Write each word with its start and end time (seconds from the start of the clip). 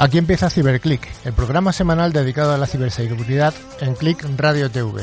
Aquí 0.00 0.16
empieza 0.16 0.48
CiberClick, 0.48 1.08
el 1.24 1.32
programa 1.32 1.72
semanal 1.72 2.12
dedicado 2.12 2.54
a 2.54 2.56
la 2.56 2.68
ciberseguridad 2.68 3.52
en 3.80 3.96
Click 3.96 4.24
Radio 4.36 4.70
TV. 4.70 5.02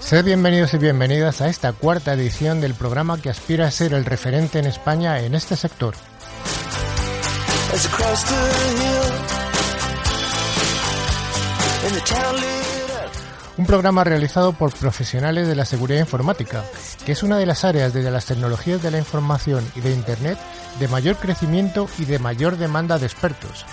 Sed 0.00 0.24
bienvenidos 0.26 0.74
y 0.74 0.78
bienvenidas 0.78 1.40
a 1.40 1.48
esta 1.48 1.72
cuarta 1.72 2.12
edición 2.12 2.60
del 2.60 2.74
programa 2.74 3.18
que 3.18 3.30
aspira 3.30 3.66
a 3.66 3.70
ser 3.70 3.94
el 3.94 4.04
referente 4.04 4.58
en 4.58 4.66
España 4.66 5.20
en 5.20 5.34
este 5.34 5.56
sector. 5.56 5.94
Un 13.56 13.66
programa 13.66 14.04
realizado 14.04 14.52
por 14.52 14.74
profesionales 14.74 15.48
de 15.48 15.54
la 15.54 15.64
seguridad 15.64 16.00
informática, 16.00 16.62
que 17.04 17.12
es 17.12 17.22
una 17.22 17.38
de 17.38 17.46
las 17.46 17.64
áreas 17.64 17.92
de 17.92 18.10
las 18.10 18.26
tecnologías 18.26 18.82
de 18.82 18.90
la 18.90 18.98
información 18.98 19.64
y 19.74 19.80
de 19.80 19.92
Internet 19.92 20.38
de 20.78 20.88
mayor 20.88 21.16
crecimiento 21.16 21.88
y 21.98 22.04
de 22.04 22.18
mayor 22.18 22.56
demanda 22.56 22.98
de 22.98 23.06
expertos. 23.06 23.64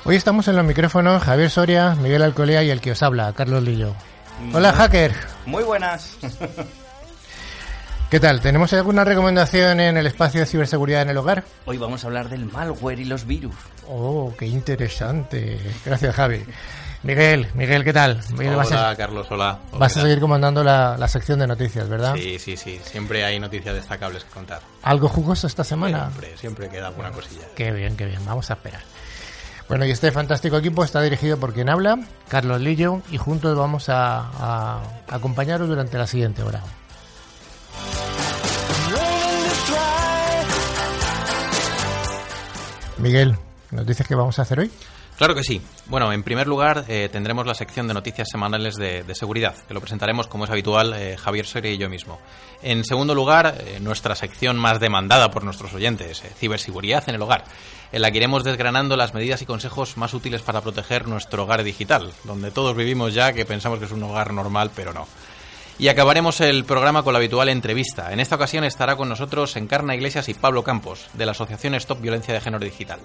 Hoy 0.06 0.16
estamos 0.16 0.48
en 0.48 0.56
los 0.56 0.66
micrófonos 0.66 1.22
Javier 1.22 1.52
Soria, 1.52 1.94
Miguel 1.94 2.24
Alcolea 2.24 2.64
y 2.64 2.72
el 2.72 2.82
que 2.82 2.94
os 2.94 3.04
habla, 3.04 3.32
Carlos 3.34 3.62
Lillo. 3.62 3.94
Hola, 4.52 4.74
hacker. 4.74 5.14
Muy 5.46 5.64
buenas. 5.64 6.18
¿Qué 8.12 8.20
tal? 8.20 8.42
¿Tenemos 8.42 8.74
alguna 8.74 9.06
recomendación 9.06 9.80
en 9.80 9.96
el 9.96 10.06
espacio 10.06 10.42
de 10.42 10.46
ciberseguridad 10.46 11.04
en 11.04 11.12
el 11.12 11.18
hogar? 11.18 11.46
Hoy 11.64 11.78
vamos 11.78 12.04
a 12.04 12.08
hablar 12.08 12.28
del 12.28 12.44
malware 12.44 13.00
y 13.00 13.06
los 13.06 13.26
virus. 13.26 13.56
Oh, 13.88 14.34
qué 14.38 14.48
interesante. 14.48 15.58
Gracias, 15.86 16.14
Javi. 16.14 16.44
Miguel, 17.04 17.48
Miguel, 17.54 17.86
¿qué 17.86 17.94
tal? 17.94 18.20
hola, 18.38 18.58
vas 18.58 18.72
a, 18.74 18.94
Carlos, 18.98 19.28
hola. 19.30 19.60
vas 19.72 19.96
a 19.96 20.02
seguir 20.02 20.20
comandando 20.20 20.62
la, 20.62 21.08
sección 21.08 21.40
de 21.40 21.48
noticias, 21.48 21.88
¿verdad? 21.88 22.16
Sí, 22.16 22.38
sí, 22.38 22.58
sí. 22.58 22.82
Siempre 22.84 23.24
hay 23.24 23.40
noticias 23.40 23.74
destacables 23.76 24.26
que 24.26 24.32
contar. 24.32 24.60
¿Algo 24.84 25.08
jugoso 25.08 25.48
esta 25.48 25.64
semana? 25.64 26.10
Siempre, 26.10 26.38
siempre 26.38 26.68
queda 26.68 26.88
alguna 26.88 27.12
cosilla. 27.12 27.46
Qué 27.56 27.72
bien, 27.72 27.96
qué 27.96 28.08
bien. 28.08 28.20
Vamos 28.26 28.50
a 28.52 28.56
esperar. 28.56 28.82
Bueno, 29.70 29.86
y 29.86 29.92
este 29.92 30.12
fantástico 30.12 30.58
equipo 30.58 30.84
está 30.84 31.02
dirigido 31.02 31.38
por 31.38 31.54
quien 31.54 31.70
habla, 31.70 31.98
Carlos 32.28 32.60
Lillo, 32.60 33.04
y 33.10 33.16
juntos 33.16 33.58
vamos 33.58 33.86
a 33.88 34.82
acompañaros 35.08 35.70
durante 35.70 35.98
la 35.98 36.08
siguiente 36.08 36.44
hora. 36.44 36.62
Miguel, 42.98 43.36
¿nos 43.72 43.88
dices 43.88 44.08
qué 44.08 44.14
vamos 44.14 44.38
a 44.38 44.44
hacer 44.44 44.60
hoy? 44.60 44.72
Claro 45.18 45.36
que 45.36 45.44
sí. 45.44 45.62
Bueno, 45.86 46.12
en 46.14 46.24
primer 46.24 46.48
lugar 46.48 46.86
eh, 46.88 47.10
tendremos 47.12 47.46
la 47.46 47.54
sección 47.54 47.88
de 47.88 47.94
noticias 47.94 48.28
semanales 48.32 48.76
de, 48.76 49.04
seguridad, 49.14 49.56
que 49.68 49.74
lo 49.74 49.80
presentaremos 49.80 50.26
como 50.28 50.46
es 50.46 50.50
habitual 50.50 50.94
eh, 50.94 51.16
Javier 51.18 51.46
Soria 51.46 51.72
y 51.72 51.78
yo 51.78 51.90
mismo. 51.90 52.20
En 52.64 52.84
segundo 52.84 53.14
lugar, 53.14 53.56
eh, 53.60 53.80
nuestra 53.80 54.16
sección 54.16 54.58
más 54.58 54.80
demandada 54.80 55.30
por 55.30 55.44
nuestros 55.44 55.74
oyentes, 55.74 56.24
ciberseguridad 56.40 57.04
en 57.08 57.16
el 57.16 57.22
hogar, 57.22 57.44
en 57.92 58.02
la 58.02 58.10
que 58.10 58.18
iremos 58.18 58.44
desgranando 58.44 58.98
las 58.98 59.14
medidas 59.14 59.42
y 59.44 59.46
consejos 59.46 59.96
más 59.98 60.14
útiles 60.14 60.42
para 60.42 60.62
proteger 60.62 61.08
nuestro 61.08 61.44
hogar 61.44 61.64
digital, 61.64 62.12
donde 62.24 62.50
todos 62.50 62.76
vivimos 62.76 63.14
ya 63.14 63.34
que 63.34 63.46
pensamos 63.46 63.78
que 63.78 63.86
es 63.86 63.92
un 63.92 64.02
hogar 64.02 64.34
normal, 64.34 64.72
pero 64.76 64.94
no. 64.94 65.08
Y 65.82 65.88
acabaremos 65.88 66.42
el 66.42 66.64
programa 66.64 67.02
con 67.02 67.14
la 67.14 67.18
habitual 67.18 67.50
entrevista. 67.50 68.14
En 68.14 68.20
esta 68.20 68.36
ocasión 68.36 68.64
estará 68.64 68.96
con 68.96 69.10
nosotros 69.10 69.56
Encarna 69.56 69.96
Iglesias 69.96 70.30
y 70.30 70.36
Pablo 70.36 70.64
Campos, 70.64 71.08
de 71.16 71.26
la 71.26 71.32
Asociación 71.32 71.74
Stop 71.74 72.02
Violencia 72.02 72.36
de 72.36 72.40
Género 72.40 72.64
Digital. 72.64 73.00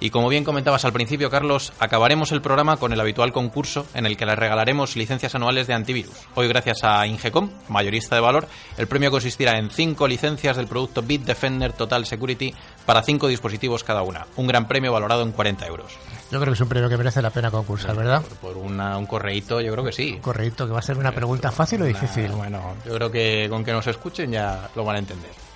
Y 0.00 0.10
como 0.10 0.28
bien 0.28 0.44
comentabas 0.44 0.84
al 0.84 0.92
principio, 0.92 1.28
Carlos, 1.28 1.72
acabaremos 1.80 2.30
el 2.30 2.40
programa 2.40 2.76
con 2.76 2.92
el 2.92 3.00
habitual 3.00 3.32
concurso 3.32 3.86
en 3.94 4.06
el 4.06 4.16
que 4.16 4.26
les 4.26 4.38
regalaremos 4.38 4.94
licencias 4.96 5.34
anuales 5.34 5.66
de 5.66 5.74
antivirus. 5.74 6.14
Hoy, 6.34 6.46
gracias 6.46 6.84
a 6.84 7.06
Ingecom, 7.06 7.50
mayorista 7.68 8.14
de 8.14 8.20
valor, 8.20 8.46
el 8.76 8.86
premio 8.86 9.10
consistirá 9.10 9.58
en 9.58 9.70
cinco 9.70 10.06
licencias 10.06 10.56
del 10.56 10.68
producto 10.68 11.02
Bitdefender 11.02 11.72
Total 11.72 12.06
Security 12.06 12.54
para 12.86 13.02
cinco 13.02 13.26
dispositivos 13.26 13.82
cada 13.82 14.02
una. 14.02 14.26
Un 14.36 14.46
gran 14.46 14.68
premio 14.68 14.92
valorado 14.92 15.22
en 15.22 15.32
40 15.32 15.66
euros. 15.66 15.98
Yo 16.30 16.38
creo 16.38 16.52
que 16.52 16.56
es 16.56 16.60
un 16.60 16.68
premio 16.68 16.88
que 16.88 16.96
merece 16.96 17.20
la 17.20 17.30
pena 17.30 17.50
concursar, 17.50 17.96
¿verdad? 17.96 18.22
Por, 18.40 18.56
un 18.56 19.06
correíto, 19.06 19.60
yo 19.60 19.72
creo 19.72 19.84
que 19.84 19.92
sí. 19.92 20.12
Un 20.14 20.20
correíto, 20.20 20.66
que 20.66 20.72
va 20.72 20.78
a 20.78 20.82
ser 20.82 20.96
una 20.96 21.12
pregunta 21.12 21.50
fácil 21.50 21.82
o 21.82 21.84
difícil. 21.86 22.30
Bueno, 22.32 22.76
yo 22.86 22.94
creo 22.94 23.10
que 23.10 23.46
con 23.50 23.64
que 23.64 23.72
nos 23.72 23.86
escuchen 23.86 24.30
ya 24.30 24.68
lo 24.76 24.84
van 24.84 24.96
a 24.96 24.98
entender. 25.00 25.47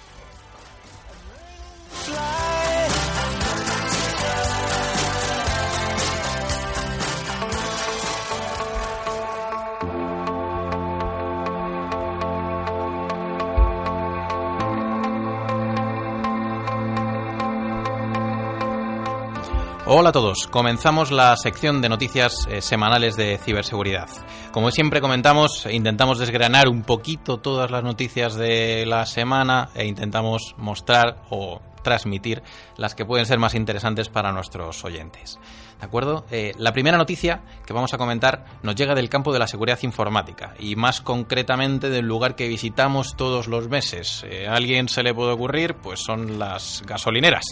Hola 19.95 20.09
a 20.09 20.13
todos, 20.13 20.47
comenzamos 20.47 21.11
la 21.11 21.37
sección 21.37 21.83
de 21.83 21.91
noticias 21.91 22.47
eh, 22.49 22.63
semanales 22.63 23.15
de 23.15 23.37
ciberseguridad. 23.37 24.09
Como 24.51 24.71
siempre 24.71 25.03
comentamos, 25.03 25.67
intentamos 25.71 26.19
desgranar 26.19 26.67
un 26.67 26.83
poquito 26.83 27.41
todas 27.41 27.71
las 27.71 27.85
noticias 27.85 28.35
de 28.35 28.87
la 28.87 29.05
semana 29.05 29.69
e 29.75 29.85
intentamos 29.85 30.55
mostrar 30.57 31.25
o 31.29 31.61
transmitir 31.83 32.43
las 32.79 32.95
que 32.95 33.05
pueden 33.05 33.27
ser 33.27 33.39
más 33.39 33.55
interesantes 33.55 34.09
para 34.09 34.33
nuestros 34.33 34.83
oyentes. 34.83 35.39
¿De 35.79 35.85
acuerdo? 35.85 36.25
Eh, 36.31 36.53
la 36.57 36.73
primera 36.73 36.97
noticia 36.97 37.43
que 37.67 37.75
vamos 37.75 37.93
a 37.93 37.99
comentar 37.99 38.47
nos 38.63 38.75
llega 38.75 38.95
del 38.95 39.11
campo 39.11 39.31
de 39.31 39.41
la 39.41 39.47
seguridad 39.47 39.79
informática 39.83 40.55
y 40.59 40.75
más 40.75 41.03
concretamente 41.03 41.91
del 41.91 42.07
lugar 42.07 42.35
que 42.35 42.49
visitamos 42.49 43.15
todos 43.15 43.47
los 43.47 43.69
meses. 43.69 44.25
Eh, 44.27 44.49
¿A 44.49 44.55
alguien 44.55 44.89
se 44.89 45.03
le 45.03 45.13
puede 45.13 45.33
ocurrir? 45.33 45.75
Pues 45.75 46.01
son 46.01 46.39
las 46.39 46.83
gasolineras. 46.87 47.45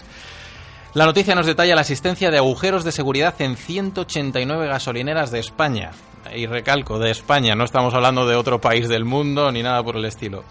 La 0.92 1.06
noticia 1.06 1.36
nos 1.36 1.46
detalla 1.46 1.76
la 1.76 1.82
existencia 1.82 2.32
de 2.32 2.38
agujeros 2.38 2.82
de 2.82 2.90
seguridad 2.90 3.40
en 3.40 3.56
189 3.56 4.66
gasolineras 4.66 5.30
de 5.30 5.38
España. 5.38 5.92
Y 6.34 6.46
recalco, 6.46 6.98
de 6.98 7.12
España, 7.12 7.54
no 7.54 7.62
estamos 7.62 7.94
hablando 7.94 8.26
de 8.26 8.34
otro 8.34 8.60
país 8.60 8.88
del 8.88 9.04
mundo 9.04 9.52
ni 9.52 9.62
nada 9.62 9.84
por 9.84 9.96
el 9.96 10.04
estilo. 10.04 10.42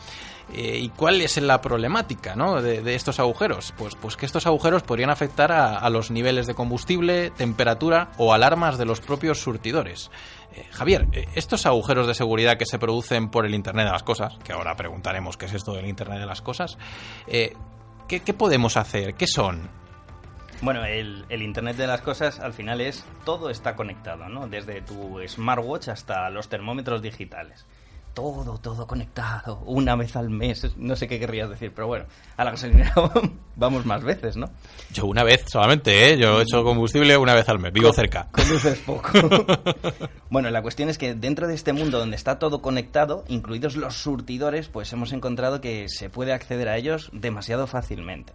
Eh, 0.54 0.80
¿Y 0.82 0.90
cuál 0.90 1.20
es 1.20 1.36
la 1.42 1.60
problemática 1.60 2.36
de, 2.62 2.96
estos 2.96 3.20
agujeros? 3.20 3.74
Pues, 3.78 3.96
pues 3.96 4.16
que 4.16 4.26
estos 4.26 4.48
agujeros 4.48 4.82
podrían 4.82 5.10
afectar 5.10 5.52
a, 5.52 5.90
los 5.90 6.10
niveles 6.10 6.48
de 6.48 6.54
combustible, 6.54 7.32
temperatura 7.32 8.12
o 8.18 8.34
alarmas 8.34 8.78
de 8.78 8.86
los 8.86 9.02
propios 9.02 9.42
surtidores. 9.42 10.10
Eh, 10.54 10.66
Javier, 10.72 11.06
eh, 11.12 11.28
estos 11.36 11.66
agujeros 11.66 12.08
de 12.08 12.14
seguridad 12.14 12.58
que 12.58 12.66
se 12.66 12.80
producen 12.80 13.28
por 13.30 13.46
el 13.46 13.54
Internet 13.54 13.88
de 13.88 13.92
las 13.92 14.04
Cosas, 14.04 14.38
que 14.42 14.54
ahora 14.54 14.78
preguntaremos 14.78 15.36
qué 15.36 15.48
es 15.48 15.54
esto 15.54 15.74
del 15.74 15.86
Internet 15.86 16.20
de 16.20 16.26
las 16.26 16.42
Cosas, 16.42 16.78
¿qué 17.28 18.34
podemos 18.34 18.78
hacer? 18.78 19.16
¿Qué 19.16 19.28
son? 19.28 19.80
Bueno, 20.62 20.84
el, 20.84 21.26
Internet 21.30 21.78
de 21.78 21.88
las 21.88 22.02
Cosas 22.02 22.40
al 22.40 22.54
final 22.54 22.82
es 22.82 23.06
todo 23.24 23.50
está 23.50 23.76
conectado, 23.76 24.28
¿no? 24.28 24.48
Desde 24.48 24.82
tu 24.82 25.18
smartwatch 25.26 25.88
hasta 25.88 26.30
los 26.30 26.50
termómetros 26.50 27.02
digitales. 27.02 27.66
todo, 28.14 28.58
todo 28.58 28.86
conectado, 28.86 29.62
una 29.66 29.96
vez 29.96 30.18
al 30.18 30.30
mes, 30.30 30.76
no 30.76 30.98
sé 30.98 31.08
qué 31.08 31.20
querrías 31.20 31.50
decir, 31.50 31.72
pero 31.74 31.88
bueno, 31.88 32.06
a 32.36 32.44
la 32.44 32.52
gasolinera 32.52 32.94
vamos 33.56 33.86
más 33.86 34.04
veces, 34.04 34.36
¿no? 34.36 34.50
Yo 34.92 35.06
una 35.06 35.24
vez 35.24 35.46
solamente, 35.48 36.10
¿eh? 36.10 36.18
Yo 36.18 36.40
he 36.40 36.44
hecho 36.44 36.64
combustible 36.64 37.16
una 37.16 37.34
vez 37.34 37.48
al 37.48 37.60
mes, 37.60 37.72
vivo 37.72 37.94
cerca. 37.94 38.28
Conduces 38.32 38.80
poco. 38.80 39.12
bueno, 40.30 40.50
la 40.50 40.62
cuestión 40.62 40.90
es 40.90 40.98
que 40.98 41.14
dentro 41.14 41.48
de 41.48 41.56
este 41.56 41.72
mundo 41.72 42.00
donde 42.00 42.18
está 42.18 42.38
todo 42.38 42.62
conectado, 42.62 43.24
incluidos 43.30 43.78
los 43.78 43.96
surtidores, 43.96 44.68
pues 44.68 44.92
hemos 44.92 45.14
encontrado 45.14 45.62
que 45.62 45.88
se 45.88 46.10
puede 46.10 46.34
acceder 46.34 46.68
a 46.68 46.76
ellos 46.76 47.10
demasiado 47.14 47.68
fácilmente. 47.68 48.34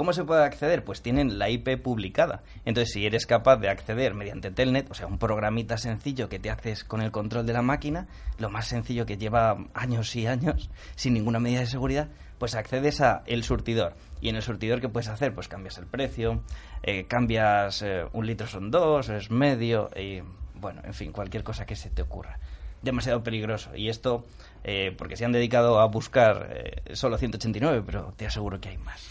¿Cómo 0.00 0.14
se 0.14 0.24
puede 0.24 0.44
acceder? 0.44 0.82
Pues 0.82 1.02
tienen 1.02 1.38
la 1.38 1.50
IP 1.50 1.76
publicada. 1.76 2.42
Entonces, 2.64 2.94
si 2.94 3.04
eres 3.04 3.26
capaz 3.26 3.58
de 3.58 3.68
acceder 3.68 4.14
mediante 4.14 4.50
Telnet, 4.50 4.90
o 4.90 4.94
sea, 4.94 5.06
un 5.06 5.18
programita 5.18 5.76
sencillo 5.76 6.30
que 6.30 6.38
te 6.38 6.48
haces 6.48 6.84
con 6.84 7.02
el 7.02 7.10
control 7.10 7.44
de 7.44 7.52
la 7.52 7.60
máquina, 7.60 8.08
lo 8.38 8.48
más 8.48 8.66
sencillo 8.66 9.04
que 9.04 9.18
lleva 9.18 9.58
años 9.74 10.16
y 10.16 10.26
años, 10.26 10.70
sin 10.96 11.12
ninguna 11.12 11.38
medida 11.38 11.60
de 11.60 11.66
seguridad, 11.66 12.08
pues 12.38 12.54
accedes 12.54 13.02
a 13.02 13.24
el 13.26 13.44
surtidor. 13.44 13.94
Y 14.22 14.30
en 14.30 14.36
el 14.36 14.42
surtidor, 14.42 14.80
¿qué 14.80 14.88
puedes 14.88 15.10
hacer? 15.10 15.34
Pues 15.34 15.48
cambias 15.48 15.76
el 15.76 15.84
precio, 15.84 16.44
eh, 16.82 17.04
cambias 17.04 17.82
eh, 17.82 18.06
un 18.14 18.26
litro 18.26 18.46
son 18.46 18.70
dos, 18.70 19.10
es 19.10 19.30
medio, 19.30 19.90
y 19.94 20.22
bueno, 20.54 20.80
en 20.82 20.94
fin, 20.94 21.12
cualquier 21.12 21.44
cosa 21.44 21.66
que 21.66 21.76
se 21.76 21.90
te 21.90 22.00
ocurra. 22.00 22.38
Demasiado 22.80 23.22
peligroso. 23.22 23.76
Y 23.76 23.90
esto, 23.90 24.24
eh, 24.64 24.94
porque 24.96 25.18
se 25.18 25.26
han 25.26 25.32
dedicado 25.32 25.78
a 25.78 25.84
buscar 25.88 26.72
solo 26.94 27.18
189, 27.18 27.82
pero 27.84 28.14
te 28.16 28.24
aseguro 28.24 28.58
que 28.62 28.70
hay 28.70 28.78
más. 28.78 29.09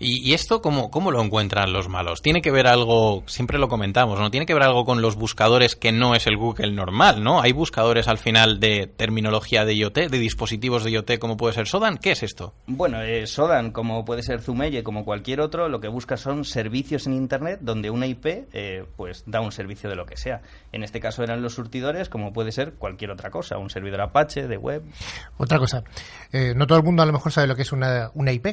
¿Y, 0.00 0.32
esto 0.32 0.62
cómo, 0.62 0.92
cómo, 0.92 1.10
lo 1.10 1.20
encuentran 1.20 1.72
los 1.72 1.88
malos? 1.88 2.22
¿Tiene 2.22 2.40
que 2.40 2.52
ver 2.52 2.68
algo, 2.68 3.24
siempre 3.26 3.58
lo 3.58 3.68
comentamos, 3.68 4.20
¿no? 4.20 4.30
¿Tiene 4.30 4.46
que 4.46 4.54
ver 4.54 4.62
algo 4.62 4.84
con 4.84 5.02
los 5.02 5.16
buscadores 5.16 5.74
que 5.74 5.90
no 5.90 6.14
es 6.14 6.28
el 6.28 6.36
Google 6.36 6.70
normal, 6.70 7.24
¿no? 7.24 7.40
¿Hay 7.40 7.50
buscadores 7.50 8.06
al 8.06 8.18
final 8.18 8.60
de 8.60 8.86
terminología 8.86 9.64
de 9.64 9.74
IoT, 9.74 9.98
de 10.08 10.18
dispositivos 10.18 10.84
de 10.84 10.92
IoT 10.92 11.18
como 11.18 11.36
puede 11.36 11.54
ser 11.54 11.66
Sodan? 11.66 11.98
¿Qué 11.98 12.12
es 12.12 12.22
esto? 12.22 12.54
Bueno, 12.68 13.02
eh, 13.02 13.26
Sodan, 13.26 13.72
como 13.72 14.04
puede 14.04 14.22
ser 14.22 14.40
Zumeye, 14.40 14.84
como 14.84 15.04
cualquier 15.04 15.40
otro, 15.40 15.68
lo 15.68 15.80
que 15.80 15.88
busca 15.88 16.16
son 16.16 16.44
servicios 16.44 17.08
en 17.08 17.14
Internet 17.14 17.58
donde 17.60 17.90
una 17.90 18.06
IP 18.06 18.26
eh, 18.52 18.84
pues 18.96 19.24
da 19.26 19.40
un 19.40 19.50
servicio 19.50 19.90
de 19.90 19.96
lo 19.96 20.06
que 20.06 20.16
sea. 20.16 20.42
En 20.70 20.84
este 20.84 21.00
caso 21.00 21.24
eran 21.24 21.42
los 21.42 21.54
surtidores, 21.54 22.08
como 22.08 22.32
puede 22.32 22.52
ser 22.52 22.74
cualquier 22.74 23.10
otra 23.10 23.30
cosa, 23.30 23.58
un 23.58 23.68
servidor 23.68 24.02
Apache 24.02 24.46
de 24.46 24.58
web. 24.58 24.84
Otra 25.38 25.58
cosa, 25.58 25.82
eh, 26.30 26.52
no 26.54 26.68
todo 26.68 26.78
el 26.78 26.84
mundo 26.84 27.02
a 27.02 27.06
lo 27.06 27.12
mejor 27.12 27.32
sabe 27.32 27.48
lo 27.48 27.56
que 27.56 27.62
es 27.62 27.72
una, 27.72 28.12
una 28.14 28.30
IP. 28.30 28.46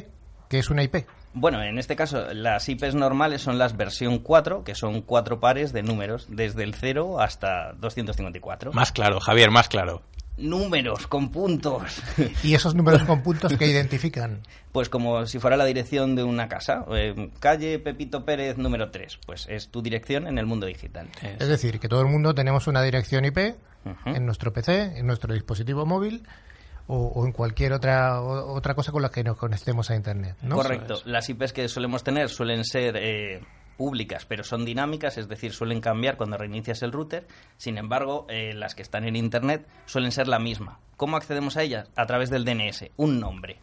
¿Qué 0.48 0.58
es 0.58 0.70
una 0.70 0.82
IP? 0.82 1.06
Bueno, 1.38 1.62
en 1.62 1.78
este 1.78 1.96
caso, 1.96 2.32
las 2.32 2.66
IPs 2.66 2.94
normales 2.94 3.42
son 3.42 3.58
las 3.58 3.76
versión 3.76 4.20
4, 4.20 4.64
que 4.64 4.74
son 4.74 5.02
cuatro 5.02 5.38
pares 5.38 5.72
de 5.72 5.82
números, 5.82 6.26
desde 6.30 6.62
el 6.62 6.74
0 6.74 7.20
hasta 7.20 7.74
254. 7.74 8.72
Más 8.72 8.90
claro, 8.90 9.20
Javier, 9.20 9.50
más 9.50 9.68
claro. 9.68 10.02
Números 10.38 11.06
con 11.06 11.30
puntos. 11.30 12.02
¿Y 12.42 12.54
esos 12.54 12.74
números 12.74 13.02
con 13.04 13.22
puntos 13.22 13.52
qué 13.58 13.66
identifican? 13.66 14.40
Pues 14.76 14.90
como 14.90 15.24
si 15.24 15.38
fuera 15.38 15.56
la 15.56 15.64
dirección 15.64 16.16
de 16.16 16.22
una 16.22 16.48
casa. 16.48 16.84
Eh, 16.90 17.30
calle 17.40 17.78
Pepito 17.78 18.26
Pérez 18.26 18.58
número 18.58 18.90
3. 18.90 19.20
Pues 19.24 19.46
es 19.48 19.68
tu 19.70 19.80
dirección 19.80 20.26
en 20.26 20.36
el 20.36 20.44
mundo 20.44 20.66
digital. 20.66 21.08
Es 21.38 21.48
decir, 21.48 21.80
que 21.80 21.88
todo 21.88 22.02
el 22.02 22.08
mundo 22.08 22.34
tenemos 22.34 22.66
una 22.66 22.82
dirección 22.82 23.24
IP 23.24 23.56
en 24.04 24.26
nuestro 24.26 24.52
PC, 24.52 24.98
en 24.98 25.06
nuestro 25.06 25.32
dispositivo 25.32 25.86
móvil 25.86 26.26
o, 26.88 27.24
en 27.26 27.32
cualquier 27.32 27.72
otra 27.72 28.20
otra 28.20 28.74
cosa 28.74 28.92
con 28.92 29.02
la 29.02 29.10
que 29.10 29.24
nos 29.24 29.36
conectemos 29.36 29.90
a 29.90 29.96
internet 29.96 30.36
¿no? 30.42 30.56
correcto. 30.56 31.00
Las 31.04 31.28
IPs 31.28 31.52
que 31.52 31.68
solemos 31.68 32.04
tener 32.04 32.28
suelen 32.28 32.64
ser 32.64 32.96
eh, 32.96 33.42
públicas 33.76 34.24
pero 34.26 34.44
son 34.44 34.64
dinámicas 34.64 35.18
es 35.18 35.28
decir 35.28 35.52
suelen 35.52 35.80
cambiar 35.80 36.16
cuando 36.16 36.36
reinicias 36.36 36.82
el 36.82 36.92
router. 36.92 37.26
Sin 37.56 37.78
embargo 37.78 38.26
eh, 38.28 38.52
las 38.54 38.74
que 38.74 38.82
están 38.82 39.04
en 39.04 39.16
internet 39.16 39.66
suelen 39.86 40.12
ser 40.12 40.28
la 40.28 40.38
misma. 40.38 40.78
Cómo 40.96 41.16
accedemos 41.16 41.56
a 41.56 41.62
ellas 41.62 41.88
a 41.96 42.06
través 42.06 42.30
del 42.30 42.44
DNS 42.44 42.86
un 42.96 43.20
nombre. 43.20 43.58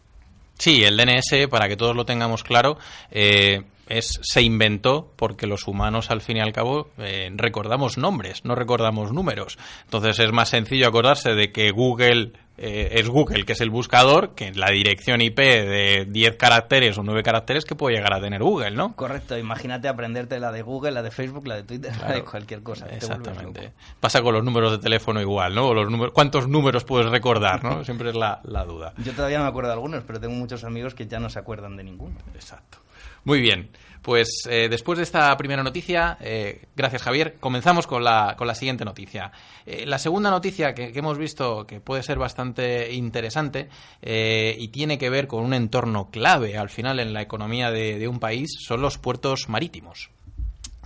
Sí, 0.56 0.84
el 0.84 0.96
DNS, 0.96 1.48
para 1.50 1.66
que 1.66 1.76
todos 1.76 1.96
lo 1.96 2.04
tengamos 2.04 2.44
claro, 2.44 2.78
eh, 3.10 3.64
es, 3.88 4.20
se 4.22 4.40
inventó 4.40 5.12
porque 5.16 5.48
los 5.48 5.66
humanos, 5.66 6.12
al 6.12 6.20
fin 6.20 6.36
y 6.36 6.40
al 6.40 6.52
cabo, 6.52 6.90
recordamos 7.34 7.98
nombres, 7.98 8.44
no 8.44 8.54
recordamos 8.54 9.12
números. 9.12 9.58
Entonces 9.82 10.20
es 10.20 10.30
más 10.30 10.50
sencillo 10.50 10.86
acordarse 10.86 11.34
de 11.34 11.50
que 11.50 11.72
Google 11.72 12.34
eh, 12.56 13.00
es 13.00 13.08
Google, 13.08 13.44
que 13.44 13.52
es 13.54 13.60
el 13.60 13.70
buscador, 13.70 14.34
que 14.34 14.52
la 14.52 14.70
dirección 14.70 15.20
IP 15.20 15.38
de 15.38 16.06
10 16.08 16.36
caracteres 16.36 16.96
o 16.98 17.02
9 17.02 17.22
caracteres 17.22 17.64
que 17.64 17.74
puede 17.74 17.96
llegar 17.96 18.14
a 18.14 18.20
tener 18.20 18.42
Google, 18.42 18.72
¿no? 18.72 18.94
Correcto, 18.94 19.36
imagínate 19.36 19.88
aprenderte 19.88 20.38
la 20.38 20.52
de 20.52 20.62
Google, 20.62 20.92
la 20.92 21.02
de 21.02 21.10
Facebook, 21.10 21.48
la 21.48 21.56
de 21.56 21.64
Twitter, 21.64 21.92
la 22.00 22.12
de 22.12 22.22
cualquier 22.22 22.62
cosa. 22.62 22.86
Exactamente. 22.86 23.72
Pasa 23.98 24.22
con 24.22 24.34
los 24.34 24.44
números 24.44 24.72
de 24.72 24.78
teléfono 24.78 25.20
igual, 25.20 25.54
¿no? 25.54 25.74
Los 25.74 25.90
números, 25.90 26.14
¿Cuántos 26.14 26.48
números 26.48 26.84
puedes 26.84 27.10
recordar, 27.10 27.64
no? 27.64 27.84
Siempre 27.84 28.10
es 28.10 28.16
la, 28.16 28.40
la 28.44 28.64
duda. 28.64 28.94
Yo 28.98 29.12
todavía 29.12 29.38
no 29.38 29.44
me 29.44 29.50
acuerdo 29.50 29.70
de 29.70 29.74
algunos, 29.74 30.04
pero 30.04 30.20
tengo 30.20 30.34
muchos 30.34 30.62
amigos 30.62 30.94
que 30.94 31.06
ya 31.06 31.18
no 31.18 31.28
se 31.28 31.40
acuerdan 31.40 31.76
de 31.76 31.84
ninguno. 31.84 32.16
Exacto. 32.34 32.78
Muy 33.24 33.40
bien. 33.40 33.70
Pues 34.04 34.46
eh, 34.50 34.68
después 34.68 34.98
de 34.98 35.02
esta 35.02 35.34
primera 35.38 35.62
noticia, 35.62 36.18
eh, 36.20 36.66
gracias 36.76 37.00
Javier, 37.00 37.36
comenzamos 37.40 37.86
con 37.86 38.04
la, 38.04 38.34
con 38.36 38.46
la 38.46 38.54
siguiente 38.54 38.84
noticia. 38.84 39.32
Eh, 39.64 39.86
la 39.86 39.98
segunda 39.98 40.30
noticia 40.30 40.74
que, 40.74 40.92
hemos 40.94 41.16
visto 41.16 41.66
que 41.66 41.80
puede 41.80 42.02
ser 42.02 42.18
bastante 42.18 42.92
interesante 42.92 43.70
y 44.02 44.68
tiene 44.68 44.98
que 44.98 45.08
ver 45.08 45.26
con 45.26 45.42
un 45.42 45.54
entorno 45.54 46.10
clave 46.10 46.58
al 46.58 46.68
final 46.68 47.00
en 47.00 47.14
la 47.14 47.22
economía 47.22 47.70
de 47.70 48.06
un 48.06 48.20
país 48.20 48.50
son 48.60 48.82
los 48.82 48.98
puertos 48.98 49.48
marítimos. 49.48 50.10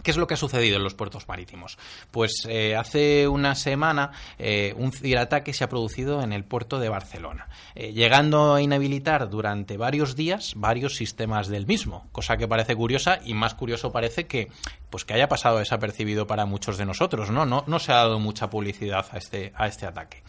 ¿Qué 0.03 0.11
es 0.11 0.17
lo 0.17 0.27
que 0.27 0.35
ha 0.35 0.39
sucedido 0.39 0.77
en 0.77 0.85
los 0.85 0.95
puertos 0.95 1.29
marítimos? 1.29 1.79
Pues 2.11 2.43
eh, 2.49 2.77
hace 2.77 3.29
una 3.29 3.55
semana 3.55 4.13
eh, 4.39 4.75
un 4.77 4.93
ciberataque 4.93 5.53
se 5.53 5.65
ha 5.65 5.69
producido 5.69 6.23
en 6.23 6.33
el 6.33 6.45
puerto 6.45 6.79
de 6.79 6.89
Barcelona, 6.89 7.49
eh, 7.75 7.93
llegando 7.93 8.55
a 8.55 8.63
inhabilitar 8.63 9.29
durante 9.29 9.77
varios 9.77 10.17
días 10.17 10.53
varios 10.57 10.97
sistemas 10.97 11.49
del 11.49 11.67
mismo, 11.67 12.09
cosa 12.13 12.37
que 12.37 12.49
parece 12.49 12.77
curiosa 12.77 13.19
y 13.25 13.35
más 13.35 13.55
curioso 13.55 13.93
parece 13.93 14.27
que 14.27 14.49
pues 14.91 15.05
que 15.05 15.15
haya 15.15 15.29
pasado 15.29 15.59
desapercibido 15.59 16.27
para 16.27 16.47
muchos 16.47 16.79
de 16.79 16.87
nosotros, 16.87 17.31
¿no? 17.31 17.45
No, 17.45 17.65
no 17.67 17.79
se 17.79 17.93
ha 17.93 17.97
dado 17.97 18.19
mucha 18.19 18.49
publicidad 18.49 19.07
a 19.13 19.19
este, 19.19 19.53
a 19.57 19.67
este 19.67 19.87
ataque. 19.87 20.23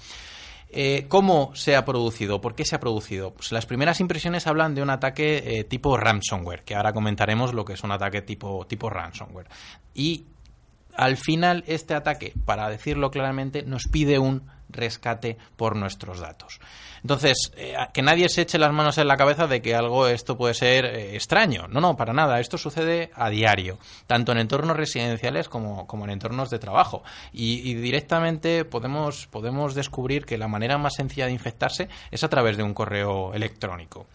Eh, 0.72 1.06
¿Cómo 1.08 1.52
se 1.56 1.76
ha 1.76 1.84
producido? 1.84 2.42
¿Por 2.42 2.54
qué 2.54 2.64
se 2.64 2.76
ha 2.76 2.80
producido? 2.80 3.34
Pues 3.34 3.52
las 3.52 3.66
primeras 3.66 4.00
impresiones 4.00 4.46
hablan 4.46 4.76
de 4.76 4.84
un 4.84 4.92
ataque 4.92 5.44
eh, 5.46 5.64
tipo 5.64 5.98
ransomware, 5.98 6.64
que 6.64 6.76
ahora 6.76 6.94
comentaremos 6.94 7.54
lo 7.54 7.66
que 7.66 7.74
es 7.74 7.84
un 7.84 7.92
ataque 7.92 8.22
tipo, 8.22 8.66
tipo 8.68 8.90
ransomware. 8.90 9.48
Y 9.96 10.26
al 11.00 11.16
final 11.16 11.64
este 11.66 11.94
ataque, 11.94 12.34
para 12.44 12.68
decirlo 12.70 13.10
claramente, 13.10 13.64
nos 13.64 13.88
pide 13.88 14.20
un 14.20 14.44
rescate 14.68 15.38
por 15.56 15.78
nuestros 15.78 16.20
datos. 16.20 16.60
Entonces, 17.02 17.54
eh, 17.56 17.78
que 17.94 18.02
nadie 18.02 18.28
se 18.28 18.42
eche 18.42 18.60
las 18.60 18.74
manos 18.74 18.98
en 18.98 19.08
la 19.08 19.16
cabeza 19.16 19.48
de 19.48 19.62
que 19.62 19.76
algo 19.76 20.10
esto 20.10 20.38
puede 20.38 20.54
ser 20.54 20.84
eh, 20.84 21.16
extraño. 21.16 21.70
No, 21.70 21.80
no, 21.80 21.96
para 21.96 22.12
nada. 22.12 22.42
Esto 22.42 22.58
sucede 22.58 23.12
a 23.16 23.30
diario, 23.30 23.80
tanto 24.08 24.34
en 24.34 24.40
entornos 24.40 24.76
residenciales 24.76 25.48
como, 25.48 25.88
en 26.04 26.10
entornos 26.10 26.50
de 26.50 26.60
trabajo. 26.60 27.02
Y, 27.32 27.76
directamente 27.76 28.66
podemos, 28.66 29.28
podemos 29.28 29.76
descubrir 29.76 30.26
que 30.26 30.38
la 30.38 30.50
manera 30.50 30.78
más 30.78 30.96
sencilla 30.96 31.28
de 31.28 31.32
infectarse 31.32 31.88
es 32.12 32.26
a 32.26 32.30
través 32.30 32.58
de 32.58 32.64
un 32.64 32.74
correo 32.74 33.34
electrónico. 33.34 34.06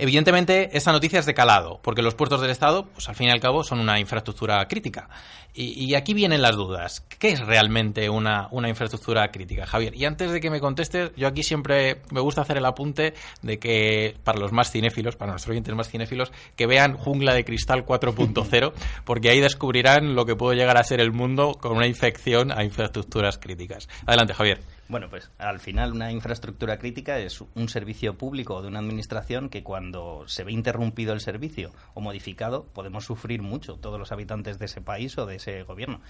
Evidentemente, 0.00 0.70
esta 0.72 0.92
noticia 0.92 1.18
es 1.18 1.26
de 1.26 1.34
calado, 1.34 1.78
porque 1.82 2.00
los 2.00 2.14
puertos 2.14 2.40
del 2.40 2.50
Estado, 2.50 2.86
pues 2.86 3.06
al 3.10 3.16
fin 3.16 3.26
y 3.26 3.32
al 3.32 3.40
cabo, 3.40 3.64
son 3.64 3.80
una 3.80 4.00
infraestructura 4.00 4.66
crítica. 4.66 5.10
Y, 5.52 5.94
aquí 5.94 6.14
vienen 6.14 6.42
las 6.42 6.56
dudas. 6.56 7.00
¿Qué 7.18 7.30
es 7.30 7.40
realmente 7.40 8.08
una, 8.08 8.48
una, 8.52 8.68
infraestructura 8.68 9.30
crítica, 9.30 9.66
Javier? 9.66 9.94
Y 9.96 10.04
antes 10.04 10.30
de 10.30 10.40
que 10.40 10.48
me 10.48 10.60
contestes, 10.60 11.10
yo 11.16 11.26
aquí 11.26 11.42
siempre 11.42 12.02
me 12.12 12.20
gusta 12.20 12.42
hacer 12.42 12.56
el 12.56 12.64
apunte 12.64 13.14
de 13.42 13.58
que, 13.58 14.16
para 14.22 14.38
los 14.38 14.52
más 14.52 14.70
cinéfilos, 14.70 15.16
para 15.16 15.32
nuestros 15.32 15.50
oyentes 15.50 15.74
más 15.74 15.90
cinéfilos, 15.90 16.32
que 16.56 16.66
vean 16.66 16.96
Jungla 16.96 17.34
de 17.34 17.44
Cristal 17.44 17.84
4.0, 17.84 18.72
porque 19.04 19.30
ahí 19.30 19.40
descubrirán 19.40 20.14
lo 20.14 20.24
que 20.24 20.36
puede 20.36 20.56
llegar 20.56 20.78
a 20.78 20.84
ser 20.84 21.00
el 21.00 21.12
mundo 21.12 21.54
con 21.60 21.76
una 21.76 21.86
infección 21.86 22.52
a 22.52 22.64
infraestructuras 22.64 23.38
críticas. 23.38 23.88
Adelante, 24.06 24.34
Javier. 24.34 24.60
Bueno, 24.90 25.08
pues 25.08 25.30
al 25.38 25.60
final 25.60 25.92
una 25.92 26.10
infraestructura 26.10 26.76
crítica 26.76 27.16
es 27.20 27.40
un 27.54 27.68
servicio 27.68 28.18
público 28.18 28.60
de 28.60 28.66
una 28.66 28.80
administración 28.80 29.48
que 29.48 29.62
cuando 29.62 30.24
se 30.26 30.42
ve 30.42 30.50
interrumpido 30.50 31.12
el 31.12 31.20
servicio 31.20 31.70
o 31.94 32.00
modificado 32.00 32.64
podemos 32.64 33.04
sufrir 33.04 33.40
mucho 33.40 33.76
todos 33.76 34.00
los 34.00 34.10
habitantes 34.10 34.58
de 34.58 34.64
ese 34.64 34.80
país 34.80 35.16
o 35.16 35.26
de 35.26 35.38
ese 35.40 35.62
gobierno. 35.64 36.00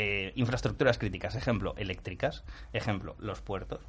Eh, 0.00 0.32
infraestructuras 0.36 0.96
críticas, 0.96 1.34
ejemplo, 1.34 1.74
eléctricas, 1.76 2.44
ejemplo, 2.72 3.16
los 3.18 3.40
puertos. 3.40 3.80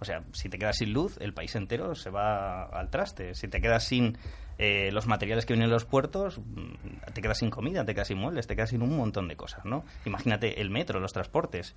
O 0.00 0.04
sea, 0.04 0.24
si 0.32 0.48
te 0.48 0.58
quedas 0.58 0.78
sin 0.78 0.92
luz, 0.92 1.16
el 1.20 1.32
país 1.32 1.54
entero 1.54 1.94
se 1.94 2.10
va 2.10 2.64
al 2.64 2.90
traste. 2.90 3.34
Si 3.36 3.46
te 3.46 3.60
quedas 3.60 3.84
sin 3.84 4.18
eh, 4.58 4.90
los 4.92 5.06
materiales 5.06 5.46
que 5.46 5.52
vienen 5.52 5.66
en 5.66 5.72
los 5.72 5.84
puertos, 5.84 6.38
mm, 6.38 7.12
te 7.12 7.22
quedas 7.22 7.38
sin 7.38 7.50
comida, 7.50 7.84
te 7.84 7.94
quedas 7.94 8.08
sin 8.08 8.18
muebles, 8.18 8.46
te 8.48 8.56
quedas 8.56 8.70
sin 8.70 8.82
un 8.82 8.96
montón 8.96 9.28
de 9.28 9.36
cosas, 9.36 9.64
¿no? 9.64 9.84
Imagínate 10.04 10.60
el 10.60 10.70
metro, 10.70 10.98
los 10.98 11.12
transportes. 11.12 11.76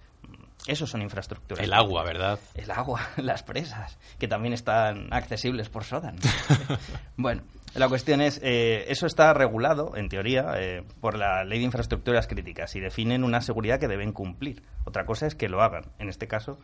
Esos 0.66 0.90
son 0.90 1.02
infraestructuras. 1.02 1.64
El 1.64 1.74
agua, 1.74 2.04
¿verdad? 2.04 2.40
El 2.56 2.72
agua, 2.72 3.02
las 3.18 3.44
presas, 3.44 3.98
que 4.18 4.28
también 4.28 4.54
están 4.54 5.14
accesibles 5.14 5.70
por 5.70 5.84
Sodan. 5.84 6.18
bueno, 7.18 7.44
la 7.76 7.88
cuestión 7.90 8.22
es, 8.22 8.40
eh, 8.44 8.86
eso 8.88 9.06
está 9.06 9.34
regulado, 9.34 9.96
en 9.96 10.10
teoría, 10.10 10.54
eh, 10.58 10.84
por 11.00 11.18
la 11.18 11.44
Ley 11.44 11.60
de 11.60 11.66
Infraestructuras 11.66 12.28
Críticas 12.28 12.76
y 12.76 12.80
definen 12.80 13.24
una 13.24 13.42
seguridad 13.42 13.80
que 13.80 13.88
deben 13.88 14.14
cumplir. 14.14 14.64
Otra 14.86 15.06
cosa 15.06 15.28
es 15.28 15.36
que 15.36 15.50
lo 15.50 15.62
hagan. 15.62 15.86
En 16.00 16.10
este 16.10 16.28
caso, 16.28 16.60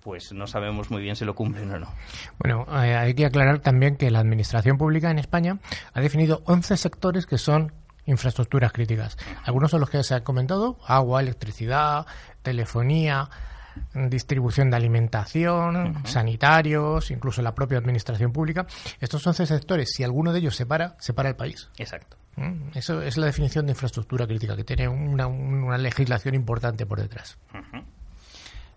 pues 0.00 0.32
no 0.32 0.46
sabemos 0.46 0.90
muy 0.90 1.02
bien 1.02 1.16
si 1.16 1.24
lo 1.24 1.34
cumplen 1.34 1.70
o 1.72 1.78
no. 1.78 1.92
Bueno, 2.38 2.66
eh, 2.82 2.94
hay 2.94 3.14
que 3.14 3.26
aclarar 3.26 3.60
también 3.60 3.96
que 3.96 4.10
la 4.10 4.20
Administración 4.20 4.78
Pública 4.78 5.10
en 5.10 5.18
España 5.18 5.58
ha 5.92 6.00
definido 6.00 6.42
11 6.46 6.76
sectores 6.76 7.26
que 7.26 7.38
son 7.38 7.72
infraestructuras 8.06 8.72
críticas. 8.72 9.16
Algunos 9.44 9.70
son 9.70 9.80
los 9.80 9.90
que 9.90 10.02
se 10.02 10.14
han 10.14 10.22
comentado, 10.22 10.78
agua, 10.86 11.20
electricidad, 11.20 12.06
telefonía, 12.42 13.28
distribución 14.08 14.70
de 14.70 14.76
alimentación, 14.76 16.04
sanitarios, 16.04 17.10
incluso 17.10 17.42
la 17.42 17.54
propia 17.54 17.78
administración 17.78 18.32
pública. 18.32 18.66
Estos 19.00 19.26
11 19.26 19.46
sectores, 19.46 19.90
si 19.94 20.04
alguno 20.04 20.32
de 20.32 20.40
ellos 20.40 20.56
se 20.56 20.66
para, 20.66 20.96
se 20.98 21.12
para 21.12 21.28
el 21.28 21.36
país. 21.36 21.68
Exacto. 21.78 22.16
¿Mm? 22.36 22.70
Eso 22.74 23.00
es 23.02 23.16
la 23.16 23.26
definición 23.26 23.66
de 23.66 23.72
infraestructura 23.72 24.26
crítica, 24.26 24.56
que 24.56 24.64
tiene 24.64 24.88
una, 24.88 25.26
una 25.26 25.78
legislación 25.78 26.34
importante 26.34 26.86
por 26.86 27.00
detrás. 27.00 27.38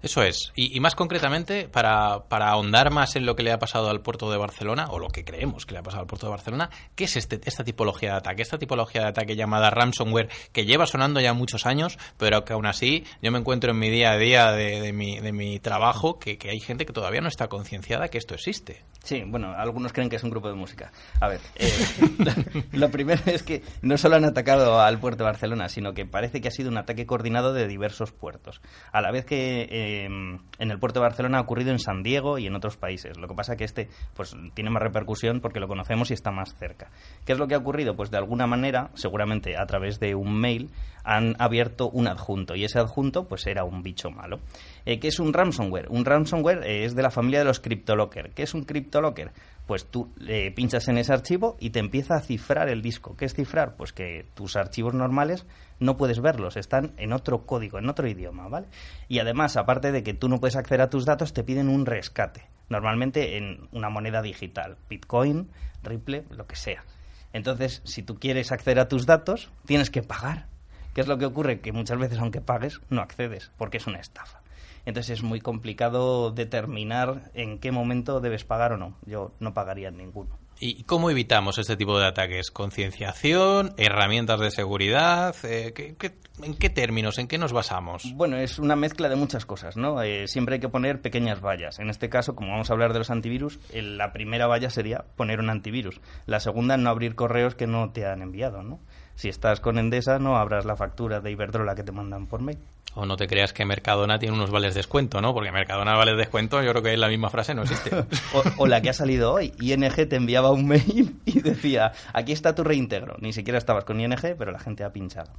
Eso 0.01 0.23
es. 0.23 0.51
Y, 0.55 0.79
más 0.79 0.95
concretamente, 0.95 1.67
para, 1.67 2.23
para, 2.29 2.49
ahondar 2.49 2.91
más 2.91 3.15
en 3.15 3.25
lo 3.25 3.35
que 3.35 3.43
le 3.43 3.51
ha 3.51 3.59
pasado 3.59 3.89
al 3.89 4.01
puerto 4.01 4.31
de 4.31 4.37
Barcelona, 4.37 4.87
o 4.89 4.99
lo 4.99 5.09
que 5.09 5.25
creemos 5.25 5.65
que 5.65 5.73
le 5.73 5.79
ha 5.79 5.83
pasado 5.83 6.01
al 6.01 6.07
puerto 6.07 6.27
de 6.27 6.31
Barcelona, 6.31 6.69
¿qué 6.95 7.03
es 7.03 7.17
este, 7.17 7.41
esta 7.43 7.63
tipología 7.63 8.11
de 8.11 8.17
ataque? 8.17 8.41
Esta 8.41 8.57
tipología 8.57 9.01
de 9.01 9.07
ataque 9.07 9.35
llamada 9.35 9.69
ransomware, 9.69 10.29
que 10.53 10.65
lleva 10.65 10.85
sonando 10.85 11.19
ya 11.19 11.33
muchos 11.33 11.65
años, 11.65 11.97
pero 12.17 12.45
que 12.45 12.53
aún 12.53 12.65
así 12.65 13.03
yo 13.21 13.31
me 13.31 13.39
encuentro 13.39 13.71
en 13.71 13.79
mi 13.79 13.89
día 13.89 14.11
a 14.11 14.17
día 14.17 14.51
de, 14.51 14.93
mi, 14.93 15.19
de 15.19 15.33
mi 15.33 15.59
trabajo 15.59 16.17
que, 16.17 16.37
que 16.37 16.49
hay 16.49 16.59
gente 16.59 16.85
que 16.85 16.93
todavía 16.93 17.21
no 17.21 17.27
está 17.27 17.47
concienciada 17.47 18.07
que 18.07 18.17
esto 18.17 18.35
existe. 18.35 18.83
Sí, 19.03 19.23
bueno, 19.25 19.53
algunos 19.55 19.93
creen 19.93 20.09
que 20.09 20.17
es 20.17 20.23
un 20.23 20.29
grupo 20.29 20.49
de 20.49 20.55
música. 20.55 20.91
A 21.19 21.27
ver, 21.27 21.41
eh, 21.55 21.71
lo 22.71 22.89
primero 22.89 23.21
es 23.25 23.43
que 23.43 23.63
no 23.81 23.97
solo 23.97 24.17
han 24.17 24.25
atacado 24.25 24.79
al 24.81 24.99
puerto 24.99 25.23
de 25.23 25.29
Barcelona, 25.29 25.69
sino 25.69 25.93
que 25.93 26.05
parece 26.05 26.41
que 26.41 26.49
ha 26.49 26.51
sido 26.51 26.69
un 26.69 26.77
ataque 26.77 27.05
coordinado 27.05 27.53
de 27.53 27.67
diversos 27.67 28.11
puertos. 28.11 28.61
A 28.91 29.01
la 29.01 29.11
vez 29.11 29.25
que 29.25 29.67
eh, 29.69 29.88
en 30.05 30.71
el 30.71 30.79
puerto 30.79 30.99
de 30.99 31.05
Barcelona 31.05 31.39
ha 31.39 31.41
ocurrido 31.41 31.71
en 31.71 31.79
San 31.79 32.03
Diego 32.03 32.37
y 32.37 32.47
en 32.47 32.55
otros 32.55 32.77
países. 32.77 33.17
Lo 33.17 33.27
que 33.27 33.35
pasa 33.35 33.55
que 33.55 33.63
este 33.63 33.89
pues 34.15 34.35
tiene 34.53 34.69
más 34.69 34.83
repercusión 34.83 35.39
porque 35.41 35.59
lo 35.59 35.67
conocemos 35.67 36.11
y 36.11 36.13
está 36.13 36.31
más 36.31 36.55
cerca. 36.55 36.89
¿Qué 37.25 37.33
es 37.33 37.39
lo 37.39 37.47
que 37.47 37.55
ha 37.55 37.59
ocurrido? 37.59 37.95
Pues 37.95 38.11
de 38.11 38.17
alguna 38.17 38.47
manera, 38.47 38.91
seguramente 38.93 39.57
a 39.57 39.65
través 39.65 39.99
de 39.99 40.15
un 40.15 40.39
mail, 40.39 40.69
han 41.03 41.35
abierto 41.39 41.89
un 41.89 42.07
adjunto 42.07 42.55
y 42.55 42.65
ese 42.65 42.79
adjunto 42.79 43.27
pues 43.27 43.47
era 43.47 43.63
un 43.63 43.81
bicho 43.81 44.09
malo. 44.11 44.39
Eh, 44.85 44.99
¿Qué 44.99 45.07
es 45.07 45.19
un 45.19 45.33
ransomware? 45.33 45.87
Un 45.89 46.05
ransomware 46.05 46.63
eh, 46.65 46.85
es 46.85 46.95
de 46.95 47.01
la 47.01 47.11
familia 47.11 47.39
de 47.39 47.45
los 47.45 47.59
CryptoLocker. 47.59 48.31
¿Qué 48.31 48.43
es 48.43 48.53
un 48.53 48.63
CryptoLocker? 48.63 49.31
Pues 49.69 49.85
tú 49.85 50.11
pinchas 50.55 50.87
en 50.87 50.97
ese 50.97 51.13
archivo 51.13 51.55
y 51.59 51.69
te 51.69 51.77
empieza 51.77 52.15
a 52.15 52.21
cifrar 52.21 52.69
el 52.69 52.81
disco. 52.81 53.15
¿Qué 53.15 53.25
es 53.25 53.35
cifrar? 53.35 53.75
Pues 53.75 53.93
que 53.93 54.25
tus 54.33 54.55
archivos 54.55 54.95
normales 54.95 55.45
no 55.79 55.95
puedes 55.95 56.21
verlos, 56.21 56.57
están 56.57 56.93
en 56.97 57.13
otro 57.13 57.45
código, 57.45 57.77
en 57.77 57.87
otro 57.87 58.07
idioma, 58.07 58.47
¿vale? 58.47 58.65
Y 59.09 59.19
además, 59.19 59.57
aparte 59.57 59.91
de 59.91 60.01
que 60.01 60.15
tú 60.15 60.27
no 60.27 60.39
puedes 60.39 60.55
acceder 60.55 60.81
a 60.81 60.89
tus 60.89 61.05
datos, 61.05 61.33
te 61.33 61.43
piden 61.43 61.69
un 61.69 61.85
rescate, 61.85 62.47
normalmente 62.67 63.37
en 63.37 63.69
una 63.71 63.91
moneda 63.91 64.23
digital, 64.23 64.75
Bitcoin, 64.89 65.51
Ripple, 65.83 66.25
lo 66.31 66.47
que 66.47 66.55
sea. 66.55 66.83
Entonces, 67.31 67.83
si 67.85 68.01
tú 68.01 68.17
quieres 68.17 68.51
acceder 68.51 68.79
a 68.79 68.87
tus 68.87 69.05
datos, 69.05 69.51
tienes 69.67 69.91
que 69.91 70.01
pagar. 70.01 70.47
¿Qué 70.95 71.01
es 71.01 71.07
lo 71.07 71.19
que 71.19 71.27
ocurre? 71.27 71.59
Que 71.59 71.73
muchas 71.73 71.99
veces, 71.99 72.17
aunque 72.17 72.41
pagues, 72.41 72.81
no 72.89 73.01
accedes, 73.01 73.51
porque 73.55 73.77
es 73.77 73.85
una 73.85 73.99
estafa. 73.99 74.41
Entonces 74.85 75.19
es 75.19 75.23
muy 75.23 75.41
complicado 75.41 76.31
determinar 76.31 77.31
en 77.33 77.59
qué 77.59 77.71
momento 77.71 78.19
debes 78.19 78.43
pagar 78.43 78.73
o 78.73 78.77
no. 78.77 78.97
Yo 79.05 79.31
no 79.39 79.53
pagaría 79.53 79.89
en 79.89 79.97
ninguno. 79.97 80.37
¿Y 80.61 80.83
cómo 80.83 81.09
evitamos 81.09 81.57
este 81.57 81.77
tipo 81.77 81.97
de 81.97 82.05
ataques? 82.05 82.51
¿Concienciación? 82.51 83.73
¿Herramientas 83.77 84.41
de 84.41 84.51
seguridad? 84.51 85.33
Eh, 85.43 85.95
en 86.43 86.53
qué 86.55 86.69
términos? 86.69 87.17
¿En 87.17 87.29
qué 87.29 87.37
nos 87.37 87.53
basamos? 87.53 88.03
Bueno, 88.15 88.35
es 88.35 88.59
una 88.59 88.75
mezcla 88.75 89.07
de 89.07 89.15
muchas 89.15 89.45
cosas, 89.45 89.77
¿no? 89.77 90.01
Eh, 90.01 90.27
siempre 90.27 90.55
hay 90.55 90.59
que 90.59 90.67
poner 90.67 91.01
pequeñas 91.01 91.39
vallas. 91.39 91.79
En 91.79 91.89
este 91.89 92.09
caso, 92.09 92.35
como 92.35 92.51
vamos 92.51 92.69
a 92.69 92.73
hablar 92.73 92.91
de 92.91 92.99
los 92.99 93.09
antivirus, 93.09 93.57
la 93.73 94.11
primera 94.11 94.47
valla 94.47 94.69
sería 94.69 95.05
poner 95.15 95.39
un 95.39 95.49
antivirus. 95.49 96.01
La 96.25 96.41
segunda, 96.41 96.75
no 96.75 96.89
abrir 96.89 97.15
correos 97.15 97.55
que 97.55 97.65
no 97.65 97.91
te 97.91 98.05
han 98.05 98.21
enviado, 98.21 98.61
¿no? 98.61 98.81
Si 99.15 99.29
estás 99.29 99.61
con 99.61 99.77
Endesa, 99.77 100.19
no 100.19 100.37
abras 100.37 100.65
la 100.65 100.75
factura 100.75 101.21
de 101.21 101.31
Iberdrola 101.31 101.75
que 101.75 101.83
te 101.83 101.91
mandan 101.91 102.27
por 102.27 102.41
mail. 102.41 102.59
O 102.99 103.05
no 103.05 103.15
te 103.15 103.27
creas 103.27 103.53
que 103.53 103.65
Mercadona 103.65 104.19
tiene 104.19 104.35
unos 104.35 104.51
vales 104.51 104.73
de 104.73 104.79
descuento, 104.79 105.21
¿no? 105.21 105.33
Porque 105.33 105.51
Mercadona 105.51 105.95
vale 105.95 106.15
descuento, 106.15 106.61
yo 106.61 106.71
creo 106.71 106.83
que 106.83 106.93
es 106.93 106.99
la 106.99 107.07
misma 107.07 107.29
frase, 107.29 107.53
no 107.53 107.61
existe. 107.61 107.91
o, 108.57 108.67
la 108.67 108.81
que 108.81 108.89
ha 108.89 108.93
salido 108.93 109.33
hoy. 109.33 109.53
ING 109.61 109.95
te 109.95 110.15
enviaba 110.15 110.51
un 110.51 110.67
mail 110.67 111.15
y 111.25 111.39
decía, 111.39 111.93
aquí 112.13 112.33
está 112.33 112.53
tu 112.53 112.63
reintegro. 112.63 113.15
Ni 113.19 113.31
siquiera 113.31 113.57
estabas 113.57 113.85
con 113.85 113.99
ING, 114.01 114.35
pero 114.37 114.51
la 114.51 114.59
gente 114.59 114.83
ha 114.83 114.91
pinchado. 114.91 115.31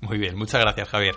Muy 0.00 0.18
bien, 0.18 0.36
muchas 0.36 0.60
gracias, 0.60 0.88
Javier. 0.88 1.14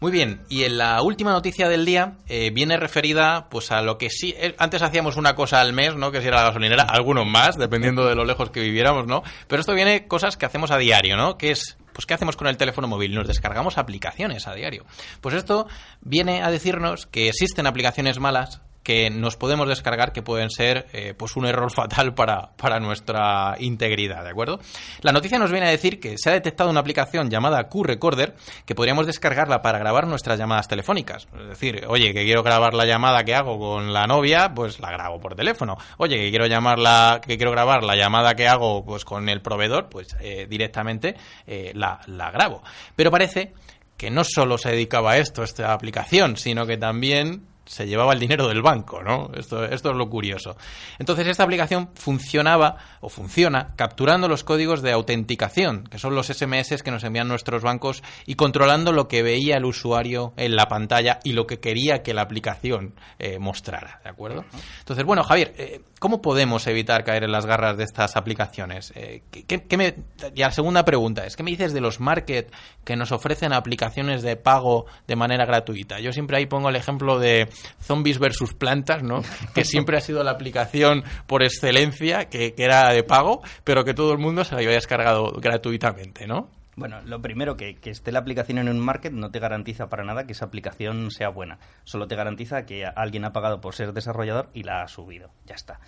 Muy 0.00 0.12
bien, 0.12 0.40
y 0.48 0.64
en 0.64 0.78
la 0.78 1.02
última 1.02 1.32
noticia 1.32 1.68
del 1.68 1.84
día 1.84 2.14
eh, 2.26 2.50
viene 2.54 2.78
referida 2.78 3.48
pues 3.50 3.70
a 3.70 3.82
lo 3.82 3.98
que 3.98 4.08
sí, 4.08 4.34
eh, 4.38 4.54
antes 4.56 4.80
hacíamos 4.80 5.18
una 5.18 5.34
cosa 5.34 5.60
al 5.60 5.74
mes, 5.74 5.94
¿no? 5.94 6.10
Que 6.10 6.22
si 6.22 6.28
era 6.28 6.38
la 6.38 6.44
gasolinera, 6.44 6.84
algunos 6.84 7.26
más, 7.26 7.58
dependiendo 7.58 8.06
de 8.06 8.14
lo 8.14 8.24
lejos 8.24 8.48
que 8.48 8.60
viviéramos, 8.60 9.06
¿no? 9.06 9.22
Pero 9.46 9.60
esto 9.60 9.74
viene 9.74 10.08
cosas 10.08 10.38
que 10.38 10.46
hacemos 10.46 10.70
a 10.70 10.78
diario, 10.78 11.18
¿no? 11.18 11.36
Que 11.36 11.50
es 11.50 11.76
pues 11.92 12.06
¿qué 12.06 12.14
hacemos 12.14 12.36
con 12.36 12.46
el 12.46 12.56
teléfono 12.56 12.88
móvil? 12.88 13.14
Nos 13.14 13.28
descargamos 13.28 13.78
aplicaciones 13.78 14.46
a 14.46 14.54
diario. 14.54 14.84
Pues 15.20 15.34
esto 15.34 15.66
viene 16.00 16.42
a 16.42 16.50
decirnos 16.50 17.06
que 17.06 17.28
existen 17.28 17.66
aplicaciones 17.66 18.18
malas 18.18 18.62
que 18.90 19.08
nos 19.08 19.36
podemos 19.36 19.68
descargar 19.68 20.12
que 20.12 20.20
pueden 20.20 20.50
ser 20.50 20.88
eh, 20.92 21.14
pues 21.16 21.36
un 21.36 21.46
error 21.46 21.70
fatal 21.70 22.12
para, 22.12 22.50
para 22.56 22.80
nuestra 22.80 23.54
integridad, 23.60 24.24
¿de 24.24 24.30
acuerdo? 24.30 24.58
La 25.02 25.12
noticia 25.12 25.38
nos 25.38 25.52
viene 25.52 25.68
a 25.68 25.70
decir 25.70 26.00
que 26.00 26.18
se 26.18 26.28
ha 26.28 26.32
detectado 26.32 26.70
una 26.70 26.80
aplicación 26.80 27.30
llamada 27.30 27.68
Q-Recorder 27.68 28.34
que 28.66 28.74
podríamos 28.74 29.06
descargarla 29.06 29.62
para 29.62 29.78
grabar 29.78 30.08
nuestras 30.08 30.40
llamadas 30.40 30.66
telefónicas. 30.66 31.28
Es 31.40 31.50
decir, 31.50 31.84
oye, 31.86 32.12
que 32.12 32.24
quiero 32.24 32.42
grabar 32.42 32.74
la 32.74 32.84
llamada 32.84 33.22
que 33.22 33.32
hago 33.32 33.60
con 33.60 33.92
la 33.92 34.08
novia, 34.08 34.52
pues 34.52 34.80
la 34.80 34.90
grabo 34.90 35.20
por 35.20 35.36
teléfono. 35.36 35.78
Oye, 35.98 36.16
que 36.16 36.30
quiero 36.30 36.48
llamarla, 36.48 37.20
que 37.24 37.36
quiero 37.36 37.52
grabar 37.52 37.84
la 37.84 37.94
llamada 37.94 38.34
que 38.34 38.48
hago 38.48 38.84
pues 38.84 39.04
con 39.04 39.28
el 39.28 39.40
proveedor, 39.40 39.88
pues 39.88 40.16
eh, 40.18 40.48
directamente 40.50 41.14
eh, 41.46 41.70
la, 41.76 42.00
la 42.08 42.32
grabo. 42.32 42.64
Pero 42.96 43.12
parece 43.12 43.52
que 43.96 44.10
no 44.10 44.24
solo 44.24 44.58
se 44.58 44.70
dedicaba 44.70 45.12
a 45.12 45.18
esto, 45.18 45.44
esta 45.44 45.72
aplicación, 45.72 46.36
sino 46.36 46.66
que 46.66 46.76
también 46.76 47.49
se 47.64 47.86
llevaba 47.86 48.12
el 48.12 48.18
dinero 48.20 48.48
del 48.48 48.62
banco, 48.62 49.02
¿no? 49.02 49.30
Esto, 49.34 49.64
esto 49.64 49.90
es 49.90 49.96
lo 49.96 50.08
curioso. 50.08 50.56
Entonces, 50.98 51.26
esta 51.26 51.44
aplicación 51.44 51.90
funcionaba 51.94 52.76
o 53.00 53.08
funciona 53.08 53.74
capturando 53.76 54.28
los 54.28 54.44
códigos 54.44 54.82
de 54.82 54.92
autenticación, 54.92 55.84
que 55.84 55.98
son 55.98 56.14
los 56.14 56.26
SMS 56.26 56.82
que 56.82 56.90
nos 56.90 57.04
envían 57.04 57.28
nuestros 57.28 57.62
bancos, 57.62 58.02
y 58.26 58.34
controlando 58.34 58.92
lo 58.92 59.08
que 59.08 59.22
veía 59.22 59.56
el 59.56 59.64
usuario 59.64 60.32
en 60.36 60.56
la 60.56 60.68
pantalla 60.68 61.20
y 61.24 61.32
lo 61.32 61.46
que 61.46 61.60
quería 61.60 62.02
que 62.02 62.14
la 62.14 62.22
aplicación 62.22 62.94
eh, 63.18 63.38
mostrara, 63.38 64.00
¿de 64.02 64.10
acuerdo? 64.10 64.44
Entonces, 64.80 65.04
bueno, 65.04 65.22
Javier, 65.22 65.54
eh, 65.56 65.80
¿cómo 65.98 66.20
podemos 66.20 66.66
evitar 66.66 67.04
caer 67.04 67.24
en 67.24 67.32
las 67.32 67.46
garras 67.46 67.76
de 67.76 67.84
estas 67.84 68.16
aplicaciones? 68.16 68.92
Eh, 68.96 69.22
¿qué, 69.30 69.76
me... 69.76 69.94
Y 70.34 70.40
la 70.40 70.50
segunda 70.50 70.84
pregunta 70.84 71.26
es, 71.26 71.36
¿qué 71.36 71.42
me 71.42 71.50
dices 71.50 71.72
de 71.72 71.80
los 71.80 72.00
market 72.00 72.52
que 72.84 72.96
nos 72.96 73.12
ofrecen 73.12 73.52
aplicaciones 73.52 74.22
de 74.22 74.36
pago 74.36 74.86
de 75.06 75.16
manera 75.16 75.44
gratuita? 75.44 76.00
Yo 76.00 76.12
siempre 76.12 76.36
ahí 76.36 76.46
pongo 76.46 76.68
el 76.68 76.76
ejemplo 76.76 77.18
de 77.18 77.48
Zombies 77.80 78.18
versus 78.18 78.54
Plantas, 78.54 79.02
¿no? 79.02 79.22
Que 79.54 79.64
siempre 79.64 79.96
ha 79.96 80.00
sido 80.00 80.22
la 80.22 80.32
aplicación 80.32 81.04
por 81.26 81.42
excelencia, 81.42 82.28
que, 82.28 82.54
era 82.56 82.90
de 82.92 83.02
pago, 83.02 83.42
pero 83.64 83.84
que 83.84 83.94
todo 83.94 84.12
el 84.12 84.18
mundo 84.18 84.44
se 84.44 84.54
la 84.54 84.58
había 84.58 84.70
descargado 84.70 85.32
gratuitamente, 85.40 86.26
¿no? 86.26 86.48
Bueno, 86.76 87.00
lo 87.04 87.20
primero, 87.20 87.56
que, 87.56 87.78
esté 87.84 88.12
la 88.12 88.20
aplicación 88.20 88.58
en 88.58 88.68
un 88.68 88.78
market 88.78 89.12
no 89.12 89.30
te 89.30 89.38
garantiza 89.38 89.88
para 89.88 90.04
nada 90.04 90.24
que 90.26 90.32
esa 90.32 90.46
aplicación 90.46 91.10
sea 91.10 91.28
buena. 91.28 91.58
Solo 91.84 92.06
te 92.06 92.16
garantiza 92.16 92.64
que 92.64 92.86
alguien 92.86 93.24
ha 93.24 93.32
pagado 93.32 93.60
por 93.60 93.74
ser 93.74 93.92
desarrollador 93.92 94.48
y 94.54 94.62
la 94.62 94.82
ha 94.82 94.88
subido. 94.88 95.30
Ya 95.46 95.56
está. 95.56 95.80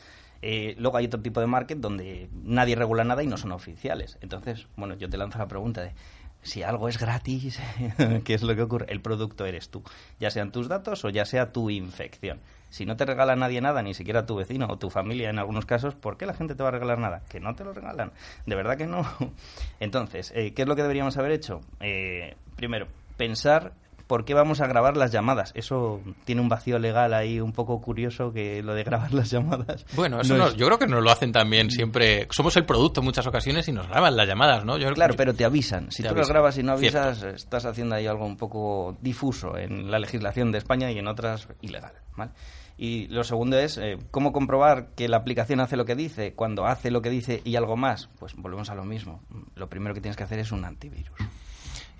Eh, 0.42 0.74
luego 0.76 0.96
hay 0.96 1.06
otro 1.06 1.22
tipo 1.22 1.40
de 1.40 1.46
market 1.46 1.78
donde 1.78 2.28
nadie 2.32 2.74
regula 2.74 3.04
nada 3.04 3.22
y 3.22 3.28
no 3.28 3.36
son 3.36 3.52
oficiales. 3.52 4.18
Entonces, 4.20 4.66
bueno, 4.76 4.96
yo 4.96 5.08
te 5.08 5.16
lanzo 5.16 5.38
la 5.38 5.46
pregunta 5.46 5.82
de 5.82 5.94
si 6.42 6.62
algo 6.62 6.88
es 6.88 6.98
gratis, 6.98 7.58
¿qué 8.24 8.34
es 8.34 8.42
lo 8.42 8.54
que 8.54 8.62
ocurre? 8.62 8.86
El 8.88 9.00
producto 9.00 9.46
eres 9.46 9.70
tú, 9.70 9.82
ya 10.18 10.30
sean 10.30 10.52
tus 10.52 10.68
datos 10.68 11.04
o 11.04 11.08
ya 11.10 11.24
sea 11.24 11.52
tu 11.52 11.70
infección. 11.70 12.40
Si 12.70 12.86
no 12.86 12.96
te 12.96 13.04
regala 13.04 13.36
nadie 13.36 13.60
nada, 13.60 13.82
ni 13.82 13.92
siquiera 13.92 14.24
tu 14.24 14.34
vecino 14.34 14.66
o 14.66 14.78
tu 14.78 14.88
familia 14.88 15.28
en 15.28 15.38
algunos 15.38 15.66
casos, 15.66 15.94
¿por 15.94 16.16
qué 16.16 16.24
la 16.24 16.32
gente 16.32 16.54
te 16.54 16.62
va 16.62 16.70
a 16.70 16.72
regalar 16.72 16.98
nada? 16.98 17.22
Que 17.28 17.38
no 17.38 17.54
te 17.54 17.64
lo 17.64 17.74
regalan. 17.74 18.12
De 18.46 18.54
verdad 18.54 18.78
que 18.78 18.86
no. 18.86 19.06
Entonces, 19.80 20.32
eh, 20.34 20.54
¿qué 20.54 20.62
es 20.62 20.68
lo 20.68 20.74
que 20.74 20.80
deberíamos 20.80 21.18
haber 21.18 21.32
hecho? 21.32 21.60
Eh, 21.80 22.34
primero, 22.56 22.88
pensar 23.18 23.74
¿por 24.12 24.26
qué 24.26 24.34
vamos 24.34 24.60
a 24.60 24.66
grabar 24.66 24.98
las 24.98 25.10
llamadas? 25.10 25.52
Eso 25.54 26.02
tiene 26.26 26.42
un 26.42 26.50
vacío 26.50 26.78
legal 26.78 27.14
ahí 27.14 27.40
un 27.40 27.52
poco 27.52 27.80
curioso 27.80 28.30
que 28.30 28.62
lo 28.62 28.74
de 28.74 28.84
grabar 28.84 29.14
las 29.14 29.30
llamadas. 29.30 29.86
Bueno, 29.94 30.20
eso 30.20 30.54
yo 30.54 30.66
creo 30.66 30.78
que 30.78 30.86
nos 30.86 31.02
lo 31.02 31.10
hacen 31.10 31.32
también 31.32 31.70
siempre. 31.70 32.28
Somos 32.28 32.54
el 32.58 32.66
producto 32.66 33.00
en 33.00 33.06
muchas 33.06 33.26
ocasiones 33.26 33.66
y 33.68 33.72
nos 33.72 33.88
graban 33.88 34.14
las 34.14 34.28
llamadas, 34.28 34.66
¿no? 34.66 34.76
claro, 34.92 35.14
pero 35.16 35.32
te 35.32 35.46
avisan. 35.46 35.90
Si 35.90 36.02
tú 36.02 36.14
las 36.14 36.28
grabas 36.28 36.58
y 36.58 36.62
no 36.62 36.72
avisas, 36.72 37.22
estás 37.22 37.64
haciendo 37.64 37.94
ahí 37.94 38.06
algo 38.06 38.26
un 38.26 38.36
poco 38.36 38.98
difuso 39.00 39.56
en 39.56 39.90
la 39.90 39.98
legislación 39.98 40.52
de 40.52 40.58
España 40.58 40.92
y 40.92 40.98
en 40.98 41.08
otras 41.08 41.48
ilegal, 41.62 41.94
¿vale? 42.14 42.32
Y 42.76 43.06
lo 43.06 43.24
segundo 43.24 43.58
es, 43.58 43.78
eh, 43.78 43.96
¿cómo 44.10 44.32
comprobar 44.32 44.88
que 44.94 45.08
la 45.08 45.16
aplicación 45.16 45.60
hace 45.60 45.78
lo 45.78 45.86
que 45.86 45.94
dice? 45.94 46.34
Cuando 46.34 46.66
hace 46.66 46.90
lo 46.90 47.00
que 47.00 47.08
dice 47.08 47.40
y 47.44 47.56
algo 47.56 47.78
más, 47.78 48.10
pues 48.18 48.34
volvemos 48.36 48.68
a 48.68 48.74
lo 48.74 48.84
mismo. 48.84 49.22
Lo 49.54 49.70
primero 49.70 49.94
que 49.94 50.02
tienes 50.02 50.18
que 50.18 50.24
hacer 50.24 50.38
es 50.38 50.52
un 50.52 50.66
antivirus. 50.66 51.16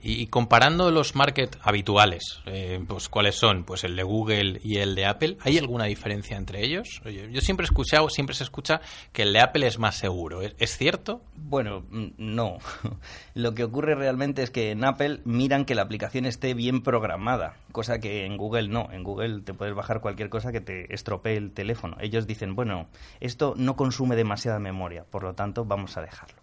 Y 0.05 0.27
comparando 0.27 0.91
los 0.91 1.15
market 1.15 1.57
habituales, 1.63 2.41
eh, 2.47 2.83
pues 2.89 3.09
¿cuáles 3.09 3.37
son? 3.37 3.63
Pues 3.63 3.85
el 3.85 3.95
de 3.95 4.03
Google 4.03 4.61
y 4.65 4.79
el 4.79 4.97
de 4.97 5.07
Apple. 5.07 5.39
¿Hay 5.43 5.59
alguna 5.59 5.85
diferencia 5.85 6.37
entre 6.37 6.65
ellos? 6.65 7.01
Yo 7.05 7.41
siempre 7.41 7.63
he 7.65 7.69
escuchado, 7.69 8.11
siempre 8.11 8.35
se 8.35 8.43
escucha 8.43 8.81
que 9.13 9.23
el 9.23 9.33
de 9.33 9.41
Apple 9.41 9.65
es 9.65 9.79
más 9.79 9.95
seguro. 9.97 10.41
¿Es, 10.43 10.77
cierto? 10.77 11.23
Bueno, 11.37 11.85
mm, 11.89 12.07
no. 12.17 12.59
Lo 13.35 13.55
que 13.55 13.63
ocurre 13.63 13.95
realmente 13.95 14.43
es 14.43 14.51
que 14.51 14.73
en 14.73 14.85
Apple 14.85 15.21
miran 15.25 15.65
que 15.65 15.77
la 15.77 15.83
aplicación 15.83 16.27
esté 16.27 16.55
bien 16.55 16.83
programada, 16.83 17.55
cosa 17.71 18.01
que 18.01 18.27
en 18.27 18.37
Google 18.37 18.67
no. 18.67 18.89
En 18.91 19.05
Google 19.05 19.43
te 19.43 19.55
puedes 19.55 19.75
bajar 19.77 20.01
cualquier 20.01 20.31
cosa 20.31 20.51
que 20.51 20.61
te 20.61 20.93
estropee 20.93 21.37
el 21.37 21.53
teléfono. 21.53 21.97
Ellos 22.01 22.27
dicen, 22.27 22.57
bueno, 22.57 22.89
esto 23.21 23.55
no 23.57 23.77
consume 23.77 24.17
demasiada 24.17 24.59
memoria, 24.59 25.05
por 25.05 25.23
lo 25.23 25.35
tanto 25.35 25.65
vamos 25.65 25.97
a 25.97 26.01
dejarlo. 26.01 26.42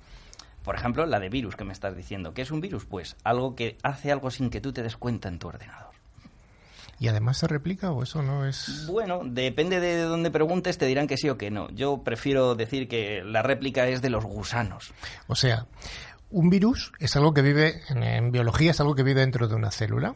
Por 0.63 0.75
ejemplo, 0.75 1.05
la 1.05 1.19
de 1.19 1.29
virus 1.29 1.55
que 1.55 1.63
me 1.63 1.73
estás 1.73 1.95
diciendo. 1.95 2.33
¿Qué 2.33 2.41
es 2.41 2.51
un 2.51 2.61
virus? 2.61 2.85
Pues 2.85 3.15
algo 3.23 3.55
que 3.55 3.77
hace 3.83 4.11
algo 4.11 4.29
sin 4.29 4.49
que 4.49 4.61
tú 4.61 4.73
te 4.73 4.83
des 4.83 4.97
cuenta 4.97 5.29
en 5.29 5.39
tu 5.39 5.47
ordenador. 5.47 5.89
¿Y 6.99 7.07
además 7.07 7.37
se 7.37 7.47
replica 7.47 7.91
o 7.91 8.03
eso 8.03 8.21
no 8.21 8.45
es...? 8.45 8.85
Bueno, 8.87 9.21
depende 9.23 9.79
de 9.79 10.01
dónde 10.01 10.31
preguntes, 10.31 10.77
te 10.77 10.85
dirán 10.85 11.07
que 11.07 11.15
sí 11.15 11.29
o 11.29 11.37
que 11.37 11.49
no. 11.49 11.69
Yo 11.69 12.03
prefiero 12.03 12.55
decir 12.55 12.89
que 12.89 13.23
la 13.23 13.41
réplica 13.41 13.87
es 13.87 14.01
de 14.01 14.09
los 14.09 14.25
gusanos. 14.25 14.91
O 15.27 15.35
sea, 15.35 15.65
un 16.31 16.49
virus 16.49 16.91
es 16.99 17.15
algo 17.15 17.33
que 17.33 17.41
vive, 17.41 17.81
en, 17.89 18.31
biología 18.31 18.71
es 18.71 18.79
algo 18.79 18.95
que 18.95 19.03
vive 19.03 19.21
dentro 19.21 19.47
de 19.47 19.55
una 19.55 19.71
célula, 19.71 20.15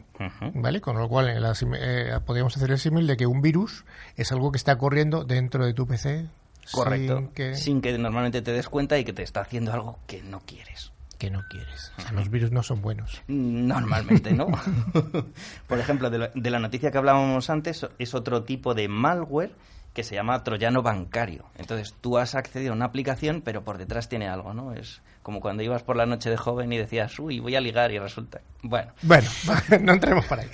¿vale? 0.54 0.82
Con 0.82 0.98
lo 0.98 1.10
cual 1.10 1.30
eh, 1.30 2.20
podríamos 2.26 2.56
hacer 2.56 2.72
el 2.72 2.80
símil 2.80 3.08
de 3.08 3.18
que 3.18 3.26
un 3.26 3.42
virus 3.42 3.86
es 4.16 4.32
algo 4.32 4.52
que 4.52 4.58
está 4.58 4.78
corriendo 4.78 5.24
dentro 5.24 5.66
de 5.66 5.74
tu 5.74 5.88
PC. 5.88 6.28
Correcto. 6.72 7.18
Sin 7.18 7.28
que... 7.30 7.56
sin 7.56 7.82
que 7.82 7.98
normalmente 7.98 8.42
te 8.42 8.52
des 8.52 8.70
cuenta 8.70 8.98
y 8.98 9.04
que 9.04 9.14
te 9.14 9.24
está 9.24 9.42
haciendo 9.42 9.74
algo 9.74 10.00
que 10.08 10.22
no 10.24 10.42
quieres. 10.42 10.92
Que 11.18 11.30
no 11.30 11.42
quieres. 11.50 11.92
O 11.98 12.02
sea, 12.02 12.12
los 12.12 12.30
virus 12.30 12.52
no 12.52 12.64
son 12.64 12.82
buenos. 12.82 13.22
Normalmente 13.28 14.34
no. 14.34 14.48
Por 15.68 15.80
ejemplo, 15.80 16.10
de 16.10 16.32
de 16.34 16.50
la 16.50 16.60
noticia 16.60 16.92
que 16.92 16.98
hablábamos 16.98 17.50
antes, 17.50 17.88
es 17.98 18.14
otro 18.14 18.44
tipo 18.44 18.74
de 18.74 18.88
malware 18.88 19.54
que 19.94 20.04
se 20.04 20.16
llama 20.16 20.44
troyano 20.44 20.82
bancario. 20.82 21.46
Entonces 21.56 21.94
tú 22.02 22.18
has 22.18 22.36
accedido 22.36 22.74
a 22.74 22.76
una 22.76 22.86
aplicación, 22.86 23.42
pero 23.42 23.64
por 23.64 23.78
detrás 23.78 24.10
tiene 24.10 24.28
algo, 24.28 24.54
¿no? 24.54 24.74
Es 24.74 25.02
como 25.24 25.40
cuando 25.40 25.64
ibas 25.64 25.84
por 25.84 25.96
la 25.96 26.06
noche 26.06 26.30
de 26.30 26.38
joven 26.38 26.72
y 26.74 26.78
decías, 26.78 27.18
uy, 27.18 27.40
voy 27.40 27.56
a 27.56 27.62
ligar 27.62 27.92
y 27.92 27.98
resulta. 27.98 28.42
Bueno. 28.62 28.92
Bueno, 29.04 29.30
no 29.82 29.94
entremos 29.94 30.26
por 30.26 30.40
ahí. 30.40 30.48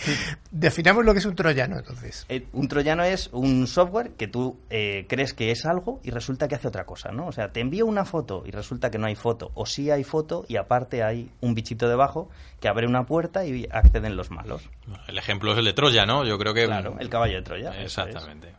Definamos 0.51 1.03
lo 1.03 1.13
que 1.13 1.19
es 1.19 1.25
un 1.25 1.35
troyano, 1.35 1.77
entonces. 1.79 2.25
Eh, 2.29 2.47
un 2.53 2.67
troyano 2.67 3.03
es 3.03 3.29
un 3.33 3.65
software 3.65 4.11
que 4.11 4.27
tú 4.27 4.59
eh, 4.69 5.05
crees 5.09 5.33
que 5.33 5.51
es 5.51 5.65
algo 5.65 5.99
y 6.03 6.11
resulta 6.11 6.47
que 6.47 6.55
hace 6.55 6.67
otra 6.67 6.85
cosa, 6.85 7.11
¿no? 7.11 7.27
O 7.27 7.31
sea, 7.31 7.51
te 7.51 7.61
envío 7.61 7.85
una 7.85 8.05
foto 8.05 8.43
y 8.45 8.51
resulta 8.51 8.91
que 8.91 8.99
no 8.99 9.07
hay 9.07 9.15
foto. 9.15 9.51
O 9.55 9.65
sí 9.65 9.89
hay 9.89 10.03
foto 10.03 10.45
y 10.47 10.57
aparte 10.57 11.03
hay 11.03 11.31
un 11.41 11.55
bichito 11.55 11.89
debajo 11.89 12.29
que 12.59 12.67
abre 12.67 12.85
una 12.85 13.05
puerta 13.05 13.45
y 13.45 13.67
acceden 13.71 14.15
los 14.15 14.29
malos. 14.29 14.69
El 15.07 15.17
ejemplo 15.17 15.53
es 15.53 15.57
el 15.57 15.65
de 15.65 15.73
Troya, 15.73 16.05
¿no? 16.05 16.25
Yo 16.25 16.37
creo 16.37 16.53
que... 16.53 16.65
Claro, 16.65 16.95
el 16.99 17.09
caballo 17.09 17.37
de 17.37 17.41
Troya. 17.41 17.81
Exactamente. 17.81 18.53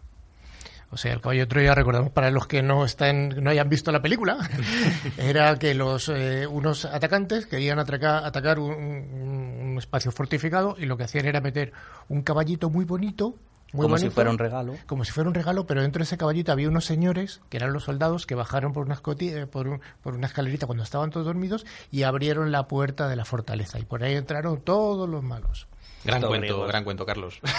O 0.92 0.96
sea, 0.96 1.12
el 1.12 1.20
caballo 1.20 1.42
de 1.42 1.46
Troya, 1.46 1.74
recordamos 1.74 2.10
para 2.10 2.32
los 2.32 2.48
que 2.48 2.62
no 2.62 2.84
están, 2.84 3.28
no 3.42 3.50
hayan 3.50 3.68
visto 3.68 3.92
la 3.92 4.02
película, 4.02 4.38
era 5.18 5.56
que 5.56 5.74
los 5.74 6.08
eh, 6.08 6.48
unos 6.48 6.84
atacantes 6.84 7.46
querían 7.46 7.78
atacar, 7.78 8.24
atacar 8.24 8.58
un, 8.58 9.76
espacio 9.78 10.10
fortificado 10.10 10.74
y 10.78 10.84
lo 10.84 10.98
que 10.98 11.04
hacían 11.04 11.24
era 11.24 11.40
meter 11.40 11.72
un 12.08 12.22
caballito 12.22 12.68
muy 12.68 12.84
bonito, 12.84 13.36
muy 13.72 13.84
como 13.84 13.96
si 13.98 14.10
fuera 14.10 14.30
un 14.30 14.36
regalo. 14.36 14.74
Como 14.86 15.04
si 15.04 15.12
fuera 15.12 15.28
un 15.28 15.34
regalo, 15.34 15.64
pero 15.64 15.80
dentro 15.80 16.00
de 16.00 16.04
ese 16.04 16.18
caballito 16.18 16.50
había 16.50 16.68
unos 16.68 16.84
señores, 16.84 17.40
que 17.48 17.56
eran 17.56 17.72
los 17.72 17.84
soldados, 17.84 18.26
que 18.26 18.34
bajaron 18.34 18.72
por 18.72 18.84
una, 18.84 19.00
eh, 19.20 19.46
por, 19.46 19.80
por 20.02 20.14
una 20.14 20.26
escalerita 20.26 20.66
cuando 20.66 20.82
estaban 20.82 21.10
todos 21.10 21.24
dormidos 21.24 21.64
y 21.90 22.02
abrieron 22.02 22.50
la 22.50 22.66
puerta 22.66 23.08
de 23.08 23.16
la 23.16 23.24
fortaleza. 23.24 23.78
Y 23.78 23.84
por 23.84 24.02
ahí 24.02 24.16
entraron 24.16 24.60
todos 24.60 25.08
los 25.08 25.22
malos. 25.22 25.68
Gran 26.04 26.20
cuento, 26.20 26.66
gran 26.66 26.82
cuento, 26.82 27.06
Carlos. 27.06 27.40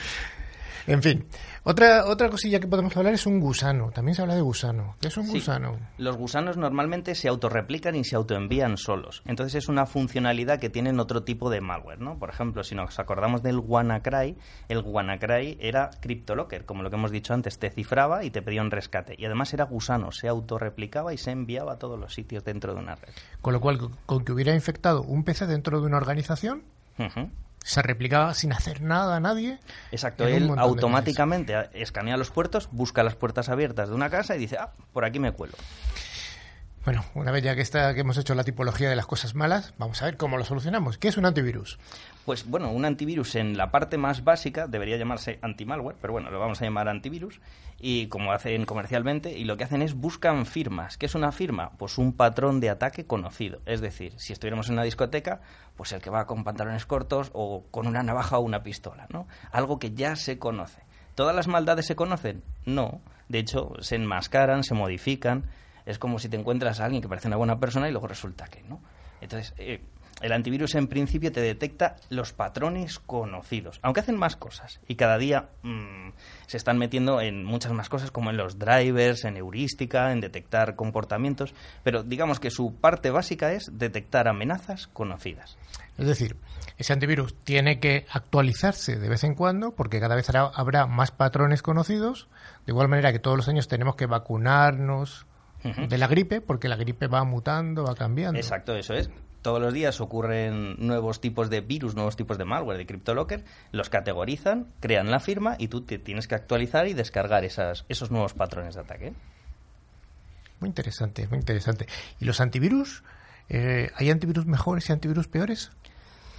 En 0.90 1.04
fin, 1.04 1.24
otra, 1.62 2.06
otra 2.06 2.28
cosilla 2.30 2.58
que 2.58 2.66
podemos 2.66 2.96
hablar 2.96 3.14
es 3.14 3.24
un 3.24 3.38
gusano. 3.38 3.92
También 3.92 4.16
se 4.16 4.22
habla 4.22 4.34
de 4.34 4.40
gusano. 4.40 4.96
¿Qué 5.00 5.06
es 5.06 5.16
un 5.16 5.28
gusano? 5.28 5.78
Los 5.98 6.16
gusanos 6.16 6.56
normalmente 6.56 7.14
se 7.14 7.28
autorreplican 7.28 7.94
y 7.94 8.02
se 8.02 8.16
autoenvían 8.16 8.76
solos. 8.76 9.22
Entonces 9.24 9.54
es 9.62 9.68
una 9.68 9.86
funcionalidad 9.86 10.58
que 10.58 10.68
tienen 10.68 10.98
otro 10.98 11.22
tipo 11.22 11.48
de 11.48 11.60
malware, 11.60 12.00
¿no? 12.00 12.18
Por 12.18 12.28
ejemplo, 12.28 12.64
si 12.64 12.74
nos 12.74 12.98
acordamos 12.98 13.40
del 13.40 13.58
WannaCry, 13.58 14.36
el 14.68 14.78
WannaCry 14.78 15.58
era 15.60 15.90
CryptoLocker, 16.00 16.64
como 16.64 16.82
lo 16.82 16.90
que 16.90 16.96
hemos 16.96 17.12
dicho 17.12 17.34
antes, 17.34 17.60
te 17.60 17.70
cifraba 17.70 18.24
y 18.24 18.30
te 18.30 18.42
pedía 18.42 18.60
un 18.60 18.72
rescate. 18.72 19.14
Y 19.16 19.24
además 19.26 19.54
era 19.54 19.66
gusano, 19.66 20.10
se 20.10 20.26
autorreplicaba 20.26 21.14
y 21.14 21.18
se 21.18 21.30
enviaba 21.30 21.74
a 21.74 21.78
todos 21.78 22.00
los 22.00 22.14
sitios 22.14 22.42
dentro 22.42 22.74
de 22.74 22.80
una 22.80 22.96
red. 22.96 23.12
Con 23.40 23.52
lo 23.52 23.60
cual, 23.60 23.78
con 24.06 24.24
que 24.24 24.32
hubiera 24.32 24.54
infectado 24.54 25.02
un 25.02 25.22
PC 25.22 25.46
dentro 25.46 25.80
de 25.80 25.86
una 25.86 25.98
organización, 25.98 26.64
se 27.62 27.82
replicaba 27.82 28.34
sin 28.34 28.52
hacer 28.52 28.82
nada 28.82 29.16
a 29.16 29.20
nadie. 29.20 29.58
Exacto, 29.92 30.26
él 30.26 30.50
automáticamente 30.56 31.54
escanea 31.74 32.16
los 32.16 32.30
puertos, 32.30 32.68
busca 32.72 33.02
las 33.02 33.14
puertas 33.14 33.48
abiertas 33.48 33.88
de 33.88 33.94
una 33.94 34.10
casa 34.10 34.34
y 34.36 34.38
dice, 34.38 34.56
ah, 34.58 34.72
por 34.92 35.04
aquí 35.04 35.18
me 35.18 35.32
cuelo. 35.32 35.54
Bueno, 36.84 37.04
una 37.14 37.30
vez 37.30 37.44
ya 37.44 37.54
que, 37.54 37.60
está, 37.60 37.92
que 37.92 38.00
hemos 38.00 38.16
hecho 38.16 38.34
la 38.34 38.44
tipología 38.44 38.88
de 38.88 38.96
las 38.96 39.06
cosas 39.06 39.34
malas, 39.34 39.74
vamos 39.76 40.00
a 40.00 40.06
ver 40.06 40.16
cómo 40.16 40.38
lo 40.38 40.44
solucionamos. 40.44 40.96
¿Qué 40.96 41.08
es 41.08 41.18
un 41.18 41.26
antivirus? 41.26 41.78
Pues 42.24 42.46
bueno, 42.46 42.70
un 42.70 42.84
antivirus 42.84 43.34
en 43.34 43.56
la 43.56 43.70
parte 43.70 43.96
más 43.96 44.24
básica 44.24 44.66
debería 44.66 44.96
llamarse 44.96 45.38
anti-malware, 45.42 45.96
pero 46.00 46.12
bueno, 46.12 46.30
lo 46.30 46.38
vamos 46.38 46.60
a 46.60 46.64
llamar 46.64 46.88
antivirus, 46.88 47.40
y 47.80 48.08
como 48.08 48.32
hacen 48.32 48.66
comercialmente, 48.66 49.36
y 49.36 49.44
lo 49.44 49.56
que 49.56 49.64
hacen 49.64 49.80
es 49.80 49.94
buscan 49.94 50.44
firmas. 50.44 50.98
¿Qué 50.98 51.06
es 51.06 51.14
una 51.14 51.32
firma? 51.32 51.72
Pues 51.78 51.96
un 51.96 52.12
patrón 52.12 52.60
de 52.60 52.68
ataque 52.68 53.06
conocido. 53.06 53.60
Es 53.64 53.80
decir, 53.80 54.12
si 54.18 54.34
estuviéramos 54.34 54.68
en 54.68 54.74
una 54.74 54.82
discoteca, 54.82 55.40
pues 55.76 55.92
el 55.92 56.02
que 56.02 56.10
va 56.10 56.26
con 56.26 56.44
pantalones 56.44 56.84
cortos 56.84 57.30
o 57.32 57.64
con 57.70 57.86
una 57.86 58.02
navaja 58.02 58.38
o 58.38 58.42
una 58.42 58.62
pistola, 58.62 59.06
¿no? 59.10 59.26
Algo 59.50 59.78
que 59.78 59.92
ya 59.92 60.14
se 60.14 60.38
conoce. 60.38 60.82
¿Todas 61.14 61.34
las 61.34 61.48
maldades 61.48 61.86
se 61.86 61.96
conocen? 61.96 62.44
No. 62.66 63.00
De 63.28 63.38
hecho, 63.38 63.72
se 63.80 63.96
enmascaran, 63.96 64.62
se 64.62 64.74
modifican. 64.74 65.46
Es 65.86 65.98
como 65.98 66.18
si 66.18 66.28
te 66.28 66.36
encuentras 66.36 66.80
a 66.80 66.84
alguien 66.84 67.00
que 67.02 67.08
parece 67.08 67.28
una 67.28 67.36
buena 67.36 67.58
persona 67.58 67.88
y 67.88 67.92
luego 67.92 68.08
resulta 68.08 68.46
que 68.46 68.62
no. 68.62 68.80
Entonces, 69.20 69.54
eh, 69.56 69.82
el 70.20 70.32
antivirus 70.32 70.74
en 70.74 70.86
principio 70.86 71.32
te 71.32 71.40
detecta 71.40 71.96
los 72.10 72.32
patrones 72.32 72.98
conocidos, 72.98 73.80
aunque 73.82 74.00
hacen 74.00 74.18
más 74.18 74.36
cosas. 74.36 74.80
Y 74.86 74.96
cada 74.96 75.18
día 75.18 75.48
mm, 75.62 76.10
se 76.46 76.56
están 76.56 76.78
metiendo 76.78 77.20
en 77.20 77.44
muchas 77.44 77.72
más 77.72 77.88
cosas, 77.88 78.10
como 78.10 78.30
en 78.30 78.36
los 78.36 78.58
drivers, 78.58 79.24
en 79.24 79.36
heurística, 79.36 80.12
en 80.12 80.20
detectar 80.20 80.76
comportamientos. 80.76 81.54
Pero 81.82 82.02
digamos 82.02 82.40
que 82.40 82.50
su 82.50 82.74
parte 82.74 83.10
básica 83.10 83.52
es 83.52 83.78
detectar 83.78 84.28
amenazas 84.28 84.86
conocidas. 84.88 85.56
Es 85.96 86.06
decir, 86.06 86.36
ese 86.78 86.92
antivirus 86.92 87.34
tiene 87.44 87.78
que 87.78 88.06
actualizarse 88.10 88.98
de 88.98 89.08
vez 89.08 89.24
en 89.24 89.34
cuando 89.34 89.72
porque 89.72 90.00
cada 90.00 90.16
vez 90.16 90.30
habrá 90.30 90.86
más 90.86 91.10
patrones 91.10 91.62
conocidos. 91.62 92.28
De 92.66 92.72
igual 92.72 92.88
manera 92.88 93.12
que 93.12 93.18
todos 93.18 93.36
los 93.36 93.48
años 93.48 93.68
tenemos 93.68 93.96
que 93.96 94.06
vacunarnos 94.06 95.26
de 95.62 95.98
la 95.98 96.06
gripe 96.06 96.40
porque 96.40 96.68
la 96.68 96.76
gripe 96.76 97.06
va 97.06 97.24
mutando, 97.24 97.84
va 97.84 97.94
cambiando. 97.94 98.38
Exacto, 98.38 98.74
eso 98.74 98.94
es 98.94 99.10
todos 99.42 99.60
los 99.60 99.72
días 99.72 100.00
ocurren 100.00 100.76
nuevos 100.78 101.20
tipos 101.20 101.50
de 101.50 101.60
virus, 101.60 101.94
nuevos 101.94 102.16
tipos 102.16 102.38
de 102.38 102.44
malware 102.44 102.78
de 102.78 102.86
CryptoLocker, 102.86 103.44
los 103.72 103.88
categorizan, 103.88 104.66
crean 104.80 105.10
la 105.10 105.20
firma 105.20 105.56
y 105.58 105.68
tú 105.68 105.82
te 105.82 105.98
tienes 105.98 106.28
que 106.28 106.34
actualizar 106.34 106.86
y 106.88 106.94
descargar 106.94 107.44
esas, 107.44 107.84
esos 107.88 108.10
nuevos 108.10 108.34
patrones 108.34 108.74
de 108.74 108.80
ataque. 108.80 109.12
Muy 110.60 110.68
interesante, 110.68 111.26
muy 111.28 111.38
interesante. 111.38 111.86
¿Y 112.20 112.26
los 112.26 112.40
antivirus? 112.40 113.02
Eh, 113.48 113.90
¿Hay 113.96 114.10
antivirus 114.10 114.46
mejores 114.46 114.88
y 114.88 114.92
antivirus 114.92 115.26
peores? 115.26 115.72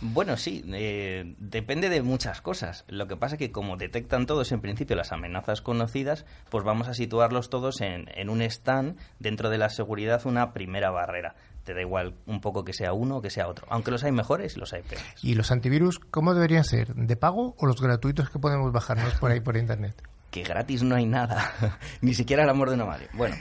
Bueno, 0.04 0.36
sí, 0.36 0.64
eh, 0.74 1.36
depende 1.38 1.90
de 1.90 2.02
muchas 2.02 2.42
cosas. 2.42 2.86
Lo 2.88 3.08
que 3.08 3.18
pasa 3.18 3.36
es 3.36 3.40
que 3.40 3.52
como 3.52 3.78
detectan 3.78 4.26
todos 4.26 4.52
en 4.52 4.60
principio 4.60 4.96
las 4.96 5.12
amenazas 5.12 5.62
conocidas, 5.62 6.26
pues 6.50 6.64
vamos 6.64 6.88
a 6.88 6.96
situarlos 6.96 7.52
todos 7.52 7.82
en, 7.82 8.10
en 8.16 8.30
un 8.30 8.42
stand 8.42 8.98
dentro 9.20 9.52
de 9.52 9.60
la 9.60 9.70
seguridad, 9.70 10.26
una 10.26 10.54
primera 10.54 10.90
barrera 10.90 11.36
te 11.64 11.74
da 11.74 11.82
igual 11.82 12.16
un 12.26 12.42
poco 12.42 12.64
que 12.64 12.74
sea 12.74 12.94
uno 12.94 13.18
o 13.18 13.22
que 13.22 13.30
sea 13.30 13.48
otro. 13.48 13.66
Aunque 13.70 13.92
los 13.92 14.04
hay 14.04 14.12
mejores 14.12 14.58
los 14.58 14.74
hay 14.74 14.82
peores. 14.82 15.24
¿Y 15.24 15.36
los 15.36 15.52
antivirus 15.52 16.00
cómo 16.00 16.34
deberían 16.34 16.64
ser? 16.64 16.94
¿De 16.96 17.16
pago 17.16 17.56
o 17.58 17.66
los 17.66 17.82
gratuitos 17.82 18.30
que 18.30 18.40
podemos 18.40 18.72
bajarnos 18.72 19.14
por 19.16 19.32
ahí 19.32 19.40
por 19.40 19.58
internet? 19.58 20.02
Que 20.32 20.44
gratis 20.44 20.82
no 20.82 20.96
hay 20.96 21.06
nada, 21.06 21.52
ni 22.02 22.14
siquiera 22.14 22.44
el 22.44 22.50
amor 22.50 22.70
de 22.70 22.76
una 22.76 22.86
madre. 22.86 23.10
Bueno, 23.16 23.36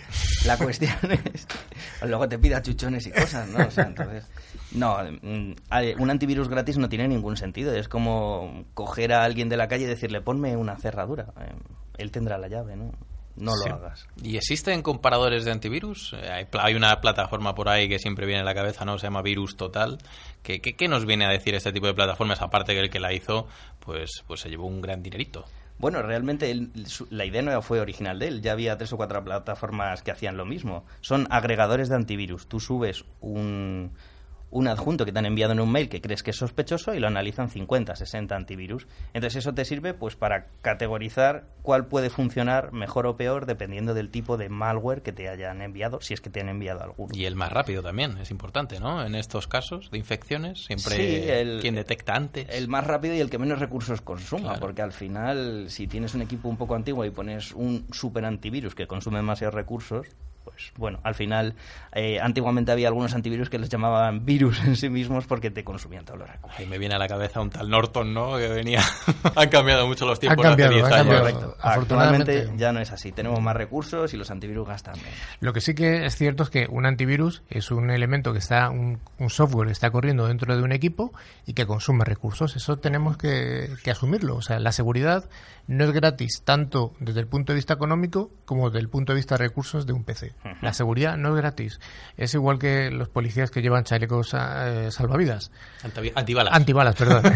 la 0.45 0.57
cuestión 0.59 0.91
es, 1.25 1.47
luego 2.03 2.29
te 2.29 2.37
pida 2.37 2.61
chuchones 2.61 3.07
y 3.07 3.13
cosas, 3.13 3.49
¿no? 3.49 3.65
O 3.65 3.71
sea, 3.71 3.85
entonces, 3.85 4.29
no, 4.73 4.99
mm, 5.23 5.55
un 6.01 6.11
antivirus 6.11 6.49
gratis 6.49 6.79
no 6.79 6.89
tiene 6.89 7.07
ningún 7.07 7.37
sentido. 7.37 7.73
Es 7.73 7.89
como 7.89 8.65
coger 8.75 9.13
a 9.13 9.23
alguien 9.23 9.49
de 9.49 9.57
la 9.57 9.69
calle 9.69 9.85
y 9.85 9.87
decirle, 9.87 10.21
ponme 10.21 10.57
una 10.57 10.77
cerradura. 10.79 11.33
Eh, 11.41 11.55
él 11.99 12.11
tendrá 12.11 12.39
la 12.39 12.49
llave, 12.49 12.75
¿no? 12.75 12.91
No 13.37 13.53
lo 13.57 13.75
hagas. 13.75 14.07
¿Y 14.23 14.37
existen 14.37 14.83
comparadores 14.83 15.45
de 15.45 15.53
antivirus? 15.53 16.15
Eh, 16.15 16.47
hay, 16.53 16.75
una 16.75 17.01
plataforma 17.01 17.55
por 17.55 17.69
ahí 17.69 17.89
que 17.89 17.99
siempre 17.99 18.27
viene 18.27 18.43
a 18.43 18.45
la 18.45 18.55
cabeza, 18.55 18.85
¿no? 18.85 18.99
Se 18.99 19.07
llama 19.07 19.23
Virus 19.23 19.57
Total. 19.57 19.99
¿Qué, 20.43 20.61
qué, 20.61 20.89
nos 20.89 21.07
viene 21.07 21.27
a 21.27 21.31
decir 21.31 21.55
este 21.55 21.73
tipo 21.73 21.87
de 21.87 21.95
plataformas? 21.95 22.43
Aparte 22.43 22.75
que 22.75 22.81
el 22.81 22.91
que 22.91 23.01
la 23.01 23.13
hizo, 23.13 23.47
pues, 23.81 24.23
pues 24.27 24.41
se 24.41 24.49
llevó 24.49 24.67
un 24.67 24.81
gran 24.81 25.03
dinerito. 25.03 25.45
Bueno, 25.79 26.03
realmente 26.03 26.55
la 27.09 27.25
idea 27.25 27.41
no 27.41 27.63
fue 27.63 27.81
original 27.81 28.19
de 28.19 28.29
él. 28.29 28.43
Ya 28.43 28.53
había 28.53 28.77
tres 28.77 28.93
o 28.93 28.99
cuatro 28.99 29.25
plataformas 29.25 30.03
que 30.03 30.11
hacían 30.11 30.37
lo 30.37 30.45
mismo. 30.45 30.85
Son 31.01 31.27
agregadores 31.31 31.89
de 31.89 31.97
antivirus. 31.97 32.47
Tú 32.47 32.61
subes 32.61 33.07
un, 33.23 33.93
un 34.51 34.69
adjunto 34.69 35.05
que 35.05 35.13
te 35.13 35.19
han 35.19 35.27
enviado 35.27 35.53
en 35.53 35.61
un 35.61 35.71
mail 35.71 35.89
que 35.89 36.01
crees 36.01 36.23
que 36.23 36.31
es 36.31 36.37
sospechoso 36.37 36.95
y 36.95 37.01
lo 37.01 37.07
analizan 37.07 37.51
50, 37.51 37.95
60 37.95 38.35
antivirus. 38.35 38.87
Entonces 39.15 39.37
eso 39.37 39.55
te 39.55 39.65
sirve 39.65 39.95
pues 39.95 40.17
para 40.17 40.47
categorizar 40.63 41.45
cuál 41.63 41.87
puede 41.87 42.11
funcionar 42.11 42.73
mejor 42.73 43.07
o 43.07 43.17
peor 43.17 43.47
dependiendo 43.47 43.95
del 43.95 44.11
tipo 44.11 44.37
de 44.37 44.49
malware 44.49 45.03
que 45.03 45.13
te 45.13 45.29
hayan 45.29 45.63
enviado, 45.63 46.01
si 46.01 46.15
es 46.15 46.21
que 46.21 46.31
te 46.31 46.41
han 46.41 46.49
enviado 46.49 46.83
alguno. 46.83 47.15
Y 47.15 47.25
el 47.27 47.37
más 47.37 47.53
rápido 47.53 47.83
también, 47.83 48.19
es 48.19 48.31
importante, 48.31 48.81
¿no? 48.81 49.05
En 49.05 49.15
estos 49.15 49.47
casos 49.47 49.91
de 49.91 49.99
infecciones, 49.99 50.65
siempre 50.65 51.41
el, 51.41 51.61
quien 51.61 51.75
detecta 51.75 52.15
antes. 52.15 52.47
El 52.51 52.69
más 52.69 52.87
rápido 52.87 53.15
y 53.15 53.21
el 53.21 53.31
que 53.31 53.39
menos 53.39 53.59
recursos 53.59 54.01
consuma, 54.01 54.59
porque 54.59 54.83
al 54.83 54.93
final 54.93 55.67
si 55.69 55.87
tienes 55.87 56.15
un 56.15 56.23
equipo 56.23 56.49
un 56.49 56.57
poco 56.57 56.75
antiguo 56.75 57.05
y 57.05 57.11
pones 57.11 57.53
un 57.53 57.87
super 57.93 58.25
antivirus 58.25 58.75
que 58.75 58.87
consume 58.87 59.19
demasiados 59.19 59.55
recursos, 59.55 60.07
pues 60.45 60.73
bueno, 60.77 61.01
al 61.03 61.15
final, 61.15 61.55
eh, 61.93 62.19
antiguamente 62.21 62.73
había 62.73 62.89
algunos 62.89 63.15
antivirus 63.15 63.51
que 63.51 63.59
les 63.59 63.69
llamaban 63.69 64.25
virus 64.25 64.61
en 64.65 64.77
sí 64.77 64.89
mismos 64.89 65.27
porque 65.27 65.51
te 65.51 65.65
consumían 65.65 66.05
todos 66.05 66.21
los 66.21 66.31
recursos. 66.31 66.61
Y 66.61 66.67
me 66.67 66.79
viene 66.79 66.95
a 66.95 66.99
la 66.99 67.09
cabeza 67.09 67.41
un 67.41 67.51
tal 67.51 67.69
Norton, 67.69 68.15
¿no? 68.15 68.37
Que 68.37 68.49
venía. 68.49 68.83
han 69.37 69.49
cambiado 69.49 69.87
mucho 69.87 70.07
los 70.07 70.19
tiempos. 70.19 70.45
Han 70.45 70.57
cambiado, 70.57 70.89
Cambiado. 70.89 71.57
Afortunadamente 71.61 72.51
ya 72.57 72.73
no 72.73 72.81
es 72.81 72.91
así. 72.91 73.13
Tenemos 73.13 73.41
más 73.41 73.57
recursos 73.57 74.15
y 74.15 74.17
los 74.17 74.31
antivirus 74.31 74.67
gastan 74.67 74.97
menos. 74.97 75.19
Lo 75.41 75.53
que 75.53 75.61
sí 75.61 75.75
que 75.75 76.07
es 76.07 76.17
cierto 76.17 76.45
es 76.45 76.51
que 76.51 76.67
un 76.71 76.87
antivirus 76.87 77.43
es 77.51 77.71
un 77.71 77.91
elemento 77.91 78.33
que 78.33 78.39
está, 78.39 78.71
un, 78.71 79.01
software 79.29 79.67
que 79.67 79.73
está 79.73 79.91
corriendo 79.91 80.27
dentro 80.27 80.57
de 80.57 80.63
un 80.63 80.73
equipo 80.73 81.13
y 81.47 81.53
que 81.53 81.67
consume 81.67 82.05
recursos. 82.05 82.57
Eso 82.57 82.79
tenemos 82.79 83.17
que, 83.17 83.71
que 83.85 83.91
asumirlo. 83.91 84.37
O 84.37 84.43
sea, 84.43 84.59
la 84.59 84.73
seguridad 84.73 85.29
no 85.71 85.85
es 85.85 85.93
gratis 85.93 86.43
tanto 86.45 86.95
desde 86.99 87.21
el 87.21 87.29
punto 87.29 87.53
de 87.53 87.57
vista 87.57 87.75
económico 87.75 88.33
como 88.45 88.71
desde 88.71 88.81
el 88.81 88.89
punto 88.89 89.13
de 89.13 89.19
vista 89.19 89.37
de 89.37 89.45
recursos 89.45 89.87
de 89.87 89.93
un 89.93 90.03
PC. 90.03 90.35
La 90.63 90.73
seguridad 90.73 91.17
no 91.17 91.29
es 91.29 91.37
gratis. 91.37 91.81
Es 92.17 92.35
igual 92.35 92.59
que 92.59 92.91
los 92.91 93.09
policías 93.09 93.53
que 93.53 93.63
llevan 93.63 93.85
chalecos 93.85 94.35
eh, 94.35 94.89
salvavidas. 94.91 95.53
Antibalas. 96.17 96.53
Antibalas, 96.53 96.97
perdón. 96.97 97.23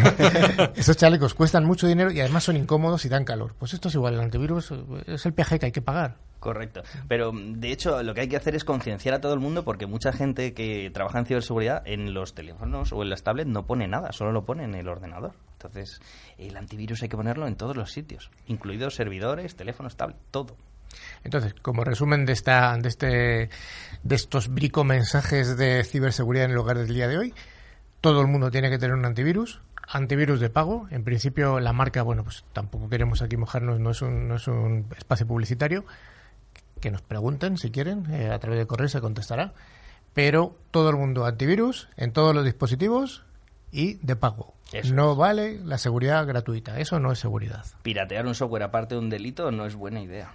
Esos 0.74 0.96
chalecos 0.96 1.32
cuestan 1.32 1.64
mucho 1.64 1.86
dinero 1.86 2.10
y 2.10 2.20
además 2.20 2.42
son 2.42 2.56
incómodos 2.56 3.04
y 3.04 3.08
dan 3.08 3.24
calor. 3.24 3.54
Pues 3.56 3.72
esto 3.72 3.86
es 3.86 3.94
igual, 3.94 4.14
el 4.14 4.20
antivirus 4.20 4.74
es 5.06 5.24
el 5.24 5.32
peaje 5.32 5.60
que 5.60 5.66
hay 5.66 5.72
que 5.72 5.82
pagar. 5.82 6.16
Correcto. 6.40 6.82
Pero 7.06 7.30
de 7.32 7.70
hecho 7.70 8.02
lo 8.02 8.14
que 8.14 8.22
hay 8.22 8.28
que 8.28 8.36
hacer 8.36 8.56
es 8.56 8.64
concienciar 8.64 9.14
a 9.14 9.20
todo 9.20 9.32
el 9.32 9.40
mundo 9.40 9.64
porque 9.64 9.86
mucha 9.86 10.12
gente 10.12 10.54
que 10.54 10.90
trabaja 10.92 11.20
en 11.20 11.26
ciberseguridad 11.26 11.82
en 11.86 12.12
los 12.12 12.34
teléfonos 12.34 12.92
o 12.92 13.02
en 13.02 13.10
las 13.10 13.22
tablets 13.22 13.48
no 13.48 13.64
pone 13.64 13.86
nada, 13.86 14.10
solo 14.10 14.32
lo 14.32 14.44
pone 14.44 14.64
en 14.64 14.74
el 14.74 14.88
ordenador. 14.88 15.34
Entonces 15.64 16.00
el 16.36 16.56
antivirus 16.56 17.02
hay 17.02 17.08
que 17.08 17.16
ponerlo 17.16 17.46
en 17.46 17.56
todos 17.56 17.74
los 17.74 17.90
sitios, 17.90 18.30
incluidos 18.46 18.94
servidores, 18.94 19.56
teléfonos, 19.56 19.96
tablets, 19.96 20.20
todo. 20.30 20.56
Entonces, 21.24 21.54
como 21.54 21.84
resumen 21.84 22.26
de 22.26 22.34
esta, 22.34 22.76
de 22.76 22.88
este, 22.88 23.50
de 24.02 24.14
estos 24.14 24.48
brico 24.48 24.84
mensajes 24.84 25.56
de 25.56 25.82
ciberseguridad 25.84 26.44
en 26.44 26.50
el 26.50 26.56
lugar 26.56 26.76
del 26.76 26.88
día 26.88 27.08
de 27.08 27.16
hoy, 27.16 27.34
todo 28.02 28.20
el 28.20 28.26
mundo 28.26 28.50
tiene 28.50 28.68
que 28.68 28.78
tener 28.78 28.94
un 28.94 29.06
antivirus, 29.06 29.62
antivirus 29.88 30.38
de 30.38 30.50
pago. 30.50 30.86
En 30.90 31.02
principio, 31.02 31.58
la 31.60 31.72
marca, 31.72 32.02
bueno, 32.02 32.24
pues 32.24 32.44
tampoco 32.52 32.90
queremos 32.90 33.22
aquí 33.22 33.38
mojarnos, 33.38 33.80
no 33.80 33.90
es 33.90 34.02
un, 34.02 34.28
no 34.28 34.36
es 34.36 34.46
un 34.46 34.86
espacio 34.96 35.26
publicitario. 35.26 35.86
Que 36.78 36.90
nos 36.90 37.00
pregunten 37.00 37.56
si 37.56 37.70
quieren, 37.70 38.04
eh, 38.12 38.30
a 38.30 38.38
través 38.38 38.58
de 38.58 38.66
correo 38.66 38.88
se 38.88 39.00
contestará. 39.00 39.54
Pero 40.12 40.58
todo 40.70 40.90
el 40.90 40.96
mundo 40.96 41.24
antivirus 41.24 41.88
en 41.96 42.12
todos 42.12 42.34
los 42.34 42.44
dispositivos 42.44 43.24
y 43.72 43.94
de 43.94 44.14
pago. 44.14 44.53
No 44.92 45.16
vale 45.16 45.60
la 45.64 45.78
seguridad 45.78 46.26
gratuita, 46.26 46.78
eso 46.78 46.98
no 46.98 47.12
es 47.12 47.18
seguridad. 47.18 47.64
Piratear 47.82 48.26
un 48.26 48.34
software 48.34 48.64
aparte 48.64 48.94
de 48.94 49.00
un 49.00 49.10
delito 49.10 49.50
no 49.50 49.66
es 49.66 49.74
buena 49.74 50.00
idea. 50.00 50.32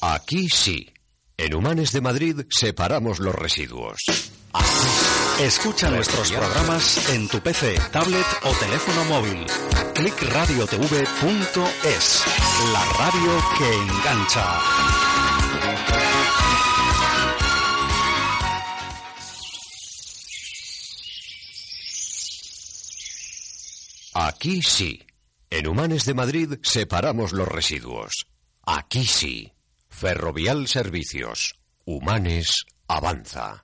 Aquí 0.00 0.48
sí. 0.48 0.90
En 1.36 1.54
Humanes 1.54 1.92
de 1.92 2.00
Madrid 2.00 2.40
separamos 2.50 3.18
los 3.18 3.34
residuos. 3.34 3.98
Escucha 5.40 5.90
nuestros 5.90 6.30
programas 6.30 7.10
en 7.10 7.26
tu 7.26 7.40
PC, 7.40 7.74
tablet 7.90 8.24
o 8.44 8.52
teléfono 8.52 9.04
móvil. 9.06 9.44
Clickradiotv.es, 9.94 12.24
la 12.72 12.84
radio 12.98 13.42
que 13.58 13.74
engancha. 13.74 14.60
Aquí 24.14 24.62
sí. 24.62 25.04
En 25.50 25.66
Humanes 25.66 26.04
de 26.04 26.14
Madrid 26.14 26.54
separamos 26.62 27.32
los 27.32 27.48
residuos. 27.48 28.28
Aquí 28.62 29.04
sí. 29.04 29.52
Ferrovial 29.88 30.68
Servicios. 30.68 31.58
Humanes 31.84 32.66
avanza. 32.86 33.63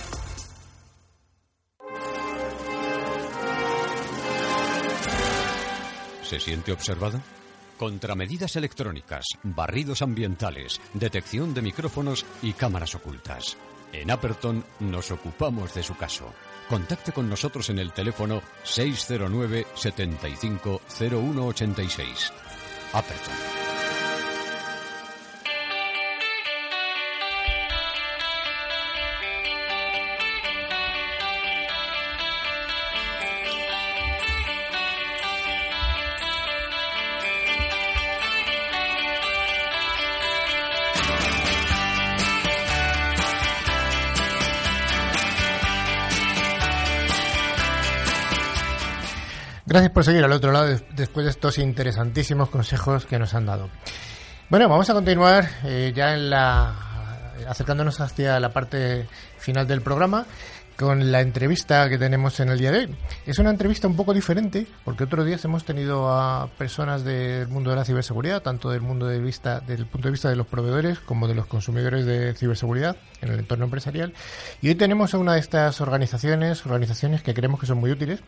¿Se 6.31 6.39
siente 6.39 6.71
observado? 6.71 7.19
Contramedidas 7.77 8.55
electrónicas, 8.55 9.25
barridos 9.43 10.01
ambientales, 10.01 10.79
detección 10.93 11.53
de 11.53 11.61
micrófonos 11.61 12.25
y 12.41 12.53
cámaras 12.53 12.95
ocultas. 12.95 13.57
En 13.91 14.09
Aperton 14.09 14.63
nos 14.79 15.11
ocupamos 15.11 15.73
de 15.73 15.83
su 15.83 15.93
caso. 15.97 16.33
Contacte 16.69 17.11
con 17.11 17.27
nosotros 17.27 17.69
en 17.69 17.79
el 17.79 17.91
teléfono 17.91 18.41
609 18.63 19.67
75 19.75 20.81
0186. 20.87 22.31
Aperton. 22.93 23.70
Gracias 49.71 49.93
por 49.93 50.03
seguir 50.03 50.21
al 50.21 50.33
otro 50.33 50.51
lado 50.51 50.77
después 50.97 51.23
de 51.23 51.29
estos 51.29 51.57
interesantísimos 51.57 52.49
consejos 52.49 53.05
que 53.05 53.17
nos 53.17 53.33
han 53.33 53.45
dado. 53.45 53.69
Bueno, 54.49 54.67
vamos 54.67 54.89
a 54.89 54.93
continuar 54.93 55.47
eh, 55.63 55.93
ya 55.95 56.13
en 56.13 56.29
la 56.29 56.75
acercándonos 57.47 58.01
hacia 58.01 58.37
la 58.41 58.49
parte 58.49 59.07
final 59.37 59.65
del 59.65 59.79
programa 59.79 60.25
con 60.81 61.11
la 61.11 61.21
entrevista 61.21 61.87
que 61.89 61.99
tenemos 61.99 62.39
en 62.39 62.49
el 62.49 62.57
día 62.57 62.71
de 62.71 62.79
hoy. 62.79 62.95
Es 63.27 63.37
una 63.37 63.51
entrevista 63.51 63.87
un 63.87 63.95
poco 63.95 64.15
diferente, 64.15 64.65
porque 64.83 65.03
otros 65.03 65.27
días 65.27 65.45
hemos 65.45 65.63
tenido 65.63 66.09
a 66.09 66.49
personas 66.57 67.03
del 67.03 67.47
mundo 67.49 67.69
de 67.69 67.75
la 67.75 67.85
ciberseguridad, 67.85 68.41
tanto 68.41 68.71
del 68.71 68.81
mundo 68.81 69.05
de 69.05 69.19
vista, 69.19 69.59
del 69.59 69.85
punto 69.85 70.07
de 70.07 70.13
vista 70.13 70.29
de 70.29 70.35
los 70.35 70.47
proveedores 70.47 70.99
como 70.99 71.27
de 71.27 71.35
los 71.35 71.45
consumidores 71.45 72.07
de 72.07 72.33
ciberseguridad 72.33 72.95
en 73.21 73.29
el 73.29 73.39
entorno 73.39 73.65
empresarial. 73.65 74.13
Y 74.59 74.69
hoy 74.69 74.75
tenemos 74.75 75.13
a 75.13 75.19
una 75.19 75.35
de 75.35 75.39
estas 75.39 75.81
organizaciones, 75.81 76.65
organizaciones 76.65 77.21
que 77.21 77.35
creemos 77.35 77.59
que 77.59 77.67
son 77.67 77.77
muy 77.77 77.91
útiles. 77.91 78.19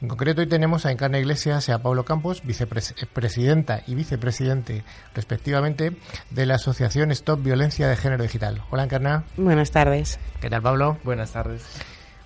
En 0.00 0.08
concreto 0.08 0.40
hoy 0.40 0.48
tenemos 0.48 0.84
a 0.84 0.90
Encarna 0.90 1.20
Iglesias 1.20 1.68
y 1.68 1.72
a 1.72 1.78
Pablo 1.78 2.04
Campos, 2.04 2.42
vicepresidenta 2.44 3.84
y 3.86 3.94
vicepresidente 3.94 4.82
respectivamente 5.14 5.96
de 6.30 6.46
la 6.46 6.56
Asociación 6.56 7.12
Stop 7.12 7.44
Violencia 7.44 7.86
de 7.86 7.94
Género 7.94 8.24
Digital. 8.24 8.62
Hola 8.70 8.82
Encarna. 8.82 9.22
Buenas 9.36 9.70
tardes. 9.70 10.18
¿Qué 10.40 10.50
tal 10.50 10.62
Pablo? 10.62 10.98
Buenas 11.04 11.30
tardes. 11.30 11.62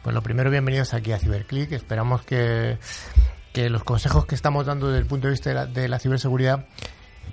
Pues 0.06 0.14
lo 0.14 0.22
primero, 0.22 0.52
bienvenidos 0.52 0.94
aquí 0.94 1.10
a 1.10 1.18
CiberClick. 1.18 1.72
Esperamos 1.72 2.22
que, 2.22 2.78
los 3.56 3.82
consejos 3.82 4.24
que 4.24 4.36
estamos 4.36 4.64
dando 4.64 4.86
desde 4.86 5.00
el 5.00 5.06
punto 5.06 5.26
de 5.26 5.32
vista 5.32 5.66
de 5.66 5.88
la, 5.88 5.98
ciberseguridad 5.98 6.66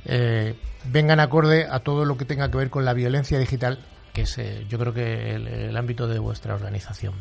eh, 0.05 0.55
vengan 0.85 1.19
acorde 1.19 1.67
a 1.69 1.81
todo 1.81 2.03
lo 2.03 2.17
que 2.17 2.25
tenga 2.25 2.49
que 2.49 2.57
ver 2.57 2.71
con 2.71 2.83
la 2.83 2.93
violencia 2.93 3.37
digital, 3.37 3.77
que 4.11 4.23
es 4.23 4.35
eh, 4.39 4.65
yo 4.67 4.79
creo 4.79 4.91
que 4.91 5.35
el, 5.35 5.77
ámbito 5.77 6.07
de 6.07 6.17
vuestra 6.17 6.55
organización. 6.55 7.13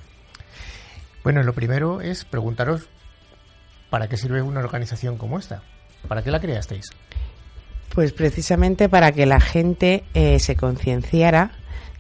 Bueno, 1.22 1.42
lo 1.42 1.52
primero 1.52 2.00
es 2.00 2.24
preguntaros 2.24 2.88
para 3.90 4.08
qué 4.08 4.16
sirve 4.16 4.40
una 4.40 4.60
organización 4.60 5.18
como 5.18 5.38
esta. 5.38 5.60
¿Para 6.08 6.22
qué 6.22 6.30
la 6.30 6.40
creasteis? 6.40 6.88
Pues 7.94 8.14
precisamente 8.14 8.88
para 8.88 9.12
que 9.12 9.26
la 9.26 9.38
gente 9.38 10.04
eh, 10.14 10.38
se 10.38 10.56
concienciara 10.56 11.50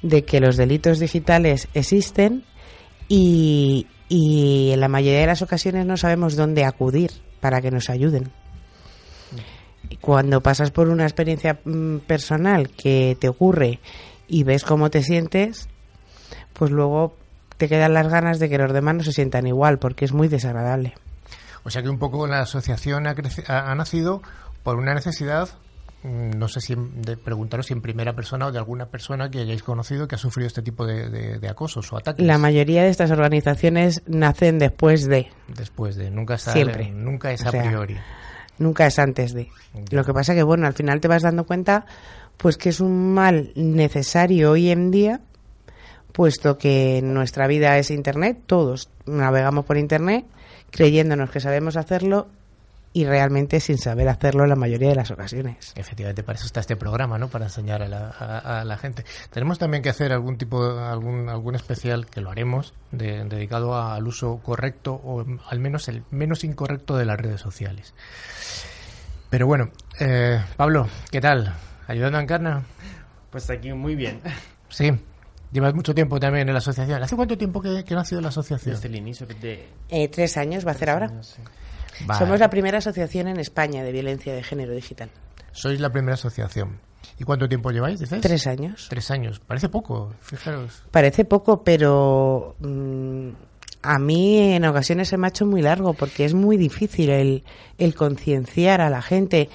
de 0.00 0.24
que 0.24 0.40
los 0.40 0.56
delitos 0.56 1.00
digitales 1.00 1.68
existen 1.74 2.46
y, 3.14 4.72
en 4.72 4.80
la 4.80 4.88
mayoría 4.88 5.20
de 5.20 5.26
las 5.26 5.42
ocasiones 5.42 5.84
no 5.84 5.96
sabemos 5.96 6.36
dónde 6.36 6.64
acudir 6.64 7.10
para 7.40 7.60
que 7.60 7.70
nos 7.70 7.90
ayuden. 7.90 8.30
Cuando 10.00 10.40
pasas 10.42 10.70
por 10.70 10.88
una 10.88 11.04
experiencia 11.04 11.60
mm, 11.64 11.98
personal 11.98 12.70
que 12.70 13.16
te 13.20 13.28
ocurre 13.28 13.80
y 14.28 14.44
ves 14.44 14.64
cómo 14.64 14.90
te 14.90 15.02
sientes, 15.02 15.68
pues 16.54 16.70
luego 16.70 17.14
te 17.58 17.68
quedan 17.68 17.92
las 17.92 18.08
ganas 18.08 18.38
de 18.38 18.48
que 18.48 18.58
los 18.58 18.72
demás 18.72 18.94
no 18.96 19.02
se 19.02 19.12
sientan 19.12 19.46
igual, 19.46 19.78
porque 19.78 20.04
es 20.04 20.12
muy 20.12 20.28
desagradable. 20.28 20.94
O 21.64 21.70
sea 21.70 21.82
que 21.82 21.90
un 21.90 21.98
poco 21.98 22.26
la 22.26 22.40
asociación 22.40 23.06
ha, 23.06 23.14
ha 23.46 23.74
nacido 23.74 24.22
por 24.62 24.76
una 24.76 24.94
necesidad 24.94 25.50
no 26.04 26.48
sé 26.48 26.60
si 26.60 26.74
de 26.76 27.16
preguntaros 27.16 27.66
si 27.66 27.72
en 27.72 27.80
primera 27.80 28.14
persona 28.14 28.46
o 28.46 28.52
de 28.52 28.58
alguna 28.58 28.86
persona 28.86 29.30
que 29.30 29.40
hayáis 29.40 29.62
conocido 29.62 30.08
que 30.08 30.16
ha 30.16 30.18
sufrido 30.18 30.46
este 30.46 30.62
tipo 30.62 30.86
de, 30.86 31.40
acosos 31.48 31.92
o 31.92 31.96
ataques. 31.96 32.24
La 32.26 32.38
mayoría 32.38 32.82
de 32.82 32.88
estas 32.88 33.10
organizaciones 33.10 34.02
nacen 34.06 34.58
después 34.58 35.06
de. 35.06 35.28
Después 35.48 35.96
de, 35.96 36.10
nunca 36.10 36.34
es, 36.34 36.42
Siempre. 36.42 36.90
nunca 36.90 37.32
es 37.32 37.44
a 37.46 37.50
priori. 37.50 37.96
Nunca 38.58 38.86
es 38.86 38.98
antes 38.98 39.32
de. 39.32 39.48
Lo 39.90 40.04
que 40.04 40.12
pasa 40.12 40.34
que, 40.34 40.42
bueno, 40.42 40.66
al 40.66 40.74
final 40.74 41.00
te 41.00 41.08
vas 41.08 41.22
dando 41.22 41.44
cuenta 41.44 41.86
pues 42.36 42.56
que 42.56 42.70
es 42.70 42.80
un 42.80 43.14
mal 43.14 43.52
necesario 43.54 44.50
hoy 44.50 44.70
en 44.70 44.90
día, 44.90 45.20
puesto 46.12 46.58
que 46.58 47.00
nuestra 47.02 47.46
vida 47.46 47.78
es 47.78 47.90
Internet, 47.90 48.38
todos 48.46 48.88
navegamos 49.06 49.64
por 49.64 49.76
Internet 49.76 50.24
creyéndonos 50.72 51.30
que 51.30 51.38
sabemos 51.38 51.76
hacerlo 51.76 52.26
y 52.92 53.04
realmente 53.06 53.60
sin 53.60 53.78
saber 53.78 54.08
hacerlo 54.08 54.42
en 54.42 54.50
la 54.50 54.56
mayoría 54.56 54.90
de 54.90 54.96
las 54.96 55.10
ocasiones. 55.10 55.72
Efectivamente, 55.76 56.22
para 56.22 56.36
eso 56.36 56.46
está 56.46 56.60
este 56.60 56.76
programa, 56.76 57.18
¿no? 57.18 57.28
Para 57.28 57.46
enseñar 57.46 57.82
a 57.82 58.64
la, 58.64 58.78
gente. 58.78 59.04
Tenemos 59.30 59.58
también 59.58 59.82
que 59.82 59.88
hacer 59.88 60.12
algún 60.12 60.36
tipo, 60.36 60.62
algún, 60.62 61.28
algún 61.28 61.54
especial, 61.54 62.06
que 62.06 62.20
lo 62.20 62.30
haremos, 62.30 62.74
dedicado 62.90 63.76
al 63.76 64.06
uso 64.06 64.40
correcto 64.42 64.92
o 64.92 65.24
al 65.48 65.58
menos 65.58 65.88
el 65.88 66.02
menos 66.10 66.44
incorrecto 66.44 66.96
de 66.96 67.06
las 67.06 67.18
redes 67.18 67.40
sociales. 67.40 67.94
Pero 69.30 69.46
bueno, 69.46 69.70
eh, 69.98 70.42
Pablo, 70.56 70.86
¿qué 71.10 71.20
tal? 71.20 71.54
¿Ayudando 71.86 72.18
a 72.18 72.22
Encarna? 72.22 72.62
Pues 73.30 73.48
aquí 73.48 73.72
muy 73.72 73.94
bien. 73.94 74.20
Sí. 74.68 74.92
Llevas 75.52 75.74
mucho 75.74 75.94
tiempo 75.94 76.18
también 76.18 76.48
en 76.48 76.54
la 76.54 76.58
asociación. 76.58 77.02
¿Hace 77.02 77.16
cuánto 77.16 77.36
tiempo 77.36 77.60
que, 77.60 77.84
que 77.84 77.94
nació 77.94 78.20
la 78.20 78.28
asociación? 78.28 78.74
Desde 78.74 78.88
el 78.88 78.96
inicio. 78.96 79.26
De... 79.26 79.68
Eh, 79.88 80.08
tres 80.08 80.36
años 80.36 80.66
va 80.66 80.70
a 80.70 80.74
hacer 80.74 80.90
ahora. 80.90 81.10
Somos 82.18 82.40
la 82.40 82.50
primera 82.50 82.78
asociación 82.78 83.28
en 83.28 83.38
España 83.38 83.82
de 83.82 83.92
violencia 83.92 84.34
de 84.34 84.42
género 84.42 84.72
digital. 84.72 85.10
Sois 85.52 85.80
la 85.80 85.90
primera 85.90 86.14
asociación. 86.14 86.80
¿Y 87.18 87.24
cuánto 87.24 87.48
tiempo 87.48 87.70
lleváis, 87.70 88.00
dices? 88.00 88.20
Tres 88.20 88.46
años. 88.46 88.86
Tres 88.88 89.10
años. 89.10 89.40
Parece 89.40 89.68
poco, 89.68 90.14
fijaros. 90.20 90.82
Parece 90.90 91.24
poco, 91.24 91.62
pero 91.62 92.56
mm, 92.60 93.28
a 93.82 93.98
mí 93.98 94.54
en 94.54 94.64
ocasiones 94.64 95.08
se 95.08 95.16
me 95.16 95.26
ha 95.26 95.30
hecho 95.30 95.46
muy 95.46 95.62
largo 95.62 95.94
porque 95.94 96.24
es 96.24 96.34
muy 96.34 96.56
difícil 96.56 97.10
el, 97.10 97.44
el 97.78 97.94
concienciar 97.94 98.80
a 98.80 98.90
la 98.90 99.02
gente. 99.02 99.50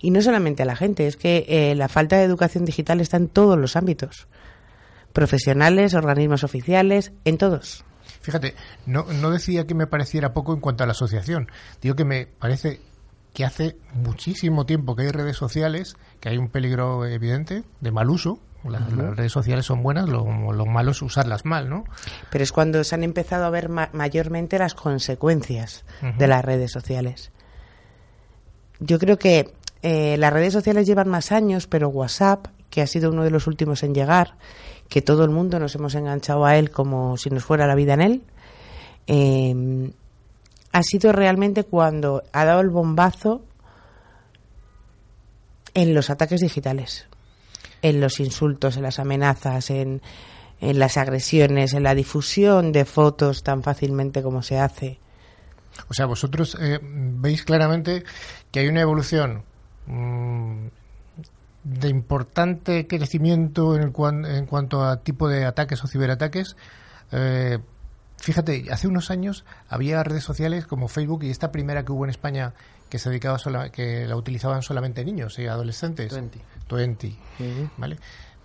Y 0.00 0.10
no 0.10 0.22
solamente 0.22 0.62
a 0.62 0.66
la 0.66 0.76
gente, 0.76 1.06
es 1.06 1.16
que 1.16 1.44
eh, 1.48 1.74
la 1.74 1.88
falta 1.88 2.16
de 2.16 2.24
educación 2.24 2.64
digital 2.64 3.00
está 3.00 3.16
en 3.16 3.28
todos 3.28 3.58
los 3.58 3.76
ámbitos. 3.76 4.28
Profesionales, 5.12 5.94
organismos 5.94 6.44
oficiales, 6.44 7.12
en 7.24 7.36
todos. 7.36 7.84
Fíjate, 8.20 8.54
no, 8.86 9.04
no 9.04 9.30
decía 9.30 9.66
que 9.66 9.74
me 9.74 9.86
pareciera 9.86 10.32
poco 10.32 10.52
en 10.52 10.60
cuanto 10.60 10.84
a 10.84 10.86
la 10.86 10.92
asociación. 10.92 11.50
Digo 11.80 11.94
que 11.94 12.04
me 12.04 12.26
parece 12.26 12.80
que 13.32 13.44
hace 13.44 13.76
muchísimo 13.94 14.66
tiempo 14.66 14.96
que 14.96 15.02
hay 15.02 15.10
redes 15.10 15.36
sociales, 15.36 15.96
que 16.20 16.28
hay 16.28 16.38
un 16.38 16.48
peligro 16.48 17.06
evidente 17.06 17.64
de 17.80 17.90
mal 17.90 18.10
uso. 18.10 18.38
Las, 18.64 18.92
redes 18.92 19.32
sociales 19.32 19.64
son 19.64 19.82
buenas, 19.82 20.06
lo, 20.06 20.26
malo 20.26 20.90
es 20.90 21.00
usarlas 21.00 21.46
mal, 21.46 21.70
¿no? 21.70 21.84
Pero 22.30 22.44
es 22.44 22.52
cuando 22.52 22.84
se 22.84 22.94
han 22.94 23.04
empezado 23.04 23.46
a 23.46 23.50
ver 23.50 23.70
mayormente 23.70 24.58
las 24.58 24.74
consecuencias 24.74 25.86
de 26.18 26.26
las 26.26 26.44
redes 26.44 26.70
sociales. 26.70 27.32
Yo 28.78 28.98
creo 28.98 29.18
que 29.18 29.54
eh, 29.82 30.16
las 30.18 30.30
redes 30.30 30.52
sociales 30.52 30.86
llevan 30.86 31.08
más 31.08 31.32
años, 31.32 31.66
pero 31.66 31.88
WhatsApp, 31.88 32.48
que 32.68 32.82
ha 32.82 32.86
sido 32.86 33.10
uno 33.10 33.24
de 33.24 33.30
los 33.30 33.46
últimos 33.46 33.82
en 33.82 33.94
llegar, 33.94 34.36
que 34.90 35.00
todo 35.00 35.24
el 35.24 35.30
mundo 35.30 35.58
nos 35.58 35.74
hemos 35.76 35.94
enganchado 35.94 36.44
a 36.44 36.58
él 36.58 36.70
como 36.70 37.16
si 37.16 37.30
nos 37.30 37.44
fuera 37.44 37.66
la 37.66 37.76
vida 37.76 37.94
en 37.94 38.00
él, 38.02 38.22
eh, 39.06 39.92
ha 40.72 40.82
sido 40.82 41.12
realmente 41.12 41.64
cuando 41.64 42.22
ha 42.32 42.44
dado 42.44 42.60
el 42.60 42.68
bombazo 42.68 43.42
En 45.72 45.94
los 45.94 46.10
ataques 46.10 46.40
digitales, 46.40 47.06
en 47.80 48.00
los 48.00 48.18
insultos, 48.18 48.76
en 48.76 48.82
las 48.82 48.98
amenazas, 48.98 49.70
en, 49.70 50.02
en 50.60 50.78
las 50.80 50.96
agresiones, 50.96 51.72
en 51.72 51.84
la 51.84 51.94
difusión 51.94 52.72
de 52.72 52.84
fotos 52.84 53.44
tan 53.44 53.62
fácilmente 53.62 54.22
como 54.22 54.42
se 54.42 54.58
hace. 54.58 54.98
O 55.88 55.94
sea, 55.94 56.06
vosotros 56.06 56.58
eh, 56.60 56.80
veis 56.82 57.44
claramente 57.44 58.02
que 58.50 58.60
hay 58.60 58.66
una 58.66 58.80
evolución 58.80 59.44
mm, 59.86 60.66
de 61.64 61.88
importante 61.88 62.86
crecimiento 62.86 63.76
en, 63.76 63.92
en, 64.24 64.46
cuanto 64.46 64.84
a 64.84 65.02
tipo 65.02 65.28
de 65.28 65.44
ataques 65.44 65.82
o 65.84 65.86
ciberataques. 65.86 66.56
Eh, 67.12 67.58
fíjate, 68.16 68.66
hace 68.70 68.88
unos 68.88 69.10
años 69.10 69.44
había 69.68 70.02
redes 70.02 70.24
sociales 70.24 70.66
como 70.66 70.88
Facebook 70.88 71.24
y 71.24 71.30
esta 71.30 71.52
primera 71.52 71.84
que 71.84 71.92
hubo 71.92 72.04
en 72.04 72.10
España 72.10 72.54
que 72.88 72.98
se 72.98 73.08
dedicaba 73.08 73.38
sola, 73.38 73.70
que 73.70 74.06
la 74.06 74.16
utilizaban 74.16 74.62
solamente 74.62 75.04
niños 75.04 75.38
y 75.38 75.46
adolescentes. 75.46 76.12
Twenty. 76.66 77.18
¿vale? 77.76 77.98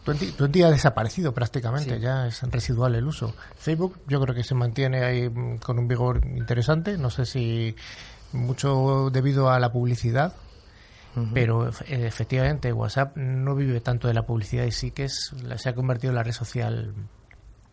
Twenty, 0.04 0.62
ha 0.62 0.70
desaparecido 0.70 1.34
prácticamente, 1.34 2.00
ya 2.00 2.28
es 2.28 2.44
residual 2.44 2.94
el 2.94 3.08
uso. 3.08 3.34
Facebook 3.58 4.00
yo 4.08 4.22
creo 4.22 4.36
que 4.36 4.44
se 4.44 4.54
mantiene 4.54 5.04
ahí 5.04 5.28
mm, 5.28 5.58
con 5.58 5.80
un 5.80 5.88
vigor 5.88 6.22
interesante, 6.26 6.98
no 6.98 7.10
sé 7.10 7.26
si 7.26 7.76
mucho 8.32 9.10
debido 9.12 9.50
a 9.50 9.60
la 9.60 9.72
publicidad, 9.72 10.36
pero 11.34 11.70
efectivamente 11.88 12.74
WhatsApp 12.74 13.16
no 13.16 13.56
vive 13.56 13.80
tanto 13.82 14.08
de 14.08 14.14
la 14.14 14.26
publicidad 14.26 14.66
y 14.66 14.72
sí 14.72 14.92
que 14.92 15.06
es 15.06 15.34
se 15.58 15.70
ha 15.70 15.76
convertido 15.76 16.12
en 16.12 16.16
la 16.16 16.24
red 16.24 16.34
social 16.34 16.94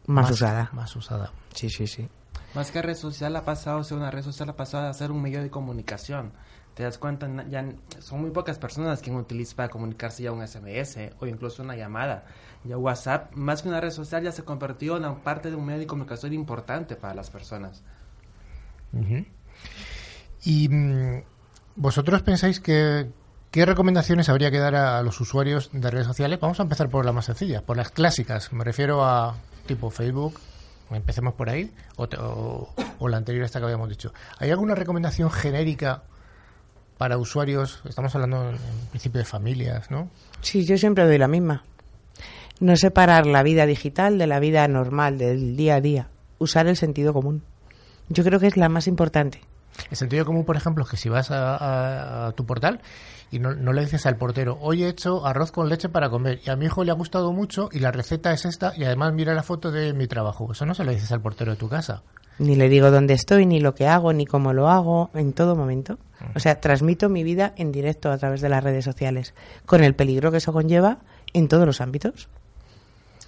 más, 0.07 0.31
usada. 0.31 0.71
Más 0.73 0.95
usada. 0.95 1.33
Sí, 1.55 1.69
sí, 1.69 1.87
sí. 1.87 2.09
Más 2.55 2.71
que 2.71 2.83
red 2.83 2.95
social 2.95 3.35
ha 3.37 3.45
pasado 3.45 3.81
a 3.81 3.85
ser 3.85 3.99
una 3.99 4.11
red 4.11 4.23
social, 4.23 4.49
ha 4.51 4.57
pasado 4.57 4.89
a 4.89 4.93
ser 4.93 5.11
un 5.11 5.23
medio 5.23 5.43
de 5.43 5.51
comunicación 5.51 6.33
te 6.75 6.85
das 6.85 6.97
cuenta, 6.99 7.29
ya 7.49 7.67
son 7.99 8.23
muy 8.23 8.31
pocas 8.31 8.59
personas 8.59 9.03
quien 9.03 9.17
utilizan 9.17 9.57
para 9.57 9.69
comunicarse 9.69 10.23
ya 10.23 10.33
un 10.33 10.47
SMS 10.47 10.99
o 11.21 11.27
incluso 11.27 11.63
una 11.63 11.77
llamada. 11.77 12.25
Ya 12.65 12.79
WhatsApp, 12.79 13.35
más 13.35 13.63
que 13.63 13.69
una 13.69 13.81
red 13.81 13.91
social, 13.91 14.23
ya 14.23 14.33
se 14.33 14.45
convirtió 14.45 14.97
en 14.97 15.17
parte 15.17 15.51
de 15.51 15.57
un 15.57 15.67
medio 15.67 15.81
de 15.81 15.87
comunicación 15.87 16.33
importante 16.33 16.97
para 16.97 17.15
las 17.15 17.31
personas. 17.31 17.83
¿Y 20.45 20.69
mm, 20.69 21.23
vosotros 21.77 22.23
pensáis 22.23 22.61
que 22.61 23.11
qué 23.53 23.67
recomendaciones 23.67 24.29
habría 24.31 24.51
que 24.51 24.59
dar 24.59 24.75
a, 24.75 25.03
los 25.03 25.21
usuarios 25.21 25.71
de 25.73 25.91
redes 25.91 26.07
sociales? 26.07 26.41
Vamos 26.41 26.59
a 26.59 26.65
empezar 26.65 26.88
por 26.88 27.05
la 27.05 27.12
más 27.12 27.27
sencilla, 27.27 27.62
por 27.62 27.77
las 27.77 27.91
clásicas. 27.91 28.53
Me 28.53 28.65
refiero 28.65 29.05
a 29.05 29.37
tipo 29.67 29.91
Facebook, 29.91 30.41
empecemos 30.91 31.35
por 31.35 31.51
ahí, 31.51 31.71
o, 31.97 32.69
o, 32.99 33.09
la 33.09 33.19
anterior 33.19 33.45
esta 33.45 33.61
que 33.61 33.67
habíamos 33.67 33.91
dicho. 33.91 34.12
¿Hay 34.38 34.51
alguna 34.51 34.75
recomendación 34.75 35.31
genérica 35.31 36.03
para 36.97 37.19
usuarios, 37.19 37.83
estamos 37.85 38.15
hablando 38.15 38.51
en 38.51 38.57
principio 38.91 39.19
de 39.19 39.25
familias, 39.25 39.91
¿no? 39.91 40.09
Sí, 40.41 40.65
yo 40.65 40.79
siempre 40.79 41.05
doy 41.05 41.19
la 41.19 41.29
misma. 41.29 41.62
No 42.59 42.77
separar 42.77 43.27
la 43.27 43.43
vida 43.43 43.67
digital 43.67 44.19
de 44.19 44.27
la 44.27 44.41
vida 44.41 44.67
normal, 44.67 45.19
del 45.19 45.57
día 45.57 45.77
a 45.77 45.81
día. 45.81 46.09
Usar 46.38 46.69
el 46.69 46.77
sentido 46.77 47.12
común. 47.12 47.43
Yo 48.09 48.25
creo 48.25 48.41
que 48.41 48.47
es 48.47 48.57
la 48.57 48.69
más 48.69 48.87
importante. 48.87 49.41
El 49.91 49.97
sentido 49.97 50.25
común, 50.25 50.45
por 50.45 50.57
ejemplo, 50.57 50.85
es 50.85 50.91
que 50.91 50.97
si 50.97 51.09
vas 51.09 51.31
a, 51.31 52.33
tu 52.37 52.45
portal 52.47 52.81
y 53.31 53.39
no, 53.39 53.55
no, 53.55 53.73
le 53.73 53.83
dices 53.83 54.05
al 54.07 54.17
portero, 54.17 54.59
hoy 54.61 54.85
he 54.85 54.89
hecho 54.89 55.27
arroz 55.27 55.53
con 55.53 55.69
leche 55.69 55.89
para 55.89 56.11
comer 56.11 56.41
y 56.45 56.51
a 56.51 56.57
mi 56.57 56.67
hijo 56.67 56.85
le 56.85 56.91
ha 56.91 56.95
gustado 56.95 57.33
mucho 57.33 57.69
y 57.73 57.79
la 57.79 57.91
receta 57.91 58.33
es 58.33 58.45
esta 58.45 58.73
y 58.77 58.85
además 58.85 59.13
mira 59.15 59.35
la 59.35 59.43
foto 59.43 59.71
de 59.71 59.93
mi 59.93 60.07
trabajo. 60.07 60.53
Eso 60.53 60.67
no 60.67 60.75
se 60.75 60.85
lo 60.85 60.93
dices 60.93 61.11
al 61.13 61.21
portero 61.21 61.53
de 61.53 61.57
tu 61.57 61.69
casa. 61.69 62.03
Ni 62.39 62.57
le 62.57 62.69
digo 62.69 62.91
dónde 62.91 63.15
estoy, 63.15 63.47
ni 63.47 63.61
lo 63.61 63.75
que 63.75 63.87
hago, 63.87 64.13
ni 64.13 64.27
cómo 64.27 64.53
lo 64.53 64.69
hago, 64.69 65.11
en 65.15 65.33
todo 65.33 65.55
momento. 65.55 65.99
O 66.35 66.41
sea, 66.41 66.61
transmito 66.61 67.09
mi 67.09 67.25
vida 67.25 67.53
en 67.57 67.73
directo 67.73 68.11
a 68.11 68.19
través 68.19 68.41
de 68.41 68.49
las 68.49 68.65
redes 68.65 68.85
sociales, 68.85 69.35
con 69.67 69.85
el 69.85 69.95
peligro 69.95 70.31
que 70.31 70.39
eso 70.39 70.53
conlleva 70.53 70.99
en 71.35 71.49
todos 71.49 71.67
los 71.67 71.81
ámbitos. 71.81 72.29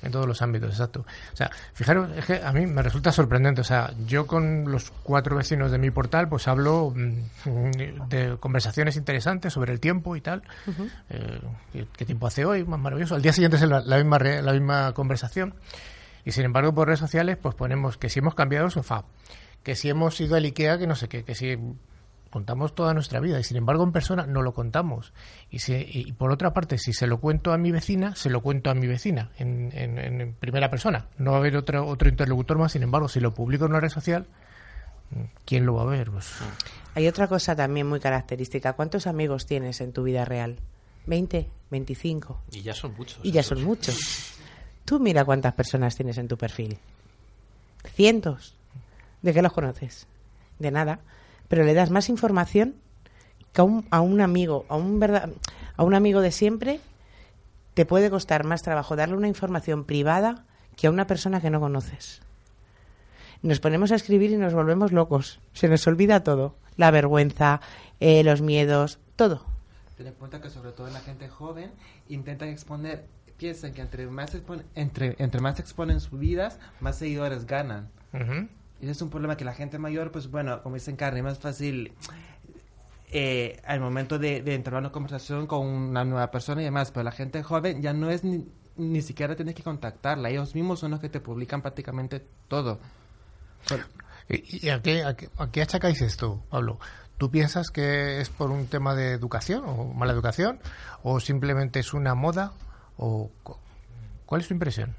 En 0.05 0.13
todos 0.13 0.27
los 0.27 0.43
ámbitos, 0.43 0.71
exacto. 0.71 1.01
O 1.33 1.37
sea, 1.37 1.51
fijaros, 1.73 2.11
es 2.17 2.27
que 2.27 2.43
a 2.45 2.53
mí 2.53 2.67
me 2.67 2.83
resulta 2.83 3.11
sorprendente. 3.11 3.63
O 3.63 3.65
sea, 3.65 3.93
yo 4.07 4.27
con 4.27 4.71
los 4.71 4.91
cuatro 5.03 5.37
vecinos 5.37 5.71
de 5.71 5.79
mi 5.79 5.91
portal, 5.91 6.29
pues 6.29 6.47
hablo 6.47 6.93
mm, 6.95 7.71
de 8.09 8.37
conversaciones 8.39 8.97
interesantes 8.97 9.53
sobre 9.55 9.73
el 9.73 9.81
tiempo 9.81 10.15
y 10.15 10.21
tal. 10.21 10.43
Eh, 11.09 11.87
¿qué, 11.97 12.05
tiempo 12.05 12.27
hace 12.27 12.45
hoy? 12.45 12.65
Más 12.65 12.79
maravilloso. 12.79 13.15
Al 13.15 13.23
día 13.23 13.33
siguiente 13.33 13.57
es 13.57 13.63
la, 13.63 13.81
misma, 13.97 14.19
la 14.19 14.53
misma 14.53 14.93
conversación. 14.93 15.55
Y 16.27 16.33
sin 16.33 16.45
embargo, 16.45 16.75
por 16.75 16.87
redes 16.87 17.01
sociales, 17.01 17.39
pues 17.41 17.55
ponemos 17.55 17.97
que 17.97 18.11
si 18.11 18.19
hemos 18.19 18.35
cambiado 18.35 18.69
sofá, 18.69 19.05
que 19.63 19.75
si 19.75 19.89
hemos 19.89 20.21
ido 20.21 20.37
al 20.37 20.45
Ikea, 20.45 20.79
que 20.79 20.87
no 20.87 20.97
sé 20.97 21.09
qué, 21.09 21.25
que 21.25 21.35
si 21.35 21.57
contamos 22.35 22.75
toda 22.75 22.95
nuestra 22.95 23.21
vida 23.21 23.39
y 23.39 23.45
sin 23.45 23.59
embargo 23.59 23.85
en 23.85 23.93
persona 23.93 24.27
no 24.27 24.43
lo 24.43 24.53
contamos. 24.53 25.13
Y, 25.53 25.61
y 25.69 26.13
por 26.15 26.33
otra 26.33 26.53
parte, 26.53 26.79
si 26.79 26.93
se 26.93 27.07
lo 27.07 27.21
cuento 27.21 27.53
a 27.53 27.59
mi 27.59 27.71
vecina, 27.71 28.17
se 28.17 28.29
lo 28.29 28.43
cuento 28.43 28.71
a 28.71 28.75
mi 28.75 28.89
vecina 28.89 29.31
en, 29.39 29.71
en, 29.73 30.35
primera 30.41 30.69
persona. 30.69 31.07
No 31.17 31.31
va 31.31 31.37
a 31.37 31.41
haber 31.41 31.57
otro, 31.57 31.87
otro 31.87 32.09
interlocutor 32.09 32.59
más, 32.59 32.73
sin 32.73 32.83
embargo, 32.83 33.07
si 33.07 33.21
lo 33.21 33.33
publico 33.33 33.67
en 33.67 33.71
una 33.71 33.79
red 33.79 33.89
social, 33.89 34.27
¿quién 35.45 35.65
lo 35.65 35.75
va 35.75 35.83
a 35.83 35.85
ver? 35.85 36.11
Pues... 36.11 36.29
Hay 36.97 37.07
otra 37.07 37.29
cosa 37.29 37.55
también 37.55 37.87
muy 37.87 38.01
característica. 38.01 38.73
¿Cuántos 38.73 39.07
amigos 39.07 39.47
tienes 39.47 39.81
en 39.81 39.93
tu 39.93 40.03
vida 40.03 40.25
real? 40.25 40.57
¿20? 41.07 41.47
¿25? 41.71 42.39
Y 42.51 42.63
ya 42.63 42.75
son 42.75 42.95
muchos. 42.97 43.21
Y 43.23 43.31
ya 43.31 43.45
son 43.45 43.63
muchos. 43.63 44.35
Tú 44.85 44.99
mira 44.99 45.25
cuántas 45.25 45.55
personas 45.55 45.95
tienes 45.95 46.19
en 46.19 46.27
tu 46.27 46.37
perfil. 46.37 46.79
Cientos. 47.95 48.57
¿De 49.23 49.33
qué 49.33 49.41
los 49.41 49.53
conoces? 49.53 50.09
De 50.59 50.73
nada 50.73 50.99
pero 51.55 51.65
le 51.65 51.75
das 51.75 51.91
más 51.91 52.09
información 52.09 52.75
que 53.53 53.61
a 53.61 53.65
un, 53.65 53.87
a 53.93 54.01
un 54.01 54.21
amigo, 54.21 54.67
a 54.69 54.75
un, 54.75 54.99
verdad, 54.99 55.31
a 55.77 55.85
un 55.85 55.95
amigo 55.95 56.21
de 56.21 56.33
siempre, 56.33 56.81
te 57.75 57.87
puede 57.87 58.11
costar 58.11 58.43
más 58.43 58.63
trabajo 58.63 58.97
darle 58.97 59.15
una 59.15 59.29
información 59.29 59.85
privada 59.85 60.47
que 60.75 60.89
a 60.89 60.91
una 60.91 61.07
persona 61.07 61.41
que 61.41 61.51
no 61.51 61.61
conoces. 61.61 62.23
Nos 63.43 63.61
ponemos 63.61 63.93
a 63.93 63.95
escribir 63.95 64.33
y 64.33 64.37
nos 64.37 64.53
volvemos 64.53 64.91
locos. 64.91 65.39
Se 65.53 65.69
nos 65.69 65.87
olvida 65.87 66.25
todo. 66.25 66.57
La 66.77 66.91
vergüenza, 66.91 67.61
eh, 68.01 68.25
los 68.25 68.41
miedos, 68.41 68.99
todo. 69.15 69.47
Ten 69.97 70.09
en 70.09 70.15
cuenta 70.15 70.41
que 70.41 70.51
sobre 70.51 70.73
todo 70.73 70.91
la 70.91 71.03
gente 71.03 71.29
joven 71.29 71.71
intentan 72.09 72.49
exponer, 72.49 73.05
piensan 73.37 73.75
que 73.75 73.83
entre 73.83 74.09
más, 74.09 74.37
entre, 74.75 75.15
entre 75.21 75.41
más 75.41 75.61
exponen 75.61 76.01
sus 76.01 76.19
vidas, 76.19 76.59
más 76.81 76.97
seguidores 76.97 77.47
ganan. 77.47 77.91
Es 78.89 79.03
un 79.03 79.11
problema 79.11 79.37
que 79.37 79.45
la 79.45 79.55
gente 79.55 79.79
mayor, 79.79 80.11
pues 80.11 80.31
bueno, 80.31 80.63
como 80.63 80.75
dicen 80.75 80.97
carne, 80.97 81.21
es 81.21 81.25
más 81.25 81.39
fácil 81.39 81.93
eh, 83.11 83.61
al 83.65 83.81
momento 83.81 84.19
de, 84.19 84.43
de 84.43 84.55
entrar 84.55 84.77
a 84.77 84.79
una 84.81 84.93
conversación 84.93 85.47
con 85.47 85.67
una 85.67 86.05
nueva 86.05 86.31
persona 86.31 86.63
y 86.63 86.65
demás, 86.65 86.91
pero 86.91 87.05
la 87.05 87.13
gente 87.13 87.43
joven 87.43 87.81
ya 87.83 87.93
no 87.93 88.11
es 88.11 88.25
ni, 88.25 88.45
ni 88.77 89.03
siquiera 89.03 89.37
tienes 89.37 89.55
que 89.55 89.63
contactarla, 89.63 90.31
ellos 90.31 90.55
mismos 90.55 90.81
son 90.81 90.91
los 90.91 91.01
que 91.01 91.09
te 91.09 91.21
publican 91.21 91.63
prácticamente 91.63 92.25
todo. 92.49 92.81
¿Y, 94.29 94.69
a, 94.69 94.81
qué, 94.83 95.05
a, 95.05 95.15
qué, 95.15 95.63
achacáis 95.63 96.01
esto, 96.03 96.43
Pablo? 96.51 96.79
¿Tú 97.19 97.31
piensas 97.31 97.71
que 97.71 98.21
es 98.21 98.31
por 98.31 98.51
un 98.51 98.67
tema 98.67 98.95
de 98.95 99.13
educación 99.13 99.63
o 99.67 99.85
mala 99.85 100.13
educación? 100.13 100.59
¿O 101.03 101.21
simplemente 101.21 101.81
es 101.81 101.95
una 101.95 102.15
moda? 102.15 102.53
¿O 102.97 103.31
¿Cuál 104.27 104.41
es 104.41 104.49
tu 104.49 104.55
impresión? 104.55 104.97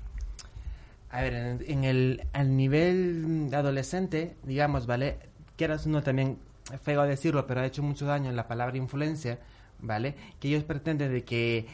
A 1.09 1.21
ver, 1.21 1.61
en, 1.65 1.83
el 1.83 2.27
al 2.33 2.55
nivel 2.55 3.49
adolescente, 3.53 4.35
digamos, 4.43 4.85
¿vale? 4.85 5.19
Quieras 5.55 5.85
uno 5.85 6.03
también, 6.03 6.39
feo 6.83 7.03
decirlo, 7.03 7.47
pero 7.47 7.61
ha 7.61 7.65
hecho 7.65 7.83
mucho 7.83 8.05
daño 8.05 8.29
en 8.29 8.35
la 8.35 8.47
palabra 8.47 8.77
influencia, 8.77 9.39
¿vale? 9.79 10.15
Que 10.39 10.49
ellos 10.49 10.63
pretenden 10.63 11.11
de 11.11 11.23
que 11.23 11.67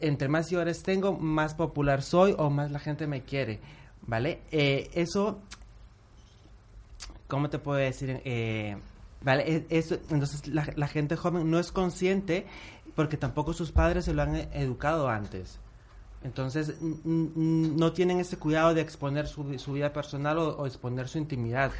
entre 0.00 0.28
más 0.28 0.46
seguidores 0.46 0.82
tengo, 0.82 1.12
más 1.12 1.54
popular 1.54 2.02
soy 2.02 2.34
o 2.38 2.50
más 2.50 2.70
la 2.70 2.78
gente 2.78 3.06
me 3.06 3.22
quiere, 3.22 3.60
¿vale? 4.06 4.42
Eh, 4.50 4.90
eso, 4.94 5.40
¿cómo 7.28 7.50
te 7.50 7.58
puedo 7.58 7.78
decir? 7.78 8.20
Eh, 8.24 8.76
¿Vale? 9.22 9.44
E, 9.50 9.66
eso, 9.70 9.96
entonces 10.10 10.46
la, 10.46 10.68
la 10.76 10.86
gente 10.86 11.16
joven 11.16 11.50
no 11.50 11.58
es 11.58 11.72
consciente 11.72 12.46
porque 12.94 13.16
tampoco 13.16 13.52
sus 13.52 13.72
padres 13.72 14.04
se 14.04 14.14
lo 14.14 14.22
han 14.22 14.36
educado 14.36 15.08
antes. 15.08 15.58
Entonces, 16.24 16.74
no 17.04 17.92
tienen 17.92 18.18
ese 18.20 18.36
cuidado 18.36 18.74
de 18.74 18.80
exponer 18.80 19.28
su, 19.28 19.44
vida 19.44 19.92
personal 19.92 20.38
o, 20.38 20.66
exponer 20.66 21.08
su 21.08 21.18
intimidad. 21.18 21.70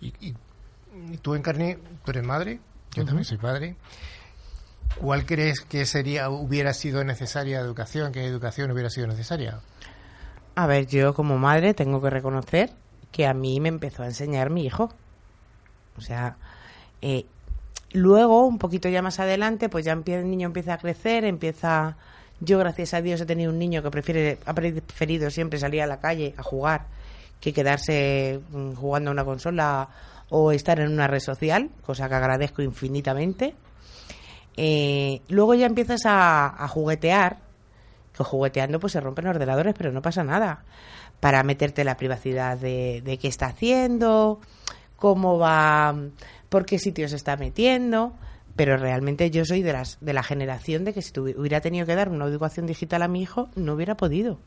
¿Y, 0.00 0.12
y, 0.20 0.34
tú, 1.22 1.34
Encarni, 1.34 1.76
tú 2.04 2.10
eres 2.10 2.24
madre, 2.24 2.60
yo 2.94 3.04
también 3.04 3.24
soy 3.24 3.38
padre. 3.38 3.76
¿Cuál 5.00 5.26
crees 5.26 5.60
que 5.60 5.86
sería 5.86 6.28
hubiera 6.30 6.72
sido 6.72 7.04
necesaria 7.04 7.60
educación? 7.60 8.12
¿Qué 8.12 8.24
educación 8.24 8.70
hubiera 8.70 8.90
sido 8.90 9.06
necesaria? 9.06 9.60
A 10.54 10.66
ver, 10.66 10.86
yo 10.86 11.14
como 11.14 11.38
madre 11.38 11.74
tengo 11.74 12.00
que 12.00 12.10
reconocer 12.10 12.72
que 13.10 13.26
a 13.26 13.34
mí 13.34 13.60
me 13.60 13.68
empezó 13.68 14.02
a 14.02 14.06
enseñar 14.06 14.50
mi 14.50 14.64
hijo. 14.64 14.92
O 15.96 16.00
sea, 16.00 16.36
eh, 17.02 17.26
luego, 17.92 18.46
un 18.46 18.58
poquito 18.58 18.88
ya 18.88 19.02
más 19.02 19.20
adelante, 19.20 19.68
pues 19.68 19.84
ya 19.84 19.92
el 19.92 20.30
niño 20.30 20.46
empieza 20.46 20.74
a 20.74 20.78
crecer, 20.78 21.24
empieza 21.24 21.96
yo, 22.44 22.58
gracias 22.58 22.94
a 22.94 23.02
Dios, 23.02 23.20
he 23.20 23.26
tenido 23.26 23.50
un 23.50 23.58
niño 23.58 23.82
que 23.82 23.90
prefiere, 23.90 24.38
ha 24.46 24.54
preferido 24.54 25.30
siempre 25.30 25.58
salir 25.58 25.82
a 25.82 25.86
la 25.86 26.00
calle 26.00 26.34
a 26.36 26.42
jugar 26.42 26.86
que 27.40 27.52
quedarse 27.52 28.40
mm, 28.50 28.72
jugando 28.72 29.10
a 29.10 29.12
una 29.12 29.24
consola 29.24 29.88
o 30.30 30.52
estar 30.52 30.80
en 30.80 30.90
una 30.90 31.06
red 31.06 31.20
social, 31.20 31.70
cosa 31.84 32.08
que 32.08 32.14
agradezco 32.14 32.62
infinitamente. 32.62 33.54
Eh, 34.56 35.20
luego 35.28 35.54
ya 35.54 35.66
empiezas 35.66 36.02
a, 36.06 36.66
juguetear, 36.68 37.38
que 38.16 38.24
jugueteando 38.24 38.80
pues 38.80 38.94
se 38.94 39.00
rompen 39.00 39.26
ordenadores, 39.26 39.74
pero 39.76 39.92
no 39.92 40.00
pasa 40.00 40.24
nada, 40.24 40.64
para 41.20 41.42
meterte 41.42 41.84
la 41.84 41.96
privacidad 41.96 42.56
de, 42.56 43.18
qué 43.20 43.28
está 43.28 43.46
haciendo, 43.46 44.40
cómo 44.96 45.38
va, 45.38 45.94
por 46.48 46.64
qué 46.64 46.78
sitio 46.78 47.08
se 47.08 47.16
está 47.16 47.36
metiendo 47.36 48.14
pero 48.56 48.76
realmente 48.76 49.30
yo 49.30 49.44
soy 49.44 49.62
de 49.62 49.72
las 49.72 49.98
de 50.00 50.12
la 50.12 50.22
generación 50.22 50.84
de 50.84 50.94
que 50.94 51.02
si 51.02 51.12
hubiera 51.18 51.60
tenido 51.60 51.86
que 51.86 51.94
dar 51.94 52.08
una 52.08 52.26
educación 52.26 52.66
digital 52.66 53.02
a 53.02 53.08
mi 53.08 53.22
hijo 53.22 53.48
no 53.56 53.74
hubiera 53.74 53.96
podido 53.96 54.38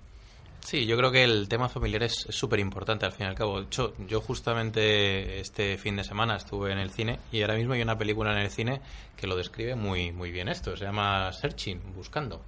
Sí, 0.68 0.86
yo 0.86 0.98
creo 0.98 1.12
que 1.14 1.24
el 1.24 1.48
tema 1.48 1.70
familiar 1.70 2.04
es 2.04 2.28
súper 2.30 2.60
importante 2.60 3.06
al 3.06 3.14
fin 3.14 3.26
y 3.26 3.30
al 3.30 3.36
cabo. 3.36 3.70
Yo, 3.70 3.94
yo 4.06 4.20
justamente 4.20 5.40
este 5.40 5.78
fin 5.78 5.96
de 5.96 6.04
semana 6.04 6.36
estuve 6.36 6.74
en 6.74 6.78
el 6.78 6.90
cine 6.90 7.20
y 7.32 7.42
ahora 7.42 7.56
mismo 7.56 7.72
hay 7.74 7.82
una 7.82 7.98
película 7.98 8.34
en 8.34 8.40
el 8.40 8.50
cine 8.50 8.82
que 9.16 9.28
lo 9.28 9.38
describe 9.38 9.76
muy, 9.76 10.12
muy 10.12 10.30
bien 10.30 10.50
esto. 10.50 10.76
Se 10.76 10.84
llama 10.84 11.32
Searching, 11.32 11.94
buscando. 11.96 12.42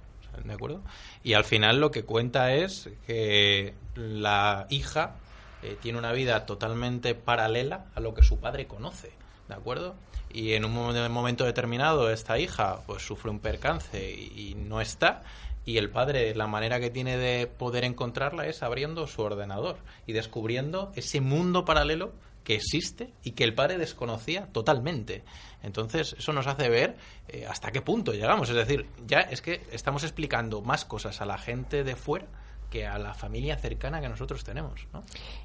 ¿De 0.44 0.52
acuerdo? 0.52 0.82
Y 1.24 1.32
al 1.32 1.44
final 1.44 1.80
lo 1.80 1.90
que 1.90 2.04
cuenta 2.04 2.52
es 2.52 2.90
que 3.06 3.72
la 3.94 4.66
hija 4.68 5.16
eh, 5.62 5.78
tiene 5.80 5.98
una 5.98 6.12
vida 6.12 6.44
totalmente 6.44 7.14
paralela 7.14 7.86
a 7.94 8.00
lo 8.00 8.12
que 8.12 8.22
su 8.22 8.38
padre 8.38 8.66
conoce. 8.66 9.12
¿De 9.48 9.54
acuerdo? 9.54 9.96
Y 10.32 10.52
en 10.52 10.64
un 10.64 10.72
momento 11.12 11.44
determinado 11.44 12.10
esta 12.10 12.38
hija 12.38 12.82
pues 12.86 13.02
sufre 13.02 13.30
un 13.30 13.40
percance 13.40 14.10
y, 14.12 14.54
no 14.56 14.80
está 14.80 15.22
y 15.64 15.78
el 15.78 15.90
padre 15.90 16.34
la 16.34 16.46
manera 16.46 16.80
que 16.80 16.90
tiene 16.90 17.16
de 17.16 17.46
poder 17.46 17.84
encontrarla 17.84 18.46
es 18.46 18.62
abriendo 18.62 19.06
su 19.06 19.22
ordenador 19.22 19.78
y 20.06 20.12
descubriendo 20.12 20.92
ese 20.94 21.20
mundo 21.20 21.64
paralelo 21.64 22.12
que 22.44 22.54
existe 22.54 23.12
y 23.22 23.32
que 23.32 23.44
el 23.44 23.54
padre 23.54 23.76
desconocía 23.76 24.46
totalmente. 24.46 25.22
Entonces, 25.62 26.16
eso 26.18 26.32
nos 26.32 26.46
hace 26.46 26.70
ver 26.70 26.96
eh, 27.28 27.46
hasta 27.46 27.70
qué 27.70 27.82
punto 27.82 28.14
llegamos. 28.14 28.48
Es 28.48 28.56
decir, 28.56 28.86
ya 29.06 29.20
es 29.20 29.42
que 29.42 29.62
estamos 29.72 30.04
explicando 30.04 30.62
más 30.62 30.86
cosas 30.86 31.20
a 31.20 31.26
la 31.26 31.36
gente 31.36 31.84
de 31.84 31.96
fuera 31.96 32.26
que 32.70 32.86
a 32.86 32.98
la 32.98 33.12
familia 33.14 33.56
cercana 33.56 34.00
que 34.00 34.08
nosotros 34.08 34.44
tenemos. 34.44 34.86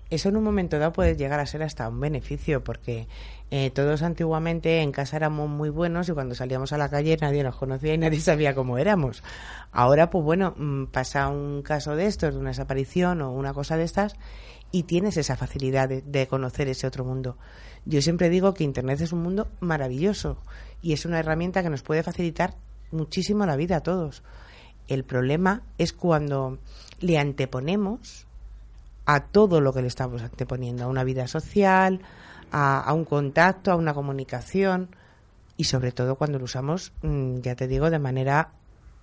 Eso 0.09 0.29
en 0.29 0.38
un 0.38 0.43
momento 0.43 0.79
dado 0.79 0.93
puede 0.93 1.17
llegar 1.17 1.39
a 1.39 1.45
ser 1.45 1.63
hasta 1.63 1.89
un 1.89 1.99
beneficio, 1.99 2.63
porque 2.63 3.07
eh, 3.51 3.69
todos 3.69 4.01
antiguamente 4.01 4.81
en 4.81 4.91
casa 4.91 5.17
éramos 5.17 5.49
muy 5.49 5.69
buenos 5.69 6.09
y 6.09 6.13
cuando 6.13 6.35
salíamos 6.35 6.73
a 6.73 6.77
la 6.77 6.89
calle 6.89 7.17
nadie 7.21 7.43
nos 7.43 7.55
conocía 7.55 7.93
y 7.93 7.97
nadie 7.97 8.19
sabía 8.21 8.55
cómo 8.55 8.77
éramos. 8.77 9.23
Ahora, 9.71 10.09
pues 10.09 10.23
bueno, 10.23 10.53
mm, 10.57 10.85
pasa 10.85 11.27
un 11.27 11.61
caso 11.61 11.95
de 11.95 12.07
estos, 12.07 12.33
de 12.33 12.39
una 12.39 12.49
desaparición 12.49 13.21
o 13.21 13.31
una 13.31 13.53
cosa 13.53 13.77
de 13.77 13.83
estas, 13.83 14.15
y 14.71 14.83
tienes 14.83 15.17
esa 15.17 15.37
facilidad 15.37 15.87
de 15.87 16.27
conocer 16.27 16.67
ese 16.67 16.87
otro 16.87 17.05
mundo. 17.05 17.37
Yo 17.85 18.01
siempre 18.01 18.29
digo 18.29 18.53
que 18.53 18.63
Internet 18.63 18.99
es 19.01 19.13
un 19.13 19.21
mundo 19.21 19.47
maravilloso 19.59 20.37
y 20.81 20.93
es 20.93 21.05
una 21.05 21.19
herramienta 21.19 21.61
que 21.61 21.69
nos 21.69 21.83
puede 21.83 22.03
facilitar 22.03 22.55
muchísimo 22.91 23.45
la 23.45 23.55
vida 23.55 23.77
a 23.77 23.81
todos. 23.81 24.23
El 24.87 25.03
problema 25.03 25.63
es 25.77 25.93
cuando 25.93 26.59
le 26.99 27.17
anteponemos 27.17 28.27
a 29.05 29.25
todo 29.25 29.61
lo 29.61 29.71
que 29.71 29.81
le 29.81 29.87
estamos 29.87 30.21
anteponiendo, 30.21 30.83
a 30.83 30.87
una 30.87 31.03
vida 31.03 31.27
social, 31.27 32.01
a, 32.58 32.93
un 32.93 33.03
contacto, 33.03 33.72
a 33.72 33.76
una 33.76 33.93
comunicación 33.93 34.95
y 35.58 35.66
sobre 35.66 35.91
todo 35.91 36.16
cuando 36.16 36.39
lo 36.39 36.45
usamos, 36.45 36.93
mm, 37.01 37.41
ya 37.41 37.56
te 37.56 37.68
digo, 37.68 37.89
de 37.89 37.99
manera 37.99 38.49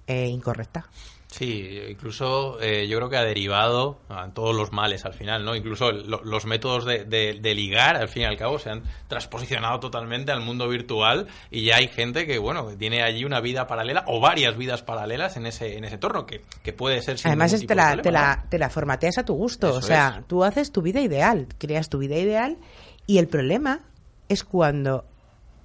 eh, 0.07 0.27
incorrecta. 0.27 0.89
Sí, 1.27 1.81
incluso 1.89 2.61
eh, 2.61 2.87
yo 2.87 2.99
creo 2.99 3.09
que 3.09 3.17
ha 3.17 3.25
derivado 3.25 4.01
a 4.11 4.29
todos 4.29 4.55
los 4.55 4.71
males 4.71 5.07
al 5.07 5.15
final, 5.15 5.47
¿no? 5.47 5.57
Incluso 5.57 5.91
los 5.91 6.45
métodos 6.45 6.85
de, 6.85 7.55
ligar, 7.55 7.97
al 7.97 8.09
fin 8.09 8.25
y 8.25 8.27
al 8.27 8.37
cabo, 8.37 8.59
se 8.59 8.69
han 8.69 8.83
transposicionado 9.09 9.81
totalmente 9.81 10.31
al 10.31 10.43
mundo 10.43 10.69
virtual 10.69 11.29
y 11.51 11.65
ya 11.65 11.77
hay 11.77 11.89
gente 11.89 12.27
que, 12.27 12.39
bueno, 12.39 12.77
tiene 12.77 13.03
allí 13.03 13.25
una 13.25 13.41
vida 13.41 13.67
paralela 13.67 14.05
o 14.09 14.21
varias 14.21 14.59
vidas 14.59 14.83
paralelas 14.83 15.39
en 15.39 15.47
ese, 15.47 15.79
en 15.79 15.85
ese 15.85 15.95
entorno, 15.95 16.27
que, 16.27 16.43
que 16.63 16.75
puede 16.75 17.01
ser 17.01 17.17
sin 17.17 17.29
Además, 17.29 17.53
te, 17.67 17.75
la, 17.75 17.97
te, 17.97 18.13
la, 18.13 18.45
te, 18.51 18.59
la, 18.59 18.69
formateas 18.69 19.17
a 19.17 19.25
tu 19.25 19.33
gusto, 19.33 19.75
o 19.75 19.81
sea, 19.81 20.23
tú 20.27 20.45
haces 20.45 20.71
tu 20.71 20.83
vida 20.83 21.01
ideal, 21.01 21.49
creas 21.59 21.89
tu 21.89 21.97
vida 21.97 22.19
ideal 22.19 22.59
y 23.07 23.19
el 23.19 23.29
problema 23.29 23.81
es 24.29 24.45
cuando 24.45 25.05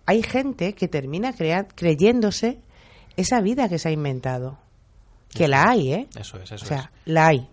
hay 0.06 0.24
gente 0.24 0.74
que 0.74 0.88
termina 0.88 1.34
creyéndose 1.34 2.60
esa 3.16 3.42
vida 3.42 3.70
que 3.70 3.80
se 3.80 3.90
ha 3.90 3.92
inventado. 3.92 4.58
Que 5.34 5.48
la 5.48 5.70
hay, 5.70 5.94
¿eh? 5.94 6.08
Eso 6.18 6.38
es, 6.38 6.52
eso 6.52 6.66
o 6.66 6.68
sea, 6.68 6.92
la 7.06 7.28
hay. 7.28 7.50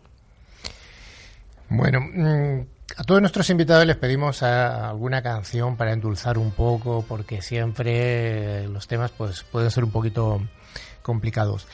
Bueno, 1.68 2.00
mm, 2.00 2.66
a 2.96 3.02
todos 3.04 3.20
nuestros 3.20 3.50
invitados 3.50 3.84
les 3.86 3.96
pedimos 3.96 4.42
alguna 4.42 5.22
canción 5.22 5.76
para 5.76 5.92
endulzar 5.92 6.38
un 6.38 6.52
poco, 6.52 7.04
porque 7.08 7.42
siempre 7.42 8.68
los 8.68 8.86
temas 8.86 9.10
pues 9.10 9.42
pueden 9.42 9.70
ser 9.70 9.84
un 9.84 9.90
poquito 9.90 10.40
complicados. 11.02 11.66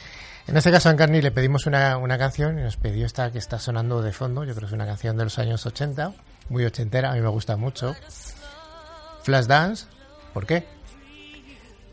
En 0.46 0.56
este 0.56 0.70
caso, 0.70 0.88
a 0.88 0.92
Encarni 0.92 1.20
le 1.20 1.30
pedimos 1.30 1.66
una, 1.66 1.98
una 1.98 2.16
canción 2.16 2.58
y 2.58 2.62
nos 2.62 2.76
pidió 2.76 3.04
esta 3.06 3.30
que 3.30 3.38
está 3.38 3.58
sonando 3.58 4.02
de 4.02 4.12
fondo. 4.12 4.44
Yo 4.44 4.54
creo 4.54 4.60
que 4.60 4.66
es 4.66 4.72
una 4.72 4.86
canción 4.86 5.16
de 5.16 5.24
los 5.24 5.38
años 5.38 5.64
80, 5.66 6.12
muy 6.50 6.64
ochentera, 6.64 7.12
a 7.12 7.14
mí 7.14 7.20
me 7.20 7.28
gusta 7.28 7.56
mucho. 7.56 7.96
Flashdance, 9.22 9.86
¿por 10.34 10.46
qué? 10.46 10.66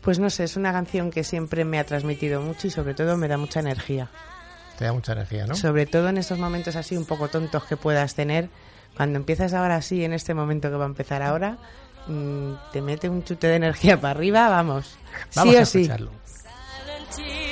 Pues 0.02 0.18
no 0.18 0.28
sé, 0.30 0.44
es 0.44 0.56
una 0.56 0.72
canción 0.72 1.10
que 1.10 1.24
siempre 1.24 1.64
me 1.64 1.78
ha 1.78 1.84
transmitido 1.84 2.42
mucho 2.42 2.66
y 2.66 2.70
sobre 2.70 2.94
todo 2.94 3.16
me 3.16 3.28
da 3.28 3.38
mucha 3.38 3.60
energía. 3.60 4.08
Te 4.78 4.84
da 4.84 4.92
mucha 4.92 5.12
energía, 5.12 5.46
¿no? 5.46 5.54
Sobre 5.54 5.86
todo 5.86 6.08
en 6.08 6.18
estos 6.18 6.38
momentos 6.38 6.76
así 6.76 6.96
un 6.96 7.04
poco 7.04 7.28
tontos 7.28 7.64
que 7.64 7.76
puedas 7.76 8.14
tener. 8.14 8.48
Cuando 8.96 9.18
empiezas 9.18 9.54
ahora 9.54 9.76
así, 9.76 10.04
en 10.04 10.12
este 10.12 10.34
momento 10.34 10.70
que 10.70 10.76
va 10.76 10.84
a 10.84 10.88
empezar 10.88 11.22
ahora, 11.22 11.58
mm, 12.06 12.52
te 12.72 12.82
mete 12.82 13.08
un 13.08 13.24
chute 13.24 13.46
de 13.48 13.56
energía 13.56 13.96
para 14.00 14.10
arriba, 14.12 14.48
vamos. 14.48 14.96
vamos 15.34 15.52
sí 15.52 15.58
a 15.58 15.62
o 15.62 15.66
sí. 15.66 15.80
Escucharlo. 15.82 16.10
Bueno, 16.10 17.47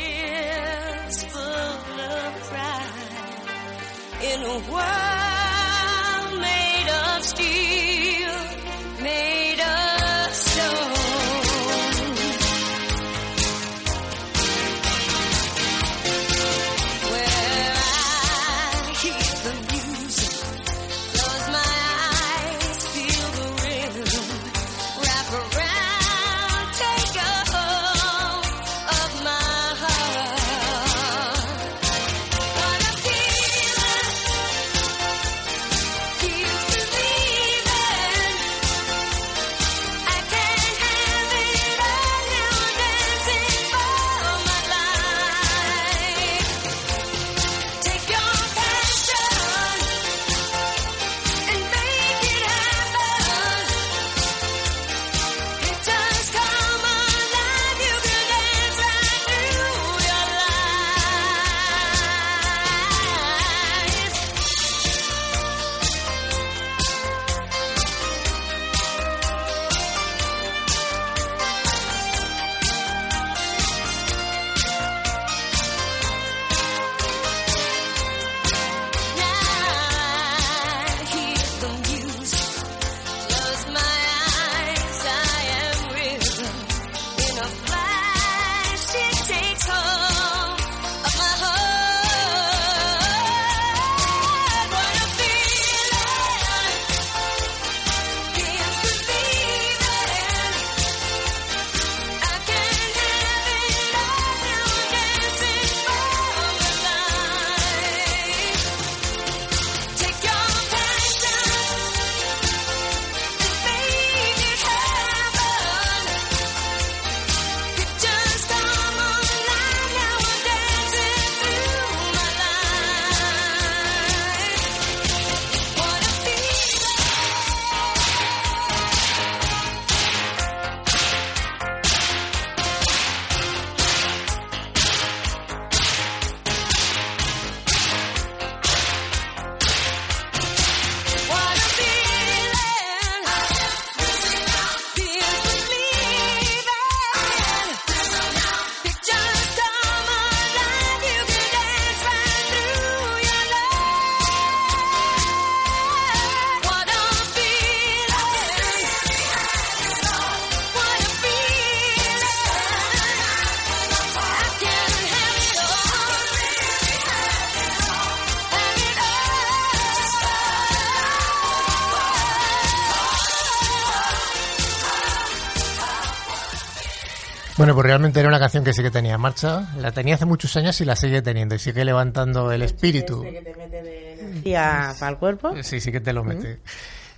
pues 177.77 177.87
realmente 177.87 178.18
era 178.20 178.29
una 178.31 178.39
canción 178.41 178.64
que 178.64 178.72
sí 178.72 178.83
que 178.83 178.91
tenía 178.91 179.18
marcha. 179.18 179.68
La 179.79 179.93
tenía 179.93 180.14
hace 180.14 180.24
muchos 180.24 180.57
años 180.57 180.81
y 180.81 180.85
la 180.87 180.97
sigue 180.97 181.20
teniendo. 181.20 181.55
Y 181.55 181.59
sigue 181.59 181.85
levantando 181.85 182.51
el 182.51 182.62
espíritu. 182.62 183.22
Este 183.22 183.39
que 183.39 183.43
te 183.53 183.55
mete 183.59 183.83
de 183.83 184.12
energía 184.14 184.95
para 184.99 185.12
el 185.12 185.18
cuerpo. 185.18 185.55
Sí, 185.62 185.79
sí 185.81 185.93
que 185.93 186.01
te 186.01 186.12
lo 186.14 186.24
mete. 186.24 186.61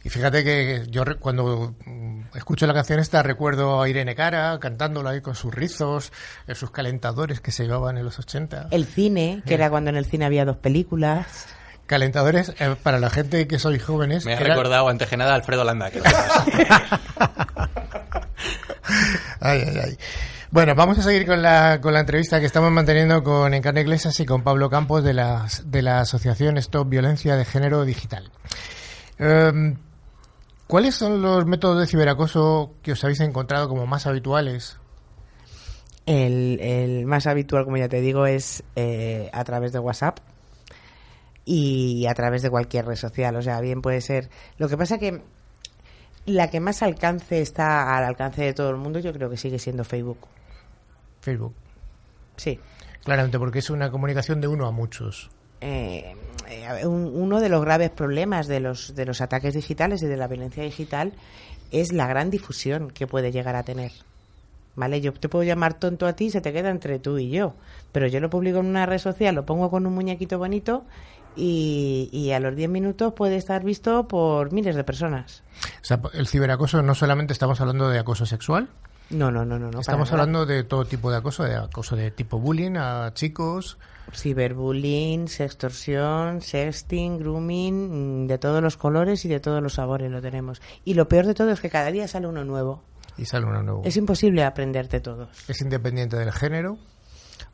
Y 0.03 0.09
fíjate 0.11 0.43
que 0.43 0.85
yo 0.91 1.05
re- 1.05 1.17
cuando 1.17 1.75
mm, 1.87 2.37
escucho 2.37 2.67
la 2.67 2.75
canción 2.75 2.99
esta 2.99 3.23
recuerdo 3.23 3.81
a 3.83 3.89
Irene 3.89 4.15
Cara 4.17 4.59
cantándola 4.61 5.11
ahí 5.11 5.21
con 5.21 5.35
sus 5.37 5.55
rizos, 5.55 6.13
eh, 6.47 6.55
sus 6.55 6.71
calentadores 6.73 7.41
que 7.41 7.53
se 7.53 7.63
llevaban 7.65 7.97
en 7.99 8.05
los 8.05 8.19
80. 8.19 8.69
El 8.73 8.85
cine, 8.85 9.43
que 9.47 9.55
era 9.55 9.71
cuando 9.71 9.91
en 9.91 9.97
el 9.97 10.07
cine 10.07 10.25
había 10.25 10.45
dos 10.45 10.57
películas. 10.57 11.47
Calentadores, 11.87 12.53
eh, 12.59 12.77
para 12.83 12.99
la 13.01 13.11
gente 13.11 13.47
que 13.49 13.59
sois 13.59 13.83
jóvenes. 13.83 14.25
Me 14.25 14.35
ha 14.35 14.37
era- 14.39 14.49
recordado 14.55 14.89
antes 14.89 15.09
que 15.09 15.17
nada 15.17 15.33
a 15.33 15.37
Alfredo 15.37 15.63
Landa. 15.65 15.91
Que. 15.91 16.01
Ay, 19.41 19.63
ay, 19.67 19.77
ay. 19.85 19.99
Bueno, 20.51 20.75
vamos 20.75 20.99
a 20.99 21.03
seguir 21.03 21.27
con 21.27 21.43
la, 21.43 21.79
con 21.83 21.93
la 21.93 22.01
entrevista 22.01 22.41
que 22.41 22.47
estamos 22.47 22.71
manteniendo 22.71 23.23
con 23.23 23.53
Encarna 23.53 23.83
Iglesias 23.83 24.19
y 24.19 24.25
con 24.25 24.43
Pablo 24.43 24.71
Campos 24.71 25.05
de 25.05 25.13
la, 25.13 25.47
de 25.67 25.83
la 25.83 26.01
Asociación 26.01 26.57
Stop 26.57 26.89
Violencia 26.89 27.37
de 27.37 27.45
Género 27.45 27.85
Digital. 27.85 28.31
Em, 29.19 29.77
¿Cuáles 30.67 30.95
son 30.95 31.21
los 31.21 31.45
métodos 31.45 31.79
de 31.79 31.87
ciberacoso 31.87 32.73
que 32.83 32.93
os 32.93 33.05
habéis 33.05 33.21
encontrado 33.21 33.69
como 33.69 33.87
más 33.87 34.07
habituales? 34.07 34.79
El, 36.07 36.59
el 36.63 37.05
más 37.05 37.27
habitual, 37.27 37.67
como 37.67 37.77
ya 37.77 37.91
te 37.91 38.01
digo, 38.01 38.25
es 38.25 38.65
eh, 38.75 39.29
a 39.35 39.45
través 39.45 39.75
de 39.75 39.81
WhatsApp 39.81 40.19
y 41.45 42.07
a 42.07 42.15
través 42.15 42.41
de 42.41 42.49
cualquier 42.49 42.87
red 42.87 42.97
social. 42.97 43.37
O 43.37 43.43
sea, 43.43 43.61
bien 43.61 43.83
puede 43.83 44.01
ser. 44.01 44.31
Lo 44.57 44.71
que 44.71 44.79
pasa 44.79 44.97
que 44.97 45.21
la 46.25 46.49
que 46.49 46.61
más 46.61 46.83
alcance 46.83 47.43
está 47.43 47.95
al 47.99 48.05
alcance 48.05 48.43
de 48.43 48.55
todo 48.55 48.71
el 48.71 48.77
mundo, 48.77 48.99
yo 48.99 49.13
creo 49.13 49.29
que 49.29 49.37
sigue 49.37 49.59
siendo 49.59 49.85
Facebook. 49.85 50.19
Facebook. 51.29 51.55
Sí. 52.37 52.59
Claramente, 53.05 53.39
porque 53.39 53.59
es 53.61 53.70
una 53.70 53.91
comunicación 53.91 54.41
de 54.41 54.49
uno 54.49 54.66
a 54.66 54.70
muchos. 54.70 55.31
Eh, 55.61 56.14
eh, 56.49 56.87
un- 56.87 57.11
uno 57.14 57.41
de 57.41 57.49
los 57.49 57.62
graves 57.62 57.91
problemas 57.91 58.47
de 58.47 58.61
los, 58.61 58.95
de 58.95 59.05
los 59.07 59.20
ataques 59.20 59.55
digitales 59.55 60.03
y 60.03 60.07
de 60.07 60.16
la 60.16 60.29
violencia 60.29 60.62
digital 60.62 61.12
es 61.70 61.93
la 61.93 62.07
gran 62.07 62.31
difusión 62.31 62.91
que 62.91 63.07
puede 63.07 63.33
llegar 63.33 63.57
a 63.57 63.62
tener. 63.64 63.93
¿Vale? 64.76 65.01
Yo 65.01 65.12
te 65.12 65.29
puedo 65.29 65.43
llamar 65.43 65.74
tonto 65.74 66.07
a 66.07 66.12
ti 66.12 66.26
y 66.26 66.31
se 66.31 66.41
te 66.41 66.53
queda 66.53 66.70
entre 66.70 67.01
tú 67.01 67.18
y 67.18 67.31
yo. 67.31 67.55
Pero 67.91 68.07
yo 68.07 68.20
lo 68.20 68.31
publico 68.31 68.61
en 68.61 68.66
una 68.66 68.87
red 68.87 68.99
social, 68.99 69.35
lo 69.35 69.45
pongo 69.45 69.70
con 69.70 69.85
un 69.87 69.93
muñequito 69.95 70.39
bonito 70.39 70.85
y, 71.35 72.09
y 72.12 72.31
a 72.31 72.39
los 72.41 72.55
10 72.55 72.68
minutos 72.70 73.12
puede 73.14 73.37
estar 73.37 73.64
visto 73.64 74.07
por 74.07 74.53
miles 74.53 74.76
de 74.76 74.85
personas. 74.85 75.43
O 75.83 75.85
sea, 75.85 76.01
el 76.14 76.29
ciberacoso 76.29 76.83
no 76.83 76.95
solamente 76.95 77.33
estamos 77.33 77.61
hablando 77.61 77.89
de 77.89 77.99
acoso 77.99 78.24
sexual, 78.26 78.68
No, 79.11 79.31
no, 79.31 79.45
no, 79.45 79.59
no. 79.59 79.71
no 79.71 79.81
estamos 79.81 80.13
hablando 80.13 80.45
de 80.45 80.65
todo 80.65 80.85
tipo 80.85 81.11
de 81.11 81.17
acoso, 81.17 81.45
de 81.45 81.57
acoso 81.57 81.97
de 81.97 82.11
tipo 82.11 82.39
bullying 82.39 82.77
a 82.77 83.13
chicos. 83.15 83.79
Ciberbullying, 84.13 85.29
sextorsión, 85.29 86.41
sexting, 86.41 87.19
grooming, 87.19 88.25
mm, 88.25 88.27
de 88.27 88.39
todos 88.39 88.63
los 88.63 88.77
colores 88.77 89.25
y 89.25 89.29
de 89.29 89.41
todos 89.41 89.63
los 89.63 89.75
sabores 89.75 90.11
lo 90.11 90.21
tenemos. 90.21 90.61
Y 90.85 90.95
lo 90.95 91.09
peor 91.09 91.27
de 91.27 91.35
todo 91.35 91.51
es 91.51 91.61
que 91.61 91.71
cada 91.71 91.91
día 91.91 92.09
sale 92.09 92.27
uno 92.27 92.45
nuevo. 92.45 92.83
Y 93.17 93.25
sale 93.25 93.47
uno 93.47 93.63
nuevo. 93.63 93.83
Es 93.85 93.97
imposible 93.97 94.45
aprenderte 94.45 95.01
todos. 95.01 95.49
Es 95.49 95.61
independiente 95.61 96.17
del 96.17 96.33
género. 96.33 96.79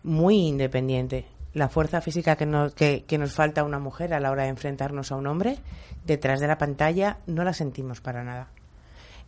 Muy 0.02 0.46
independiente. 0.46 1.26
La 1.54 1.68
fuerza 1.68 2.00
física 2.00 2.36
que 2.36 2.46
nos, 2.46 2.74
que, 2.74 3.04
que 3.04 3.18
nos 3.18 3.32
falta 3.32 3.60
a 3.60 3.64
una 3.64 3.78
mujer 3.78 4.12
a 4.12 4.20
la 4.20 4.30
hora 4.30 4.42
de 4.42 4.50
enfrentarnos 4.50 5.12
a 5.12 5.16
un 5.16 5.26
hombre, 5.26 5.58
detrás 6.04 6.40
de 6.40 6.48
la 6.48 6.58
pantalla 6.58 7.18
no 7.26 7.44
la 7.44 7.52
sentimos 7.52 8.00
para 8.00 8.24
nada. 8.24 8.48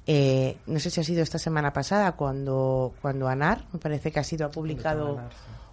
Eh, 0.06 0.56
no 0.66 0.78
sé 0.78 0.90
si 0.90 1.00
ha 1.00 1.04
sido 1.04 1.22
esta 1.22 1.38
semana 1.38 1.72
pasada 1.72 2.12
cuando, 2.12 2.94
cuando 3.02 3.26
ANAR, 3.28 3.64
me 3.72 3.78
parece 3.80 4.12
que 4.12 4.20
ha 4.20 4.24
sido, 4.24 4.46
ha 4.46 4.50
publicado 4.50 5.16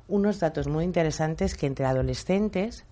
unos 0.08 0.40
datos 0.40 0.68
muy 0.68 0.84
interesantes 0.84 1.56
que 1.56 1.68
entre 1.68 1.86
adolescentes 1.86 2.84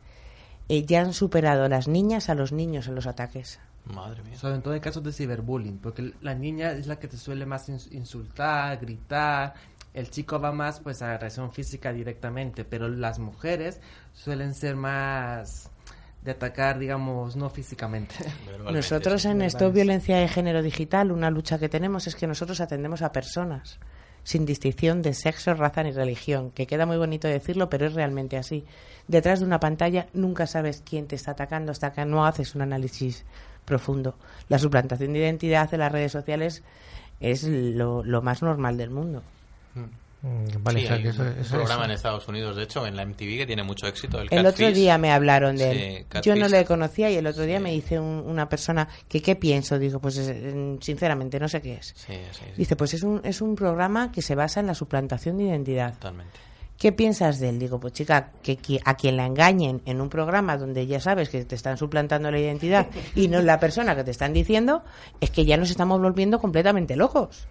eh, 0.69 0.85
ya 0.85 1.01
han 1.01 1.13
superado 1.13 1.63
a 1.65 1.69
las 1.69 1.87
niñas 1.87 2.29
a 2.29 2.35
los 2.35 2.51
niños 2.51 2.87
en 2.87 2.95
los 2.95 3.07
ataques. 3.07 3.59
Madre 3.85 4.21
mía. 4.23 4.37
Sobre 4.37 4.59
todo 4.59 4.75
en 4.75 4.79
casos 4.79 5.03
de 5.03 5.11
ciberbullying, 5.11 5.79
porque 5.79 6.13
la 6.21 6.35
niña 6.35 6.71
es 6.73 6.85
la 6.85 6.99
que 6.99 7.07
te 7.07 7.17
suele 7.17 7.47
más 7.47 7.67
ins- 7.69 7.91
insultar, 7.91 8.77
gritar, 8.79 9.55
el 9.95 10.09
chico 10.11 10.39
va 10.39 10.51
más 10.51 10.79
pues 10.79 11.01
a 11.01 11.11
agresión 11.15 11.51
física 11.51 11.91
directamente, 11.91 12.63
pero 12.63 12.87
las 12.87 13.17
mujeres 13.17 13.81
suelen 14.13 14.53
ser 14.53 14.75
más 14.75 15.69
de 16.23 16.31
atacar, 16.31 16.77
digamos, 16.77 17.35
no 17.35 17.49
físicamente. 17.49 18.15
Nosotros 18.71 19.25
en 19.25 19.41
Stop 19.43 19.73
Violencia 19.73 20.17
de 20.17 20.27
Género 20.27 20.61
Digital, 20.61 21.11
una 21.11 21.31
lucha 21.31 21.57
que 21.57 21.69
tenemos 21.69 22.07
es 22.07 22.15
que 22.15 22.27
nosotros 22.27 22.61
atendemos 22.61 23.01
a 23.01 23.11
personas 23.11 23.79
sin 24.23 24.45
distinción 24.45 25.01
de 25.01 25.13
sexo, 25.13 25.53
raza 25.55 25.83
ni 25.83 25.91
religión, 25.91 26.51
que 26.51 26.67
queda 26.67 26.85
muy 26.85 26.97
bonito 26.97 27.27
decirlo, 27.27 27.69
pero 27.69 27.87
es 27.87 27.93
realmente 27.93 28.37
así. 28.37 28.63
Detrás 29.07 29.39
de 29.39 29.45
una 29.45 29.59
pantalla 29.59 30.07
nunca 30.13 30.45
sabes 30.45 30.83
quién 30.87 31.07
te 31.07 31.15
está 31.15 31.31
atacando 31.31 31.71
hasta 31.71 31.91
que 31.91 32.05
no 32.05 32.25
haces 32.25 32.53
un 32.53 32.61
análisis 32.61 33.25
profundo. 33.65 34.15
La 34.47 34.59
suplantación 34.59 35.13
de 35.13 35.19
identidad 35.19 35.69
de 35.69 35.77
las 35.77 35.91
redes 35.91 36.11
sociales 36.11 36.61
es 37.19 37.43
lo, 37.43 38.03
lo 38.03 38.21
más 38.21 38.41
normal 38.41 38.77
del 38.77 38.91
mundo. 38.91 39.23
Mm, 39.73 40.00
Vale, 40.23 40.79
Sí, 40.81 40.85
o 40.85 40.87
sea, 40.87 40.97
hay 40.97 41.03
que 41.03 41.09
eso- 41.09 41.21
un 41.23 41.27
eso- 41.29 41.55
programa 41.55 41.73
eso- 41.81 41.83
en 41.85 41.91
Estados 41.91 42.27
Unidos, 42.27 42.55
de 42.55 42.63
hecho, 42.63 42.85
en 42.85 42.95
la 42.95 43.01
MTV, 43.01 43.37
que 43.37 43.45
tiene 43.47 43.63
mucho 43.63 43.87
éxito. 43.87 44.21
El, 44.21 44.27
El 44.31 44.45
otro 44.45 44.71
día 44.71 44.97
me 44.99 45.11
hablaron 45.11 45.55
de 45.57 45.71
Sí, 45.73 45.79
él. 45.79 46.05
Catfish. 46.07 46.31
Yo 46.33 46.39
no 46.39 46.47
le 46.47 46.63
conocía 46.65 47.09
y 47.09 47.15
el 47.15 47.25
otro 47.25 47.43
día 47.43 47.59
me 47.59 47.71
dice 47.71 47.99
un- 47.99 48.23
una 48.27 48.47
persona 48.47 48.87
que 49.07 49.19
qué 49.21 49.35
pienso. 49.35 49.79
Digo, 49.79 49.99
pues 49.99 50.15
sinceramente 50.79 51.39
no 51.39 51.47
sé 51.47 51.61
qué 51.61 51.73
es. 51.75 51.87
Sí, 51.97 52.13
sí, 52.13 52.39
sí, 52.39 52.45
Dice, 52.57 52.75
pues 52.75 52.93
es 52.93 53.03
un, 53.03 53.21
es 53.23 53.41
un 53.41 53.55
programa 53.55 54.11
que 54.11 54.21
se 54.21 54.35
basa 54.35 54.59
en 54.59 54.67
la 54.67 54.75
suplantación 54.75 55.37
de 55.37 55.45
identidad. 55.45 55.93
totalmente. 55.93 56.37
¿Qué 56.77 56.91
piensas 56.91 57.39
de 57.39 57.49
él? 57.49 57.59
Digo, 57.59 57.79
pues 57.79 57.93
chica, 57.93 58.31
que, 58.41 58.57
qui- 58.57 58.81
a 58.85 58.95
quien 58.95 59.15
la 59.15 59.27
engañen 59.27 59.81
en 59.85 60.01
un 60.01 60.09
programa 60.09 60.57
donde 60.57 60.87
ya 60.87 60.99
sabes 60.99 61.29
que 61.29 61.45
te 61.45 61.53
están 61.55 61.77
suplantando 61.77 62.31
la 62.31 62.39
identidad 62.39 62.87
y 63.15 63.27
no 63.27 63.37
es 63.37 63.45
la 63.45 63.59
persona 63.59 63.95
que 63.95 64.03
te 64.03 64.09
están 64.09 64.33
diciendo, 64.33 64.83
es 65.19 65.29
que 65.29 65.45
ya 65.45 65.57
nos 65.57 65.69
estamos 65.69 66.01
volviendo 66.01 66.39
completamente 66.39 66.95
locos. 66.95 67.47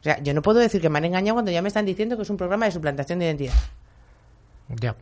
O 0.00 0.02
sea, 0.02 0.18
yo 0.22 0.32
no 0.32 0.40
puedo 0.40 0.58
decir 0.58 0.80
que 0.80 0.88
me 0.88 0.98
han 0.98 1.04
engañado 1.04 1.34
cuando 1.34 1.50
ya 1.50 1.60
me 1.60 1.68
están 1.68 1.84
diciendo 1.84 2.16
que 2.16 2.22
es 2.22 2.30
un 2.30 2.36
programa 2.36 2.64
de 2.64 2.72
suplantación 2.72 3.18
de 3.18 3.26
identidad. 3.26 3.54
Ya. 4.68 4.96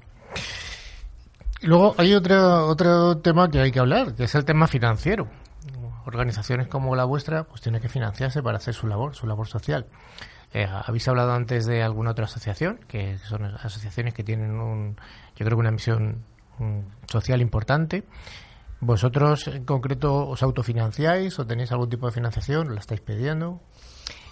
Luego 1.62 1.94
hay 1.99 2.14
otro, 2.14 2.66
otro 2.66 3.18
tema 3.18 3.51
que 3.51 3.61
hay 3.61 3.70
que 3.70 3.78
hablar, 3.78 4.14
que 4.14 4.24
es 4.24 4.34
el 4.34 4.44
tema 4.44 4.66
financiero. 4.66 5.28
Organizaciones 6.05 6.68
como 6.68 6.96
la 6.96 7.05
vuestra 7.05 7.44
pues 7.44 7.61
tienen 7.61 7.80
que 7.80 7.88
financiarse 7.88 8.42
para 8.42 8.57
hacer 8.57 8.74
su 8.74 8.86
labor, 8.86 9.14
su 9.14 9.26
labor 9.26 9.46
social. 9.46 9.86
Eh, 10.55 10.66
Habéis 10.66 11.07
hablado 11.09 11.32
antes 11.32 11.66
de 11.66 11.82
alguna 11.82 12.12
otra 12.12 12.24
asociación, 12.24 12.80
que 12.88 13.18
son 13.18 13.44
asociaciones 13.44 14.14
que 14.14 14.24
tienen 14.24 14.53
un, 14.59 14.96
yo 15.36 15.44
creo 15.44 15.51
que 15.51 15.61
una 15.61 15.70
misión 15.70 16.24
mm, 16.59 16.80
social 17.07 17.40
importante. 17.40 18.05
¿Vosotros 18.80 19.49
en 19.49 19.64
concreto 19.64 20.28
os 20.28 20.42
autofinanciáis 20.42 21.38
o 21.38 21.46
tenéis 21.46 21.72
algún 21.72 21.90
tipo 21.90 22.07
de 22.07 22.12
financiación? 22.12 22.74
¿La 22.74 22.80
estáis 22.80 23.01
pidiendo? 23.01 23.61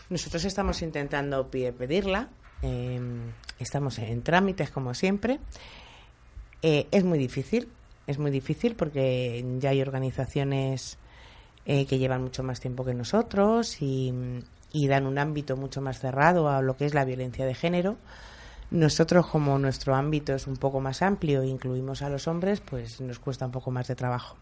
Nosotros 0.08 0.44
estamos 0.44 0.82
intentando 0.82 1.48
pedirla, 1.50 2.28
eh, 2.62 3.00
estamos 3.58 3.98
en 3.98 4.22
trámites 4.22 4.70
como 4.70 4.94
siempre. 4.94 5.40
Eh, 6.62 6.86
es 6.90 7.04
muy 7.04 7.18
difícil, 7.18 7.68
es 8.06 8.18
muy 8.18 8.30
difícil 8.30 8.76
porque 8.76 9.44
ya 9.58 9.70
hay 9.70 9.82
organizaciones 9.82 10.98
eh, 11.64 11.86
que 11.86 11.98
llevan 11.98 12.22
mucho 12.22 12.44
más 12.44 12.60
tiempo 12.60 12.84
que 12.84 12.94
nosotros 12.94 13.82
y, 13.82 14.14
y 14.72 14.86
dan 14.86 15.06
un 15.06 15.18
ámbito 15.18 15.56
mucho 15.56 15.80
más 15.80 15.98
cerrado 15.98 16.48
a 16.48 16.62
lo 16.62 16.76
que 16.76 16.86
es 16.86 16.94
la 16.94 17.04
violencia 17.04 17.44
de 17.44 17.54
género. 17.54 17.96
Nosotros, 18.70 19.26
como 19.26 19.58
nuestro 19.58 19.94
ámbito 19.94 20.34
es 20.34 20.46
un 20.46 20.56
poco 20.56 20.80
más 20.80 21.02
amplio 21.02 21.42
e 21.42 21.48
incluimos 21.48 22.02
a 22.02 22.08
los 22.08 22.28
hombres, 22.28 22.60
pues 22.60 23.00
nos 23.00 23.18
cuesta 23.18 23.46
un 23.46 23.52
poco 23.52 23.70
más 23.70 23.88
de 23.88 23.94
trabajo. 23.94 24.36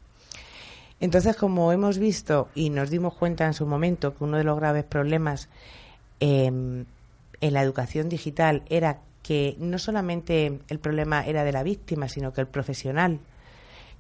Entonces, 1.01 1.37
como 1.37 1.73
hemos 1.73 1.99
visto 1.99 2.49
y 2.55 2.71
nos 2.71 2.91
dimos 2.91 3.15
cuenta 3.15 3.45
en 3.47 3.55
su 3.55 3.67
momento 3.67 4.17
que 4.17 4.25
uno 4.25 4.39
de 4.39 4.45
los 4.45 4.57
graves 4.57 4.85
problemas 4.85 5.49
eh, 6.21 6.47
en 6.47 6.87
la 7.41 7.63
educación 7.63 8.09
digital 8.09 8.63
era 8.69 9.01
que 9.23 9.57
no 9.59 9.79
solamente 9.79 10.61
el 10.69 10.79
problema 10.79 11.25
era 11.27 11.45
de 11.45 11.53
la 11.53 11.63
víctima, 11.63 12.09
sino 12.09 12.33
que 12.33 12.43
el 12.43 12.47
profesional 12.47 13.21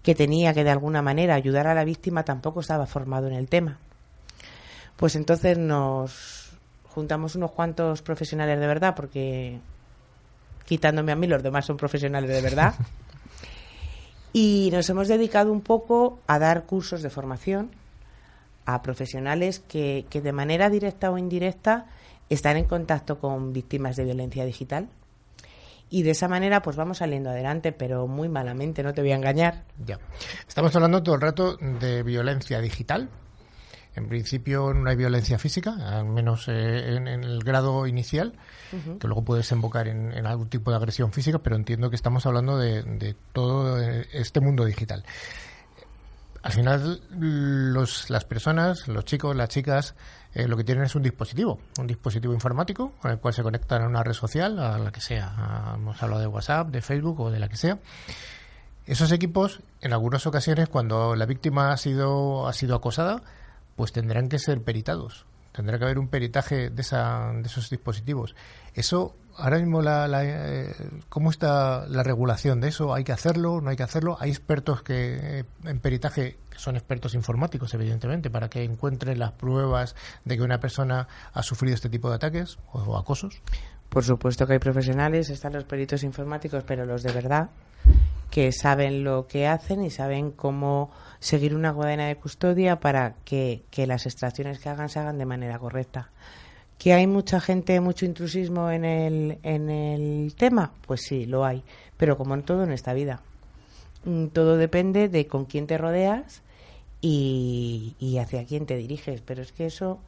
que 0.02 0.14
tenía 0.14 0.52
que 0.52 0.64
de 0.64 0.70
alguna 0.70 1.00
manera 1.00 1.34
ayudar 1.34 1.66
a 1.66 1.74
la 1.74 1.84
víctima 1.84 2.24
tampoco 2.24 2.60
estaba 2.60 2.86
formado 2.86 3.26
en 3.26 3.32
el 3.32 3.48
tema. 3.48 3.78
Pues 4.96 5.16
entonces 5.16 5.58
nos 5.58 6.50
juntamos 6.90 7.34
unos 7.34 7.50
cuantos 7.52 8.02
profesionales 8.02 8.60
de 8.60 8.66
verdad, 8.66 8.94
porque 8.94 9.58
quitándome 10.66 11.10
a 11.10 11.16
mí 11.16 11.26
los 11.26 11.42
demás 11.42 11.64
son 11.64 11.76
profesionales 11.76 12.30
de 12.30 12.42
verdad. 12.42 12.74
Y 14.34 14.68
nos 14.72 14.90
hemos 14.90 15.06
dedicado 15.06 15.52
un 15.52 15.60
poco 15.60 16.18
a 16.26 16.40
dar 16.40 16.64
cursos 16.64 17.02
de 17.02 17.08
formación 17.08 17.70
a 18.66 18.82
profesionales 18.82 19.60
que, 19.60 20.06
que 20.10 20.20
de 20.20 20.32
manera 20.32 20.68
directa 20.70 21.12
o 21.12 21.18
indirecta 21.18 21.86
están 22.28 22.56
en 22.56 22.64
contacto 22.64 23.20
con 23.20 23.52
víctimas 23.52 23.94
de 23.94 24.02
violencia 24.02 24.44
digital. 24.44 24.88
Y 25.88 26.02
de 26.02 26.10
esa 26.10 26.26
manera 26.26 26.62
pues 26.62 26.74
vamos 26.74 26.98
saliendo 26.98 27.30
adelante, 27.30 27.70
pero 27.70 28.08
muy 28.08 28.28
malamente, 28.28 28.82
no 28.82 28.92
te 28.92 29.02
voy 29.02 29.12
a 29.12 29.14
engañar. 29.14 29.62
Ya. 29.86 30.00
Estamos 30.48 30.74
hablando 30.74 31.00
todo 31.00 31.14
el 31.14 31.20
rato 31.20 31.56
de 31.56 32.02
violencia 32.02 32.60
digital. 32.60 33.08
En 33.96 34.08
principio 34.08 34.74
no 34.74 34.90
hay 34.90 34.96
violencia 34.96 35.38
física, 35.38 35.76
al 35.98 36.06
menos 36.06 36.48
eh, 36.48 36.96
en, 36.96 37.06
el 37.06 37.44
grado 37.44 37.86
inicial, 37.86 38.34
que 38.98 39.06
luego 39.06 39.24
puede 39.24 39.42
desembocar 39.42 39.86
en, 39.86 40.26
algún 40.26 40.48
tipo 40.48 40.72
de 40.72 40.76
agresión 40.76 41.12
física, 41.12 41.38
pero 41.38 41.54
entiendo 41.54 41.90
que 41.90 41.96
estamos 41.96 42.26
hablando 42.26 42.58
de, 42.58 43.14
todo 43.32 43.80
eh, 43.80 44.06
este 44.12 44.40
mundo 44.40 44.64
digital. 44.64 45.04
Al 46.42 46.52
final, 46.52 47.00
los, 47.10 48.10
las 48.10 48.24
personas, 48.24 48.88
los 48.88 49.04
chicos, 49.04 49.34
las 49.34 49.48
chicas, 49.48 49.94
eh, 50.34 50.48
lo 50.48 50.56
que 50.56 50.64
tienen 50.64 50.84
es 50.84 50.94
un 50.96 51.02
dispositivo, 51.02 51.60
un 51.78 51.86
dispositivo 51.86 52.34
informático 52.34 52.92
con 53.00 53.12
el 53.12 53.18
cual 53.18 53.32
se 53.32 53.42
conectan 53.42 53.82
a 53.82 53.86
una 53.86 54.02
red 54.02 54.12
social, 54.12 54.58
a 54.58 54.76
la 54.76 54.90
que 54.90 55.00
sea. 55.00 55.72
Hemos 55.76 56.02
hablado 56.02 56.20
de 56.20 56.26
WhatsApp, 56.26 56.68
de 56.68 56.82
Facebook 56.82 57.20
o 57.20 57.30
de 57.30 57.38
la 57.38 57.48
que 57.48 57.56
sea. 57.56 57.78
Esos 58.86 59.12
equipos, 59.12 59.60
en 59.80 59.92
algunas 59.92 60.26
ocasiones, 60.26 60.68
cuando 60.68 61.14
la 61.14 61.24
víctima 61.24 61.72
ha 61.72 61.76
sido, 61.76 62.46
ha 62.48 62.52
sido 62.52 62.74
acosada, 62.74 63.22
pues 63.76 63.92
tendrán 63.92 64.28
que 64.28 64.38
ser 64.38 64.62
peritados. 64.62 65.26
Tendrá 65.52 65.78
que 65.78 65.84
haber 65.84 65.98
un 65.98 66.08
peritaje 66.08 66.70
de, 66.70 66.82
esa, 66.82 67.32
de 67.32 67.42
esos 67.42 67.70
dispositivos. 67.70 68.34
Eso, 68.74 69.14
ahora 69.36 69.58
mismo, 69.58 69.82
la, 69.82 70.08
eh, 70.24 70.74
¿cómo 71.08 71.30
está 71.30 71.86
la 71.86 72.02
regulación 72.02 72.60
de 72.60 72.68
eso? 72.68 72.92
¿Hay 72.92 73.04
que 73.04 73.12
hacerlo? 73.12 73.60
¿No 73.60 73.70
hay 73.70 73.76
que 73.76 73.84
hacerlo? 73.84 74.16
¿Hay 74.18 74.30
expertos 74.30 74.82
que 74.82 75.40
eh, 75.40 75.44
en 75.64 75.78
peritaje, 75.78 76.38
que 76.50 76.58
son 76.58 76.74
expertos 76.74 77.14
informáticos, 77.14 77.72
evidentemente, 77.72 78.30
para 78.30 78.50
que 78.50 78.64
encuentren 78.64 79.18
las 79.20 79.30
pruebas 79.32 79.94
de 80.24 80.36
que 80.36 80.42
una 80.42 80.58
persona 80.58 81.06
ha 81.32 81.42
sufrido 81.44 81.76
este 81.76 81.88
tipo 81.88 82.08
de 82.08 82.16
ataques 82.16 82.58
o 82.72 82.96
acosos? 82.96 83.40
Por 83.88 84.02
supuesto 84.02 84.44
que 84.44 84.54
hay 84.54 84.58
profesionales, 84.58 85.30
están 85.30 85.52
los 85.52 85.62
peritos 85.62 86.02
informáticos, 86.02 86.64
pero 86.66 86.84
los 86.84 87.04
de 87.04 87.12
verdad, 87.12 87.50
que 88.28 88.50
saben 88.50 89.04
lo 89.04 89.28
que 89.28 89.46
hacen 89.46 89.84
y 89.84 89.90
saben 89.90 90.32
cómo 90.32 90.90
seguir 91.24 91.54
una 91.54 91.74
cadena 91.74 92.06
de 92.06 92.16
custodia 92.16 92.80
para 92.80 93.14
que, 93.24 93.62
las 93.74 94.04
extracciones 94.04 94.58
que 94.58 94.68
hagan 94.68 94.90
se 94.90 94.98
hagan 94.98 95.16
de 95.16 95.24
manera 95.24 95.58
correcta. 95.58 96.10
¿Que 96.76 96.92
hay 96.92 97.06
mucha 97.06 97.40
gente, 97.40 97.80
mucho 97.80 98.04
intrusismo 98.04 98.70
en 98.70 98.84
el, 98.84 99.38
en 99.42 99.70
el 99.70 100.34
tema? 100.34 100.72
Pues 100.86 101.00
sí, 101.00 101.24
lo 101.24 101.46
hay. 101.46 101.62
Pero 101.96 102.18
como 102.18 102.34
en 102.34 102.42
todo 102.42 102.64
en 102.64 102.72
esta 102.72 102.92
vida. 102.92 103.22
Mm, 104.04 104.26
todo 104.26 104.58
depende 104.58 105.08
de 105.08 105.26
con 105.26 105.46
quién 105.46 105.66
te 105.66 105.78
rodeas 105.78 106.42
y, 107.00 107.96
y 107.98 108.18
hacia 108.18 108.44
quién 108.44 108.66
te 108.66 108.76
diriges. 108.76 109.22
Pero 109.22 109.40
es 109.40 109.52
que 109.52 109.64
eso, 109.64 110.00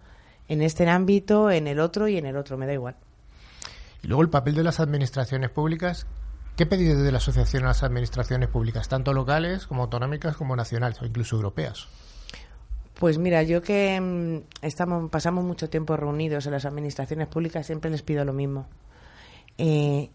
en 0.49 0.61
este 0.61 0.87
ámbito, 0.87 1.51
en 1.51 1.67
el 1.67 1.81
otro 1.81 2.09
y 2.09 2.19
en 2.19 2.27
el 2.27 2.37
otro, 2.37 2.59
me 2.59 2.67
da 2.67 2.75
igual. 2.75 2.97
Y 4.03 4.09
luego 4.09 4.21
el 4.21 4.29
papel 4.29 4.55
de 4.55 4.65
las 4.65 4.81
administraciones 4.81 5.49
públicas 5.49 6.07
¿Qué 6.57 6.65
pedís 6.65 6.97
de 6.97 7.13
la 7.13 7.19
asociación 7.19 7.65
a 7.65 7.69
las 7.69 7.83
administraciones 7.83 8.49
públicas, 8.49 8.89
tanto 8.89 9.13
locales 9.13 9.67
como 9.67 9.83
autonómicas 9.83 10.37
como 10.37 10.57
nacionales 10.57 11.01
o 11.03 11.05
incluso 11.05 11.37
europeas? 11.37 11.87
Pues 12.99 13.19
mira, 13.19 13.43
yo 13.43 13.61
que 13.61 14.01
mm, 14.01 14.65
estamos, 14.65 15.11
pasamos 15.11 15.45
mucho 15.45 15.69
tiempo 15.69 15.99
reunidos 15.99 16.47
en 16.47 16.53
las 16.53 16.65
administraciones 16.65 17.29
públicas, 17.29 17.67
siempre 17.67 17.91
les 17.91 18.01
pido 18.01 18.25
lo 18.25 18.33
mismo. 18.33 18.67
Eh, 19.59 20.09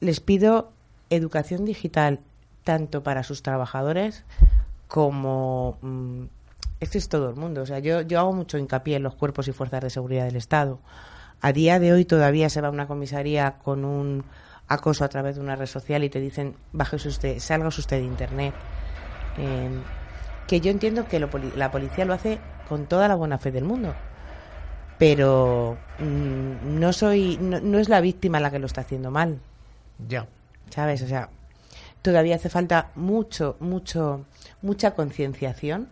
les 0.00 0.20
pido 0.20 0.72
educación 1.10 1.66
digital 1.66 2.20
tanto 2.64 3.02
para 3.02 3.22
sus 3.22 3.42
trabajadores 3.42 4.24
como 4.88 5.76
mm, 5.82 6.22
es 6.80 6.96
es 6.96 7.10
todo 7.10 7.28
el 7.28 7.36
mundo. 7.36 7.60
O 7.60 7.66
sea, 7.66 7.80
yo, 7.80 8.00
yo 8.00 8.18
hago 8.18 8.32
mucho 8.32 8.56
hincapié 8.56 8.96
en 8.96 9.02
los 9.02 9.14
cuerpos 9.14 9.46
y 9.48 9.52
fuerzas 9.52 9.82
de 9.82 9.90
seguridad 9.90 10.24
del 10.24 10.36
Estado. 10.36 10.78
A 11.42 11.52
día 11.52 11.78
de 11.78 11.92
hoy 11.92 12.06
todavía 12.06 12.48
se 12.48 12.62
va 12.62 12.68
a 12.68 12.70
una 12.70 12.86
comisaría 12.86 13.58
con 13.58 13.84
un 13.84 14.24
acoso 14.70 15.04
a 15.04 15.08
través 15.08 15.34
de 15.34 15.42
una 15.42 15.56
red 15.56 15.66
social 15.66 16.04
y 16.04 16.08
te 16.08 16.20
dicen, 16.20 16.54
bájese 16.72 17.08
usted, 17.08 17.38
salga 17.40 17.68
usted 17.68 17.98
de 17.98 18.04
Internet. 18.04 18.54
Em, 19.36 19.82
que 20.46 20.60
yo 20.60 20.70
entiendo 20.70 21.06
que 21.06 21.20
la 21.20 21.70
policía 21.70 22.04
lo 22.04 22.14
hace 22.14 22.38
con 22.68 22.86
toda 22.86 23.08
la 23.08 23.16
buena 23.16 23.38
fe 23.38 23.50
del 23.50 23.64
mundo, 23.64 23.94
pero 24.96 25.76
mm, 25.98 26.78
no 26.78 26.92
soy, 26.92 27.36
no, 27.40 27.78
es 27.78 27.88
la 27.88 28.00
víctima 28.00 28.38
la 28.38 28.50
que 28.50 28.60
lo 28.60 28.66
está 28.66 28.82
haciendo 28.82 29.10
mal. 29.10 29.40
Ya. 30.08 30.28
¿Sabes? 30.70 31.02
O 31.02 31.08
sea, 31.08 31.30
todavía 32.00 32.36
hace 32.36 32.48
falta 32.48 32.90
mucho, 32.94 33.56
mucho, 33.58 34.24
mucha 34.62 34.92
concienciación, 34.92 35.88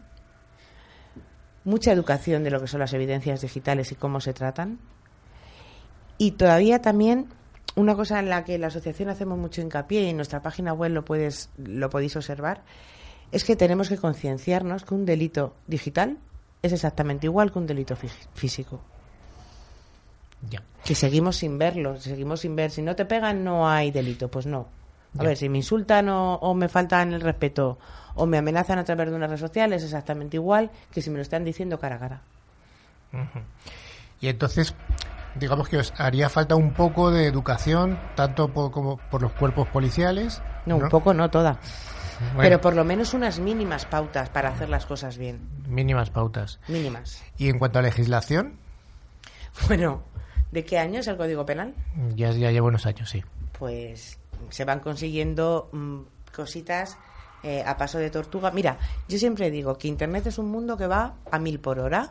mucha 1.65 1.91
educación 1.91 2.45
de 2.45 2.51
lo 2.51 2.61
que 2.61 2.69
son 2.69 2.79
las 2.79 2.93
evidencias 2.93 3.41
digitales 3.41 3.91
y 3.91 3.97
cómo 3.97 4.21
se 4.21 4.35
tratan. 4.35 4.79
Y 6.17 6.33
todavía 6.33 6.81
también 6.81 7.29
una 7.79 7.95
cosa 7.95 8.19
en 8.19 8.29
la 8.29 8.45
que 8.45 8.59
la 8.59 8.67
asociación 8.67 9.09
hacemos 9.09 9.39
mucho 9.39 9.61
hincapié 9.61 10.03
y 10.03 10.09
en 10.09 10.17
nuestra 10.17 10.43
página 10.43 10.73
web 10.73 10.93
lo 10.93 11.05
puedes 11.05 11.51
lo 11.57 11.89
podéis 11.91 12.17
observar 12.17 12.63
es 13.31 13.45
que 13.45 13.57
tenemos 13.57 13.89
que 13.89 13.97
concienciarnos 13.97 14.85
que 14.85 14.95
un 14.95 15.05
delito 15.05 15.55
digital 15.67 16.19
es 16.63 16.73
exactamente 16.73 17.27
igual 17.27 17.53
que 17.53 17.59
un 17.59 17.67
delito 17.67 17.97
físico. 18.35 18.81
Ya. 20.49 20.63
Que 20.85 20.95
seguimos 20.95 21.37
sin 21.37 21.59
verlo, 21.59 22.01
seguimos 22.01 22.41
sin 22.41 22.57
ver. 22.57 22.71
Si 22.71 22.83
no 22.83 22.97
te 22.97 23.05
pegan, 23.05 23.45
no 23.45 23.69
hay 23.69 23.91
delito. 23.91 24.29
Pues 24.29 24.47
no. 24.47 24.67
A 25.19 25.25
ver, 25.25 25.37
si 25.37 25.49
me 25.49 25.59
insultan 25.59 26.09
o, 26.09 26.55
me 26.55 26.69
faltan 26.69 27.13
el 27.13 27.21
respeto 27.21 27.79
o 28.15 28.27
me 28.27 28.39
amenazan 28.39 28.79
a 28.79 28.85
través 28.85 29.11
de 29.11 29.17
una 29.17 29.27
red 29.27 29.39
social, 29.39 29.73
es 29.73 29.85
exactamente 29.85 30.37
igual 30.37 30.71
que 30.93 31.03
si 31.03 31.11
me 31.11 31.17
lo 31.17 31.23
están 31.23 31.45
diciendo 31.45 31.79
cara 31.79 31.97
a 31.97 31.99
cara. 31.99 32.23
Y 34.21 34.29
entonces, 34.29 34.75
digamos 35.39 35.69
que 35.69 35.79
os 35.79 35.93
haría 35.97 36.29
falta 36.29 36.55
un 36.55 36.73
poco 36.73 37.11
de 37.11 37.27
educación, 37.27 37.99
tanto 38.15 38.49
por, 38.49 38.71
como 38.71 38.97
por 39.11 39.23
los 39.23 39.33
cuerpos 39.33 39.69
policiales. 39.69 40.43
No, 40.67 40.77
un 40.77 40.89
poco 40.89 41.15
no, 41.15 41.31
toda. 41.31 41.59
Pero 42.37 42.61
por 42.61 42.75
lo 42.75 42.85
menos 42.85 43.15
unas 43.15 43.39
mínimas 43.39 43.87
pautas 43.87 44.29
para 44.31 44.51
hacer 44.51 44.69
las 44.69 44.87
cosas 44.87 45.19
bien. 45.19 45.41
Mínimas 45.69 46.11
pautas. 46.11 46.59
Mínimas. 46.69 47.23
¿Y 47.37 47.49
en 47.49 47.59
cuanto 47.59 47.79
a 47.79 47.83
legislación? 47.83 48.59
Bueno, 49.67 50.05
¿de 50.53 50.65
qué 50.65 50.79
año 50.79 51.01
es 51.01 51.09
el 51.09 51.17
Código 51.17 51.45
Penal? 51.45 51.75
Ya, 52.15 52.31
ya 52.31 52.53
lleva 52.53 52.69
unos 52.69 52.87
años, 52.87 53.11
sí. 53.11 53.25
Pues 53.59 54.21
se 54.51 54.65
van 54.65 54.79
consiguiendo 54.79 55.69
mm, 55.73 55.99
cositas 56.33 56.97
eh, 57.43 57.65
a 57.67 57.77
paso 57.77 57.99
de 57.99 58.11
tortuga. 58.11 58.53
Mira, 58.53 58.79
yo 59.09 59.19
siempre 59.19 59.51
digo 59.51 59.77
que 59.77 59.89
Internet 59.89 60.27
es 60.27 60.39
un 60.39 60.51
mundo 60.51 60.77
que 60.77 60.87
va 60.87 61.15
a 61.31 61.39
mil 61.41 61.59
por 61.59 61.81
hora 61.81 62.11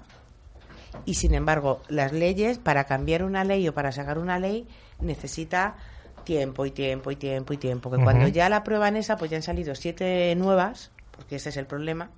y 1.06 1.16
sin 1.16 1.34
embargo 1.34 1.82
las 1.88 2.12
leyes 2.12 2.58
para 2.58 2.86
cambiar 2.86 3.24
una 3.24 3.44
ley 3.44 3.68
o 3.68 3.74
para 3.74 3.92
sacar 3.92 4.18
una 4.18 4.40
ley 4.40 4.68
necesita 5.00 5.76
tiempo 6.24 6.66
y 6.66 6.72
tiempo 6.72 7.12
y 7.12 7.16
tiempo 7.16 7.54
y 7.54 7.58
tiempo 7.58 7.92
que 7.92 7.98
cuando 7.98 8.28
ya 8.28 8.50
la 8.50 8.64
prueban 8.64 8.96
esa 8.96 9.18
pues 9.18 9.32
ya 9.32 9.38
han 9.38 9.44
salido 9.44 9.76
siete 9.76 10.36
nuevas 10.36 10.92
porque 11.12 11.38
ese 11.38 11.50
es 11.50 11.58
el 11.58 11.66
problema 11.66 12.10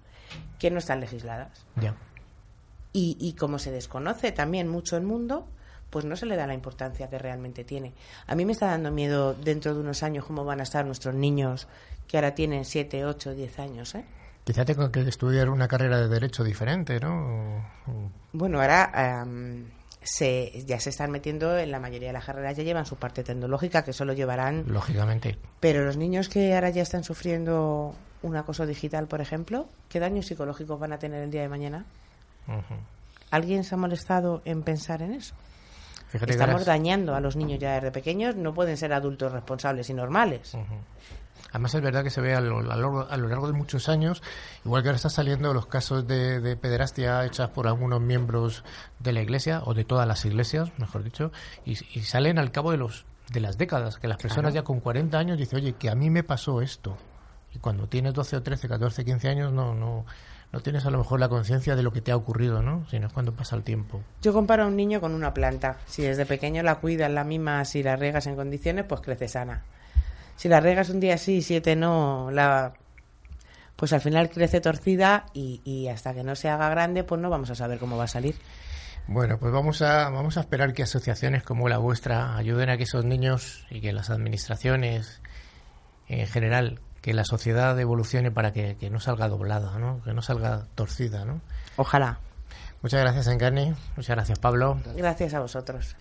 que 0.58 0.72
no 0.72 0.80
están 0.80 1.00
legisladas 1.00 1.66
ya 1.76 1.96
y, 2.94 3.18
y 3.20 3.34
como 3.34 3.60
se 3.60 3.72
desconoce 3.72 4.32
también 4.32 4.68
mucho 4.68 4.98
el 4.98 5.04
mundo 5.04 5.48
pues 5.90 6.06
no 6.06 6.16
se 6.16 6.26
le 6.26 6.36
da 6.36 6.48
la 6.48 6.54
importancia 6.54 7.10
que 7.10 7.18
realmente 7.18 7.64
tiene. 7.64 7.94
A 8.28 8.36
mí 8.36 8.46
me 8.46 8.52
está 8.52 8.68
dando 8.68 8.92
miedo 8.92 9.34
dentro 9.34 9.74
de 9.74 9.80
unos 9.80 10.04
años 10.04 10.26
cómo 10.26 10.46
van 10.46 10.60
a 10.60 10.64
estar 10.64 10.86
nuestros 10.86 11.16
niños 11.16 11.68
que 12.08 12.18
ahora 12.18 12.36
tienen 12.36 12.66
siete, 12.66 13.06
ocho, 13.06 13.34
diez 13.34 13.60
años, 13.60 13.96
¿eh? 13.96 14.06
Quizá 14.50 14.66
tengo 14.66 14.92
que 14.92 15.02
estudiar 15.02 15.48
una 15.48 15.68
carrera 15.68 16.00
de 16.00 16.08
derecho 16.08 16.44
diferente, 16.44 17.00
¿no? 17.00 17.64
Bueno, 18.34 18.60
ahora 18.60 19.24
se, 20.02 20.64
ya 20.66 20.80
se 20.80 20.90
están 20.90 21.12
metiendo 21.12 21.56
en 21.56 21.70
la 21.70 21.80
mayoría 21.80 22.08
de 22.08 22.14
las 22.14 22.26
carreras, 22.26 22.58
ya 22.58 22.64
llevan 22.64 22.88
su 22.88 22.96
parte 22.96 23.24
tecnológica, 23.24 23.84
que 23.84 23.94
solo 23.94 24.14
llevarán. 24.14 24.64
Lógicamente. 24.66 25.38
Pero 25.60 25.86
los 25.86 25.98
niños 25.98 26.30
que 26.30 26.56
ahora 26.56 26.72
ya 26.72 26.82
están 26.82 27.04
sufriendo 27.04 27.94
un 28.24 28.36
acoso 28.38 28.66
digital, 28.66 29.06
por 29.06 29.22
ejemplo, 29.22 29.70
¿qué 29.88 30.00
daños 30.00 30.26
psicológicos 30.26 30.80
van 30.80 30.94
a 30.94 30.98
tener 30.98 31.22
el 31.22 31.30
día 31.30 31.44
de 31.44 31.50
mañana? 31.50 31.86
¿Alguien 33.30 33.64
se 33.64 33.76
ha 33.76 33.78
molestado 33.78 34.42
en 34.46 34.64
pensar 34.64 35.04
en 35.04 35.14
eso? 35.14 35.36
Estamos 36.12 36.66
dañando 36.66 37.14
a 37.14 37.20
los 37.20 37.36
niños 37.36 37.60
ya 37.60 37.76
desde 37.76 37.92
pequeños, 37.92 38.36
no 38.36 38.52
pueden 38.52 38.78
ser 38.78 38.94
adultos 38.94 39.32
responsables 39.32 39.92
y 39.92 39.94
normales. 39.94 40.58
Además 41.52 41.74
es 41.76 41.82
verdad 41.82 42.04
que 42.04 42.10
se 42.10 42.22
ve 42.22 42.36
a 42.36 42.42
lo, 42.42 42.62
largo, 42.62 43.48
de 43.48 43.54
muchos 43.54 43.90
años, 43.90 44.22
igual 44.66 44.84
que 44.84 44.90
ahora 44.90 44.98
están 44.98 45.12
saliendo 45.12 45.54
los 45.54 45.66
casos 45.66 46.08
de, 46.08 46.58
pederastia 46.58 47.26
hechas 47.26 47.50
por 47.50 47.68
algunos 47.68 48.02
miembros 48.02 48.64
de 49.00 49.14
la 49.14 49.22
iglesia, 49.22 49.62
o 49.66 49.74
de 49.74 49.84
todas 49.84 50.08
las 50.08 50.26
iglesias, 50.26 50.72
mejor 50.78 51.04
dicho, 51.04 51.32
y, 51.66 51.76
salen 51.76 52.40
al 52.40 52.52
cabo 52.52 52.72
de 52.72 52.78
los 52.78 53.06
de 53.32 53.40
las 53.40 53.60
décadas, 53.60 53.98
que 53.98 54.08
las 54.08 54.18
personas 54.18 54.56
ya 54.56 54.64
con 54.64 54.80
40 54.80 55.18
años 55.18 55.38
dicen, 55.38 55.60
oye, 55.60 55.74
que 55.74 55.90
a 55.92 55.96
mí 55.96 56.10
me 56.10 56.24
pasó 56.24 56.64
esto. 56.64 56.98
Y 57.54 57.60
cuando 57.60 57.88
tienes 57.88 58.16
12 58.16 58.38
o 58.38 58.42
13, 58.42 58.68
14, 58.68 59.06
15 59.06 59.30
años, 59.30 59.54
no, 59.54 59.76
no, 59.76 60.06
no 60.52 60.60
tienes 60.62 60.84
a 60.88 60.90
lo 60.90 60.98
mejor 60.98 61.20
la 61.20 61.30
conciencia 61.30 61.76
de 61.76 61.84
lo 61.84 61.92
que 61.92 62.02
te 62.02 62.12
ha 62.12 62.16
ocurrido, 62.16 62.64
¿no? 62.64 62.88
Sino 62.90 63.06
es 63.06 63.14
cuando 63.14 63.34
pasa 63.34 63.56
el 63.56 63.62
tiempo. 63.62 64.02
Yo 64.24 64.34
comparo 64.34 64.64
a 64.64 64.66
un 64.66 64.76
niño 64.76 65.00
con 65.00 65.14
una 65.14 65.32
planta. 65.32 65.78
Si 65.86 66.02
desde 66.02 66.26
pequeño 66.26 66.64
la 66.64 66.80
cuidas, 66.80 67.12
la 67.12 67.24
misma, 67.24 67.64
si 67.66 67.84
la 67.84 67.96
riegas 67.96 68.26
en 68.26 68.36
condiciones, 68.36 68.86
pues 68.86 69.02
crece 69.02 69.28
sana 69.28 69.64
si 70.40 70.48
la 70.48 70.62
regas 70.62 70.90
un 70.90 71.02
día 71.02 71.18
sí 71.18 71.36
y 71.36 71.42
siete 71.42 71.76
no, 71.76 72.32
la 72.32 72.72
pues 73.76 73.92
al 73.92 74.00
final 74.00 74.30
crece 74.30 74.62
torcida 74.62 75.26
y, 75.34 75.90
hasta 75.90 76.14
que 76.14 76.24
no 76.24 76.34
se 76.36 76.48
haga 76.48 76.70
grande, 76.70 77.04
pues 77.04 77.20
no 77.20 77.30
vamos 77.30 77.50
a 77.50 77.56
saber 77.56 77.78
cómo 77.78 77.98
va 77.98 78.06
a 78.06 78.08
salir. 78.08 78.36
Bueno, 79.08 79.38
pues 79.38 79.52
vamos 79.52 79.82
a, 79.82 80.10
vamos 80.10 80.38
a 80.38 80.40
esperar 80.40 80.74
que 80.74 80.84
asociaciones 80.84 81.44
como 81.44 81.68
la 81.68 81.78
vuestra 81.78 82.38
ayuden 82.38 82.70
a 82.70 82.78
que 82.78 82.84
esos 82.84 83.04
niños 83.04 83.66
y 83.70 83.82
que 83.82 83.92
las 83.92 84.10
administraciones 84.10 85.22
en 86.08 86.26
general, 86.26 86.80
que 87.02 87.14
la 87.14 87.26
sociedad 87.26 87.78
evolucione 87.78 88.32
para 88.32 88.54
que, 88.54 88.90
no 88.90 89.02
salga 89.02 89.28
doblada, 89.28 89.78
¿no? 89.78 90.02
que 90.04 90.14
no 90.14 90.22
salga 90.22 90.68
torcida. 90.76 91.26
¿no? 91.26 91.42
Ojalá. 91.76 92.20
Muchas 92.82 93.02
gracias, 93.02 93.28
Encarni. 93.28 93.74
Muchas 93.98 94.16
gracias, 94.16 94.40
Pablo. 94.40 94.80
Gracias 94.96 95.34
a 95.34 95.42
vosotros. 95.42 95.98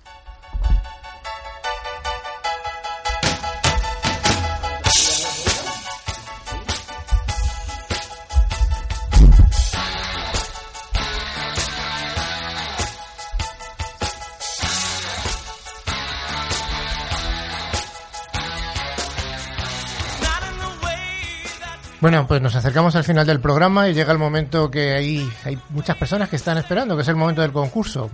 Bueno, 22.00 22.26
pues 22.28 22.40
nos 22.40 22.54
acercamos 22.54 22.94
al 22.94 23.02
final 23.04 23.26
del 23.26 23.40
programa 23.40 23.88
y 23.88 23.94
llega 23.94 24.12
el 24.12 24.18
momento 24.18 24.70
que 24.70 24.92
hay, 24.92 25.28
hay 25.44 25.58
muchas 25.70 25.96
personas 25.96 26.28
que 26.28 26.36
están 26.36 26.56
esperando, 26.56 26.94
que 26.94 27.02
es 27.02 27.08
el 27.08 27.16
momento 27.16 27.42
del 27.42 27.52
concurso. 27.52 28.08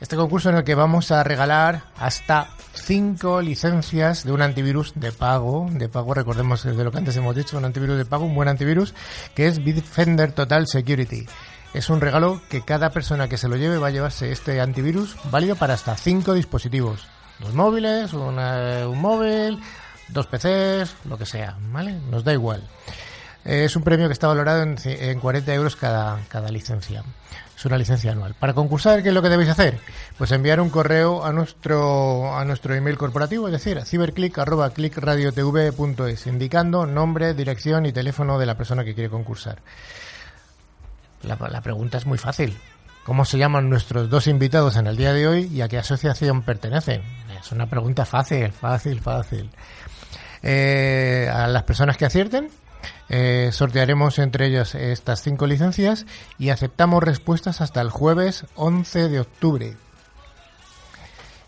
Este 0.00 0.16
concurso 0.16 0.48
en 0.48 0.56
el 0.56 0.64
que 0.64 0.74
vamos 0.74 1.10
a 1.10 1.22
regalar 1.22 1.82
hasta 1.98 2.48
cinco 2.72 3.42
licencias 3.42 4.24
de 4.24 4.32
un 4.32 4.40
antivirus 4.40 4.92
de 4.94 5.12
pago, 5.12 5.68
de 5.70 5.90
pago, 5.90 6.14
recordemos 6.14 6.62
desde 6.64 6.82
lo 6.82 6.90
que 6.90 6.96
antes 6.98 7.14
hemos 7.16 7.36
dicho, 7.36 7.58
un 7.58 7.66
antivirus 7.66 7.98
de 7.98 8.06
pago, 8.06 8.24
un 8.24 8.34
buen 8.34 8.48
antivirus, 8.48 8.94
que 9.34 9.46
es 9.48 9.62
Bitdefender 9.62 10.32
Total 10.32 10.66
Security. 10.66 11.26
Es 11.74 11.90
un 11.90 12.00
regalo 12.00 12.40
que 12.48 12.62
cada 12.64 12.88
persona 12.88 13.28
que 13.28 13.36
se 13.36 13.48
lo 13.48 13.56
lleve 13.56 13.76
va 13.76 13.88
a 13.88 13.92
llevarse 13.92 14.32
este 14.32 14.62
antivirus 14.62 15.16
válido 15.30 15.56
para 15.56 15.74
hasta 15.74 15.94
cinco 15.94 16.32
dispositivos. 16.32 17.06
Dos 17.38 17.52
móviles, 17.52 18.14
una- 18.14 18.88
un 18.88 18.98
móvil, 18.98 19.60
dos 20.08 20.26
PCs, 20.26 20.96
lo 21.04 21.18
que 21.18 21.26
sea, 21.26 21.58
¿vale? 21.70 21.92
Nos 22.10 22.24
da 22.24 22.32
igual. 22.32 22.62
Es 23.44 23.76
un 23.76 23.82
premio 23.82 24.06
que 24.06 24.12
está 24.12 24.28
valorado 24.28 24.62
en, 24.62 24.76
en 24.84 25.18
40 25.18 25.54
euros 25.54 25.74
cada, 25.76 26.20
cada 26.28 26.50
licencia. 26.50 27.02
Es 27.56 27.64
una 27.66 27.78
licencia 27.78 28.12
anual. 28.12 28.34
Para 28.34 28.52
concursar, 28.54 29.02
¿qué 29.02 29.08
es 29.08 29.14
lo 29.14 29.22
que 29.22 29.28
debéis 29.28 29.50
hacer? 29.50 29.78
Pues 30.16 30.30
enviar 30.32 30.60
un 30.60 30.70
correo 30.70 31.24
a 31.24 31.32
nuestro, 31.32 32.32
a 32.34 32.44
nuestro 32.44 32.74
email 32.74 32.96
corporativo, 32.96 33.48
es 33.48 33.52
decir, 33.52 33.78
a 33.78 33.84
ciberclick.clickradiotv.es, 33.84 36.26
indicando 36.26 36.86
nombre, 36.86 37.34
dirección 37.34 37.84
y 37.86 37.92
teléfono 37.92 38.38
de 38.38 38.46
la 38.46 38.56
persona 38.56 38.84
que 38.84 38.94
quiere 38.94 39.10
concursar. 39.10 39.58
La, 41.22 41.36
la 41.50 41.60
pregunta 41.60 41.98
es 41.98 42.06
muy 42.06 42.16
fácil. 42.16 42.56
¿Cómo 43.04 43.24
se 43.24 43.38
llaman 43.38 43.68
nuestros 43.68 44.08
dos 44.08 44.26
invitados 44.26 44.76
en 44.76 44.86
el 44.86 44.96
día 44.96 45.12
de 45.12 45.26
hoy 45.26 45.50
y 45.52 45.62
a 45.62 45.68
qué 45.68 45.78
asociación 45.78 46.42
pertenecen? 46.42 47.02
Es 47.40 47.52
una 47.52 47.66
pregunta 47.66 48.06
fácil, 48.06 48.52
fácil, 48.52 49.00
fácil. 49.00 49.50
Eh, 50.42 51.28
a 51.30 51.46
las 51.46 51.64
personas 51.64 51.96
que 51.96 52.06
acierten, 52.06 52.50
eh, 53.08 53.50
sortearemos 53.52 54.18
entre 54.18 54.46
ellos 54.46 54.74
estas 54.74 55.22
cinco 55.22 55.46
licencias 55.46 56.06
y 56.38 56.50
aceptamos 56.50 57.02
respuestas 57.02 57.60
hasta 57.60 57.80
el 57.80 57.90
jueves 57.90 58.46
11 58.54 59.08
de 59.08 59.20
octubre. 59.20 59.76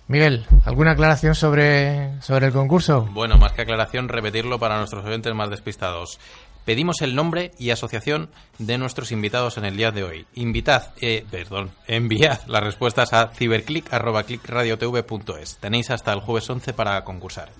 Miguel, 0.08 0.44
¿alguna 0.64 0.90
aclaración 0.90 1.34
sobre, 1.34 2.20
sobre 2.20 2.46
el 2.46 2.52
concurso? 2.52 3.08
Bueno, 3.12 3.38
más 3.38 3.52
que 3.52 3.62
aclaración, 3.62 4.08
repetirlo 4.08 4.58
para 4.58 4.76
nuestros 4.76 5.04
oyentes 5.04 5.34
más 5.34 5.48
despistados. 5.48 6.18
Pedimos 6.64 7.02
el 7.02 7.14
nombre 7.16 7.50
y 7.58 7.70
asociación 7.70 8.30
de 8.58 8.78
nuestros 8.78 9.10
invitados 9.10 9.58
en 9.58 9.64
el 9.64 9.76
día 9.76 9.90
de 9.90 10.04
hoy. 10.04 10.26
Invitad, 10.34 10.92
eh, 11.00 11.26
perdón, 11.28 11.72
enviad 11.88 12.38
las 12.46 12.62
respuestas 12.62 13.12
a 13.12 13.32
ciberclick.clickradiotv.es. 13.34 15.56
Tenéis 15.58 15.90
hasta 15.90 16.12
el 16.12 16.20
jueves 16.20 16.48
11 16.48 16.72
para 16.72 17.02
concursar. 17.02 17.50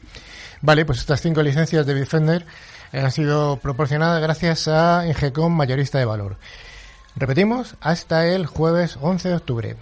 Vale, 0.61 0.85
pues 0.85 1.01
estas 1.01 1.21
cinco 1.21 1.43
licencias 1.43 1.85
de 1.85 1.95
Bitfender 1.95 2.47
han 2.93 3.11
sido 3.11 3.57
proporcionadas 3.57 4.21
gracias 4.21 4.69
a 4.69 5.07
Ingecom 5.07 5.53
Mayorista 5.55 5.99
de 5.99 6.05
Valor. 6.05 6.37
Repetimos, 7.17 7.77
hasta 7.81 8.27
el 8.27 8.47
jueves 8.47 8.99
11 9.01 9.29
de 9.29 9.35
octubre. 9.35 9.77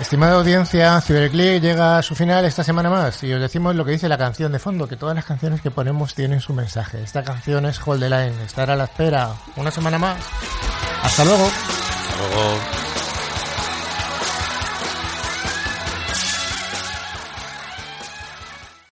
Estimada 0.00 0.36
audiencia, 0.36 0.98
Ciberclick 1.02 1.60
llega 1.60 1.98
a 1.98 2.02
su 2.02 2.14
final 2.14 2.46
esta 2.46 2.64
semana 2.64 2.88
más 2.88 3.22
y 3.22 3.34
os 3.34 3.40
decimos 3.40 3.76
lo 3.76 3.84
que 3.84 3.92
dice 3.92 4.08
la 4.08 4.16
canción 4.16 4.50
de 4.50 4.58
fondo, 4.58 4.88
que 4.88 4.96
todas 4.96 5.14
las 5.14 5.26
canciones 5.26 5.60
que 5.60 5.70
ponemos 5.70 6.14
tienen 6.14 6.40
su 6.40 6.54
mensaje. 6.54 7.02
Esta 7.02 7.22
canción 7.22 7.66
es 7.66 7.78
Hold 7.86 8.00
the 8.00 8.08
Line, 8.08 8.42
estar 8.42 8.70
a 8.70 8.76
la 8.76 8.84
espera 8.84 9.28
una 9.56 9.70
semana 9.70 9.98
más. 9.98 10.16
Hasta 11.02 11.24
luego. 11.24 11.44
Hasta 11.44 12.34
luego. 12.34 12.89